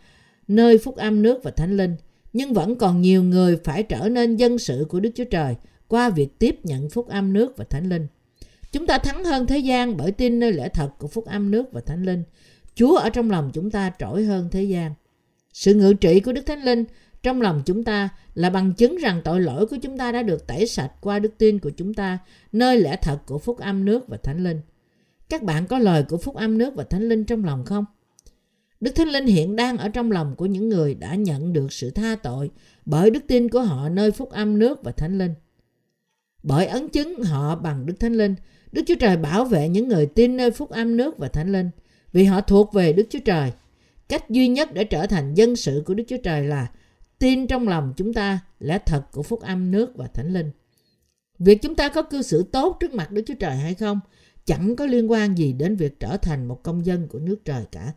nơi 0.48 0.78
phúc 0.78 0.95
âm 0.95 1.21
nước 1.21 1.43
và 1.43 1.52
thánh 1.52 1.78
linh, 1.78 1.95
nhưng 2.34 2.54
vẫn 2.54 2.76
còn 2.76 3.02
nhiều 3.02 3.24
người 3.24 3.58
phải 3.63 3.84
trở 3.84 4.10
nên 4.10 4.36
dân 4.36 4.60
sự 4.60 4.86
của 4.89 5.00
Đức 5.00 5.10
Chúa 5.15 5.24
Trời 5.24 5.56
qua 5.88 6.10
việc 6.10 6.39
tiếp 6.39 6.60
nhận 6.63 6.89
phúc 6.89 7.08
âm 7.08 7.34
nước 7.34 7.58
và 7.58 7.65
thánh 7.69 7.89
linh. 7.89 8.08
Chúng 8.75 8.88
ta 8.88 8.97
thắng 8.97 9.23
hơn 9.23 9.47
thế 9.47 9.57
gian 9.57 9.97
bởi 9.97 10.11
tin 10.11 10.39
nơi 10.39 10.51
lẽ 10.51 10.69
thật 10.69 10.89
của 10.97 11.07
phúc 11.07 11.25
âm 11.25 11.51
nước 11.51 11.71
và 11.71 11.81
thánh 11.81 12.03
linh. 12.03 12.23
Chúa 12.75 12.95
ở 12.95 13.09
trong 13.09 13.31
lòng 13.31 13.51
chúng 13.53 13.71
ta 13.71 13.91
trỗi 13.99 14.23
hơn 14.23 14.49
thế 14.51 14.63
gian. 14.63 14.93
Sự 15.53 15.73
ngự 15.73 15.93
trị 15.93 16.19
của 16.19 16.31
Đức 16.31 16.45
Thánh 16.45 16.63
Linh 16.63 16.83
trong 17.23 17.41
lòng 17.41 17.61
chúng 17.65 17.83
ta 17.83 18.09
là 18.33 18.49
bằng 18.49 18.73
chứng 18.73 18.97
rằng 18.97 19.21
tội 19.23 19.41
lỗi 19.41 19.65
của 19.65 19.77
chúng 19.81 19.97
ta 19.97 20.11
đã 20.11 20.23
được 20.23 20.47
tẩy 20.47 20.65
sạch 20.65 20.91
qua 21.01 21.19
đức 21.19 21.38
tin 21.38 21.59
của 21.59 21.69
chúng 21.69 21.93
ta 21.93 22.19
nơi 22.51 22.79
lẽ 22.79 22.95
thật 23.01 23.17
của 23.25 23.38
phúc 23.38 23.59
âm 23.59 23.85
nước 23.85 24.07
và 24.07 24.17
thánh 24.17 24.43
linh. 24.43 24.61
Các 25.29 25.43
bạn 25.43 25.67
có 25.67 25.79
lời 25.79 26.03
của 26.09 26.17
phúc 26.17 26.35
âm 26.35 26.57
nước 26.57 26.75
và 26.75 26.83
thánh 26.83 27.09
linh 27.09 27.23
trong 27.23 27.45
lòng 27.45 27.65
không? 27.65 27.85
Đức 28.79 28.91
Thánh 28.95 29.09
Linh 29.09 29.25
hiện 29.25 29.55
đang 29.55 29.77
ở 29.77 29.89
trong 29.89 30.11
lòng 30.11 30.35
của 30.35 30.45
những 30.45 30.69
người 30.69 30.95
đã 30.95 31.15
nhận 31.15 31.53
được 31.53 31.73
sự 31.73 31.89
tha 31.89 32.15
tội 32.23 32.51
bởi 32.85 33.09
đức 33.09 33.23
tin 33.27 33.49
của 33.49 33.61
họ 33.61 33.89
nơi 33.89 34.11
phúc 34.11 34.29
âm 34.31 34.59
nước 34.59 34.83
và 34.83 34.91
thánh 34.91 35.17
linh. 35.17 35.33
Bởi 36.47 36.65
ấn 36.65 36.89
chứng 36.89 37.23
họ 37.23 37.55
bằng 37.55 37.86
Đức 37.86 37.99
Thánh 37.99 38.13
Linh, 38.13 38.36
Đức 38.71 38.81
Chúa 38.88 38.95
Trời 38.99 39.17
bảo 39.17 39.45
vệ 39.45 39.69
những 39.69 39.88
người 39.88 40.05
tin 40.05 40.38
nơi 40.38 40.51
phúc 40.51 40.69
âm 40.69 40.97
nước 40.97 41.17
và 41.17 41.27
thánh 41.27 41.51
linh 41.51 41.69
vì 42.12 42.23
họ 42.23 42.41
thuộc 42.41 42.73
về 42.73 42.93
Đức 42.93 43.08
Chúa 43.10 43.19
Trời. 43.19 43.51
Cách 44.10 44.29
duy 44.29 44.47
nhất 44.47 44.73
để 44.73 44.84
trở 44.84 45.08
thành 45.08 45.34
dân 45.34 45.55
sự 45.55 45.84
của 45.86 45.93
Đức 45.93 46.03
Chúa 46.08 46.17
Trời 46.23 46.43
là 46.43 46.71
tin 47.19 47.47
trong 47.47 47.67
lòng 47.67 47.93
chúng 47.97 48.13
ta 48.13 48.39
lẽ 48.60 48.79
thật 48.86 49.03
của 49.12 49.23
phúc 49.23 49.41
âm 49.41 49.71
nước 49.71 49.95
và 49.95 50.08
thánh 50.08 50.34
linh. 50.34 50.51
Việc 51.39 51.62
chúng 51.62 51.75
ta 51.75 51.89
có 51.89 52.01
cư 52.01 52.21
xử 52.21 52.43
tốt 52.43 52.77
trước 52.79 52.93
mặt 52.93 53.12
Đức 53.12 53.21
Chúa 53.25 53.36
Trời 53.39 53.55
hay 53.55 53.73
không 53.73 53.99
chẳng 54.45 54.75
có 54.75 54.86
liên 54.86 55.12
quan 55.12 55.38
gì 55.38 55.53
đến 55.53 55.75
việc 55.75 55.99
trở 55.99 56.17
thành 56.17 56.47
một 56.47 56.63
công 56.63 56.86
dân 56.86 57.08
của 57.08 57.19
nước 57.19 57.45
trời 57.45 57.65
cả. 57.71 57.93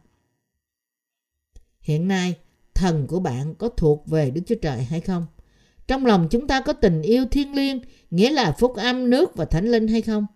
Hiện 1.81 2.09
nay, 2.09 2.35
thần 2.75 3.07
của 3.07 3.21
bạn 3.21 3.55
có 3.55 3.69
thuộc 3.69 4.07
về 4.07 4.31
Đức 4.31 4.41
Chúa 4.47 4.59
Trời 4.63 4.83
hay 4.83 5.01
không? 5.01 5.27
Trong 5.89 6.07
lòng 6.07 6.29
chúng 6.31 6.47
ta 6.47 6.61
có 6.61 6.73
tình 6.73 7.03
yêu 7.03 7.25
thiên 7.31 7.55
liêng, 7.55 7.81
nghĩa 8.11 8.31
là 8.31 8.53
phúc 8.59 8.77
âm 8.77 9.11
nước 9.11 9.37
và 9.37 9.45
thánh 9.45 9.71
linh 9.71 9.89
hay 9.89 10.03
không? 10.03 10.27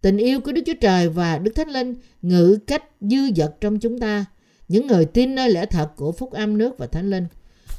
Tình 0.00 0.16
yêu 0.16 0.40
của 0.40 0.52
Đức 0.52 0.62
Chúa 0.66 0.74
Trời 0.80 1.08
và 1.08 1.38
Đức 1.38 1.52
Thánh 1.54 1.68
Linh 1.68 1.94
ngự 2.22 2.58
cách 2.66 2.84
dư 3.00 3.18
dật 3.36 3.54
trong 3.60 3.78
chúng 3.78 3.98
ta, 3.98 4.24
những 4.68 4.86
người 4.86 5.04
tin 5.04 5.34
nơi 5.34 5.50
lẽ 5.50 5.66
thật 5.66 5.88
của 5.96 6.12
phúc 6.12 6.32
âm 6.32 6.58
nước 6.58 6.78
và 6.78 6.86
thánh 6.86 7.10
linh. 7.10 7.26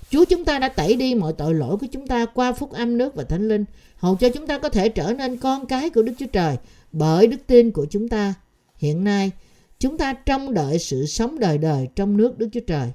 Chúa 0.09 0.25
chúng 0.25 0.45
ta 0.45 0.59
đã 0.59 0.69
tẩy 0.69 0.95
đi 0.95 1.15
mọi 1.15 1.33
tội 1.33 1.53
lỗi 1.53 1.77
của 1.77 1.87
chúng 1.91 2.07
ta 2.07 2.25
qua 2.25 2.51
phúc 2.51 2.71
âm 2.71 2.97
nước 2.97 3.15
và 3.15 3.23
thánh 3.23 3.47
linh, 3.47 3.65
hầu 3.95 4.15
cho 4.15 4.29
chúng 4.29 4.47
ta 4.47 4.59
có 4.59 4.69
thể 4.69 4.89
trở 4.89 5.13
nên 5.13 5.37
con 5.37 5.65
cái 5.65 5.89
của 5.89 6.01
Đức 6.01 6.13
Chúa 6.17 6.25
Trời 6.25 6.57
bởi 6.91 7.27
đức 7.27 7.37
tin 7.47 7.71
của 7.71 7.85
chúng 7.89 8.09
ta. 8.09 8.33
Hiện 8.77 9.03
nay, 9.03 9.31
chúng 9.79 9.97
ta 9.97 10.13
trông 10.13 10.53
đợi 10.53 10.79
sự 10.79 11.05
sống 11.05 11.39
đời 11.39 11.57
đời 11.57 11.87
trong 11.95 12.17
nước 12.17 12.37
Đức 12.37 12.49
Chúa 12.53 12.59
Trời. 12.67 12.91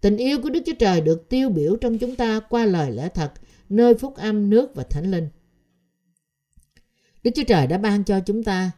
Tình 0.00 0.16
yêu 0.16 0.42
của 0.42 0.50
Đức 0.50 0.60
Chúa 0.66 0.74
Trời 0.78 1.00
được 1.00 1.28
tiêu 1.28 1.48
biểu 1.48 1.76
trong 1.76 1.98
chúng 1.98 2.16
ta 2.16 2.40
qua 2.40 2.64
lời 2.64 2.90
lẽ 2.90 3.08
thật, 3.08 3.32
nơi 3.68 3.94
phúc 3.94 4.16
âm 4.16 4.50
nước 4.50 4.74
và 4.74 4.82
thánh 4.82 5.10
linh. 5.10 5.28
Đức 7.24 7.30
Chúa 7.34 7.44
Trời 7.44 7.66
đã 7.66 7.78
ban 7.78 8.04
cho 8.04 8.20
chúng 8.20 8.44
ta 8.44 8.70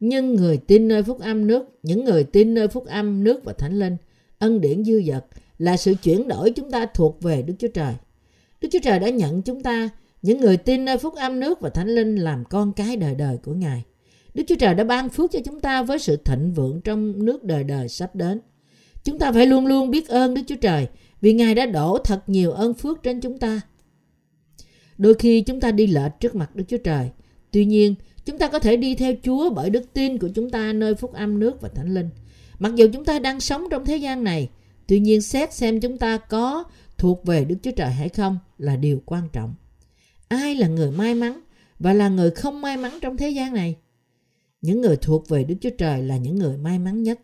nhưng 0.00 0.34
người 0.34 0.56
tin 0.56 0.88
nơi 0.88 1.02
phúc 1.02 1.20
âm 1.20 1.46
nước, 1.46 1.78
những 1.82 2.04
người 2.04 2.24
tin 2.24 2.54
nơi 2.54 2.68
phúc 2.68 2.86
âm 2.86 3.24
nước 3.24 3.44
và 3.44 3.52
thánh 3.52 3.78
linh, 3.78 3.96
ân 4.38 4.60
điển 4.60 4.84
dư 4.84 5.02
dật 5.02 5.24
là 5.58 5.76
sự 5.76 5.94
chuyển 6.02 6.28
đổi 6.28 6.50
chúng 6.50 6.70
ta 6.70 6.86
thuộc 6.86 7.22
về 7.22 7.42
Đức 7.42 7.54
Chúa 7.58 7.68
Trời. 7.68 7.94
Đức 8.60 8.68
Chúa 8.72 8.78
Trời 8.82 8.98
đã 8.98 9.08
nhận 9.08 9.42
chúng 9.42 9.62
ta, 9.62 9.88
những 10.22 10.40
người 10.40 10.56
tin 10.56 10.84
nơi 10.84 10.98
phúc 10.98 11.14
âm 11.14 11.40
nước 11.40 11.60
và 11.60 11.70
thánh 11.70 11.88
linh 11.88 12.16
làm 12.16 12.44
con 12.44 12.72
cái 12.72 12.96
đời 12.96 13.14
đời 13.14 13.38
của 13.44 13.52
Ngài. 13.54 13.84
Đức 14.34 14.42
Chúa 14.46 14.54
Trời 14.54 14.74
đã 14.74 14.84
ban 14.84 15.08
phước 15.08 15.32
cho 15.32 15.38
chúng 15.44 15.60
ta 15.60 15.82
với 15.82 15.98
sự 15.98 16.16
thịnh 16.16 16.52
vượng 16.52 16.80
trong 16.80 17.24
nước 17.24 17.44
đời 17.44 17.64
đời 17.64 17.88
sắp 17.88 18.14
đến. 18.16 18.40
Chúng 19.06 19.18
ta 19.18 19.32
phải 19.32 19.46
luôn 19.46 19.66
luôn 19.66 19.90
biết 19.90 20.08
ơn 20.08 20.34
Đức 20.34 20.42
Chúa 20.46 20.56
Trời 20.56 20.88
vì 21.20 21.32
Ngài 21.32 21.54
đã 21.54 21.66
đổ 21.66 21.98
thật 21.98 22.28
nhiều 22.28 22.52
ơn 22.52 22.74
phước 22.74 23.02
trên 23.02 23.20
chúng 23.20 23.38
ta. 23.38 23.60
Đôi 24.98 25.14
khi 25.14 25.40
chúng 25.40 25.60
ta 25.60 25.72
đi 25.72 25.86
lệch 25.86 26.12
trước 26.20 26.34
mặt 26.34 26.56
Đức 26.56 26.64
Chúa 26.68 26.78
Trời. 26.78 27.10
Tuy 27.50 27.64
nhiên, 27.64 27.94
chúng 28.24 28.38
ta 28.38 28.48
có 28.48 28.58
thể 28.58 28.76
đi 28.76 28.94
theo 28.94 29.14
Chúa 29.22 29.50
bởi 29.50 29.70
đức 29.70 29.92
tin 29.92 30.18
của 30.18 30.28
chúng 30.34 30.50
ta 30.50 30.72
nơi 30.72 30.94
phúc 30.94 31.12
âm 31.12 31.38
nước 31.38 31.60
và 31.60 31.68
thánh 31.68 31.94
linh. 31.94 32.08
Mặc 32.58 32.74
dù 32.74 32.86
chúng 32.92 33.04
ta 33.04 33.18
đang 33.18 33.40
sống 33.40 33.64
trong 33.70 33.84
thế 33.84 33.96
gian 33.96 34.24
này, 34.24 34.48
tuy 34.86 35.00
nhiên 35.00 35.22
xét 35.22 35.54
xem 35.54 35.80
chúng 35.80 35.98
ta 35.98 36.16
có 36.16 36.64
thuộc 36.98 37.24
về 37.24 37.44
Đức 37.44 37.56
Chúa 37.62 37.70
Trời 37.70 37.90
hay 37.90 38.08
không 38.08 38.38
là 38.58 38.76
điều 38.76 39.02
quan 39.06 39.28
trọng. 39.32 39.54
Ai 40.28 40.54
là 40.54 40.68
người 40.68 40.90
may 40.90 41.14
mắn 41.14 41.40
và 41.78 41.92
là 41.92 42.08
người 42.08 42.30
không 42.30 42.60
may 42.60 42.76
mắn 42.76 42.98
trong 43.02 43.16
thế 43.16 43.30
gian 43.30 43.54
này? 43.54 43.76
Những 44.60 44.80
người 44.80 44.96
thuộc 44.96 45.28
về 45.28 45.44
Đức 45.44 45.54
Chúa 45.60 45.70
Trời 45.78 46.02
là 46.02 46.16
những 46.16 46.36
người 46.36 46.56
may 46.56 46.78
mắn 46.78 47.02
nhất. 47.02 47.20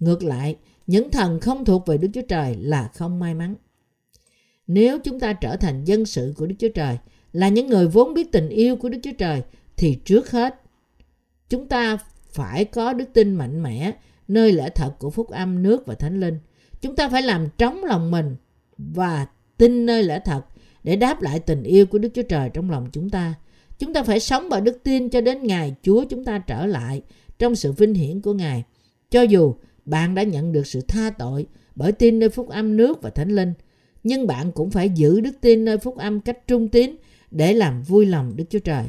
Ngược 0.00 0.22
lại, 0.22 0.56
những 0.90 1.10
thần 1.10 1.40
không 1.40 1.64
thuộc 1.64 1.86
về 1.86 1.98
Đức 1.98 2.08
Chúa 2.14 2.22
Trời 2.28 2.56
là 2.60 2.90
không 2.94 3.18
may 3.18 3.34
mắn. 3.34 3.54
Nếu 4.66 4.98
chúng 4.98 5.20
ta 5.20 5.32
trở 5.32 5.56
thành 5.56 5.84
dân 5.84 6.06
sự 6.06 6.34
của 6.36 6.46
Đức 6.46 6.54
Chúa 6.58 6.68
Trời, 6.74 6.98
là 7.32 7.48
những 7.48 7.66
người 7.66 7.88
vốn 7.88 8.14
biết 8.14 8.32
tình 8.32 8.48
yêu 8.48 8.76
của 8.76 8.88
Đức 8.88 8.98
Chúa 9.02 9.12
Trời, 9.18 9.42
thì 9.76 9.94
trước 10.04 10.30
hết 10.30 10.60
chúng 11.48 11.68
ta 11.68 11.98
phải 12.32 12.64
có 12.64 12.92
đức 12.92 13.04
tin 13.12 13.34
mạnh 13.34 13.62
mẽ 13.62 13.92
nơi 14.28 14.52
lẽ 14.52 14.68
thật 14.74 14.92
của 14.98 15.10
phúc 15.10 15.28
âm 15.28 15.62
nước 15.62 15.86
và 15.86 15.94
thánh 15.94 16.20
linh. 16.20 16.38
Chúng 16.80 16.96
ta 16.96 17.08
phải 17.08 17.22
làm 17.22 17.48
trống 17.58 17.84
lòng 17.84 18.10
mình 18.10 18.36
và 18.78 19.26
tin 19.56 19.86
nơi 19.86 20.02
lẽ 20.02 20.20
thật 20.24 20.42
để 20.84 20.96
đáp 20.96 21.22
lại 21.22 21.40
tình 21.40 21.62
yêu 21.62 21.86
của 21.86 21.98
Đức 21.98 22.08
Chúa 22.14 22.22
Trời 22.22 22.50
trong 22.54 22.70
lòng 22.70 22.88
chúng 22.92 23.10
ta. 23.10 23.34
Chúng 23.78 23.92
ta 23.92 24.02
phải 24.02 24.20
sống 24.20 24.48
bởi 24.50 24.60
đức 24.60 24.80
tin 24.82 25.08
cho 25.08 25.20
đến 25.20 25.42
ngày 25.42 25.74
Chúa 25.82 26.04
chúng 26.04 26.24
ta 26.24 26.38
trở 26.38 26.66
lại 26.66 27.02
trong 27.38 27.54
sự 27.54 27.72
vinh 27.72 27.94
hiển 27.94 28.20
của 28.20 28.32
Ngài. 28.32 28.64
Cho 29.10 29.22
dù 29.22 29.54
bạn 29.90 30.14
đã 30.14 30.22
nhận 30.22 30.52
được 30.52 30.66
sự 30.66 30.80
tha 30.80 31.10
tội 31.10 31.46
bởi 31.74 31.92
tin 31.92 32.18
nơi 32.18 32.28
phúc 32.28 32.48
âm 32.48 32.76
nước 32.76 33.02
và 33.02 33.10
thánh 33.10 33.30
linh, 33.30 33.52
nhưng 34.02 34.26
bạn 34.26 34.52
cũng 34.52 34.70
phải 34.70 34.88
giữ 34.88 35.20
đức 35.20 35.32
tin 35.40 35.64
nơi 35.64 35.78
phúc 35.78 35.96
âm 35.96 36.20
cách 36.20 36.46
trung 36.46 36.68
tín 36.68 36.96
để 37.30 37.52
làm 37.52 37.82
vui 37.82 38.06
lòng 38.06 38.36
Đức 38.36 38.44
Chúa 38.50 38.58
Trời. 38.58 38.84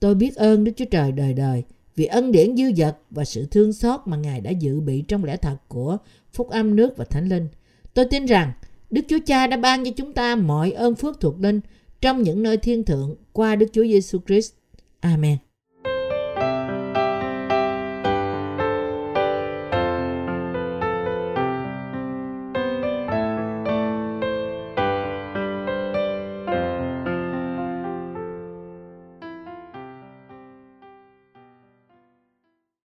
Tôi 0.00 0.14
biết 0.14 0.36
ơn 0.36 0.64
Đức 0.64 0.72
Chúa 0.76 0.84
Trời 0.84 1.12
đời 1.12 1.32
đời 1.32 1.62
vì 1.96 2.04
ân 2.04 2.32
điển 2.32 2.56
dư 2.56 2.64
dật 2.76 2.96
và 3.10 3.24
sự 3.24 3.46
thương 3.50 3.72
xót 3.72 4.00
mà 4.04 4.16
Ngài 4.16 4.40
đã 4.40 4.50
dự 4.50 4.80
bị 4.80 5.02
trong 5.08 5.24
lẽ 5.24 5.36
thật 5.36 5.56
của 5.68 5.96
phúc 6.32 6.48
âm 6.50 6.76
nước 6.76 6.96
và 6.96 7.04
thánh 7.04 7.28
linh. 7.28 7.48
Tôi 7.94 8.04
tin 8.04 8.26
rằng 8.26 8.52
Đức 8.90 9.02
Chúa 9.08 9.18
Cha 9.26 9.46
đã 9.46 9.56
ban 9.56 9.84
cho 9.84 9.90
chúng 9.96 10.12
ta 10.12 10.36
mọi 10.36 10.72
ơn 10.72 10.94
phước 10.94 11.20
thuộc 11.20 11.40
linh 11.40 11.60
trong 12.00 12.22
những 12.22 12.42
nơi 12.42 12.56
thiên 12.56 12.84
thượng 12.84 13.16
qua 13.32 13.56
Đức 13.56 13.66
Chúa 13.72 13.84
Giêsu 13.84 14.18
Christ. 14.26 14.52
Amen. 15.00 15.47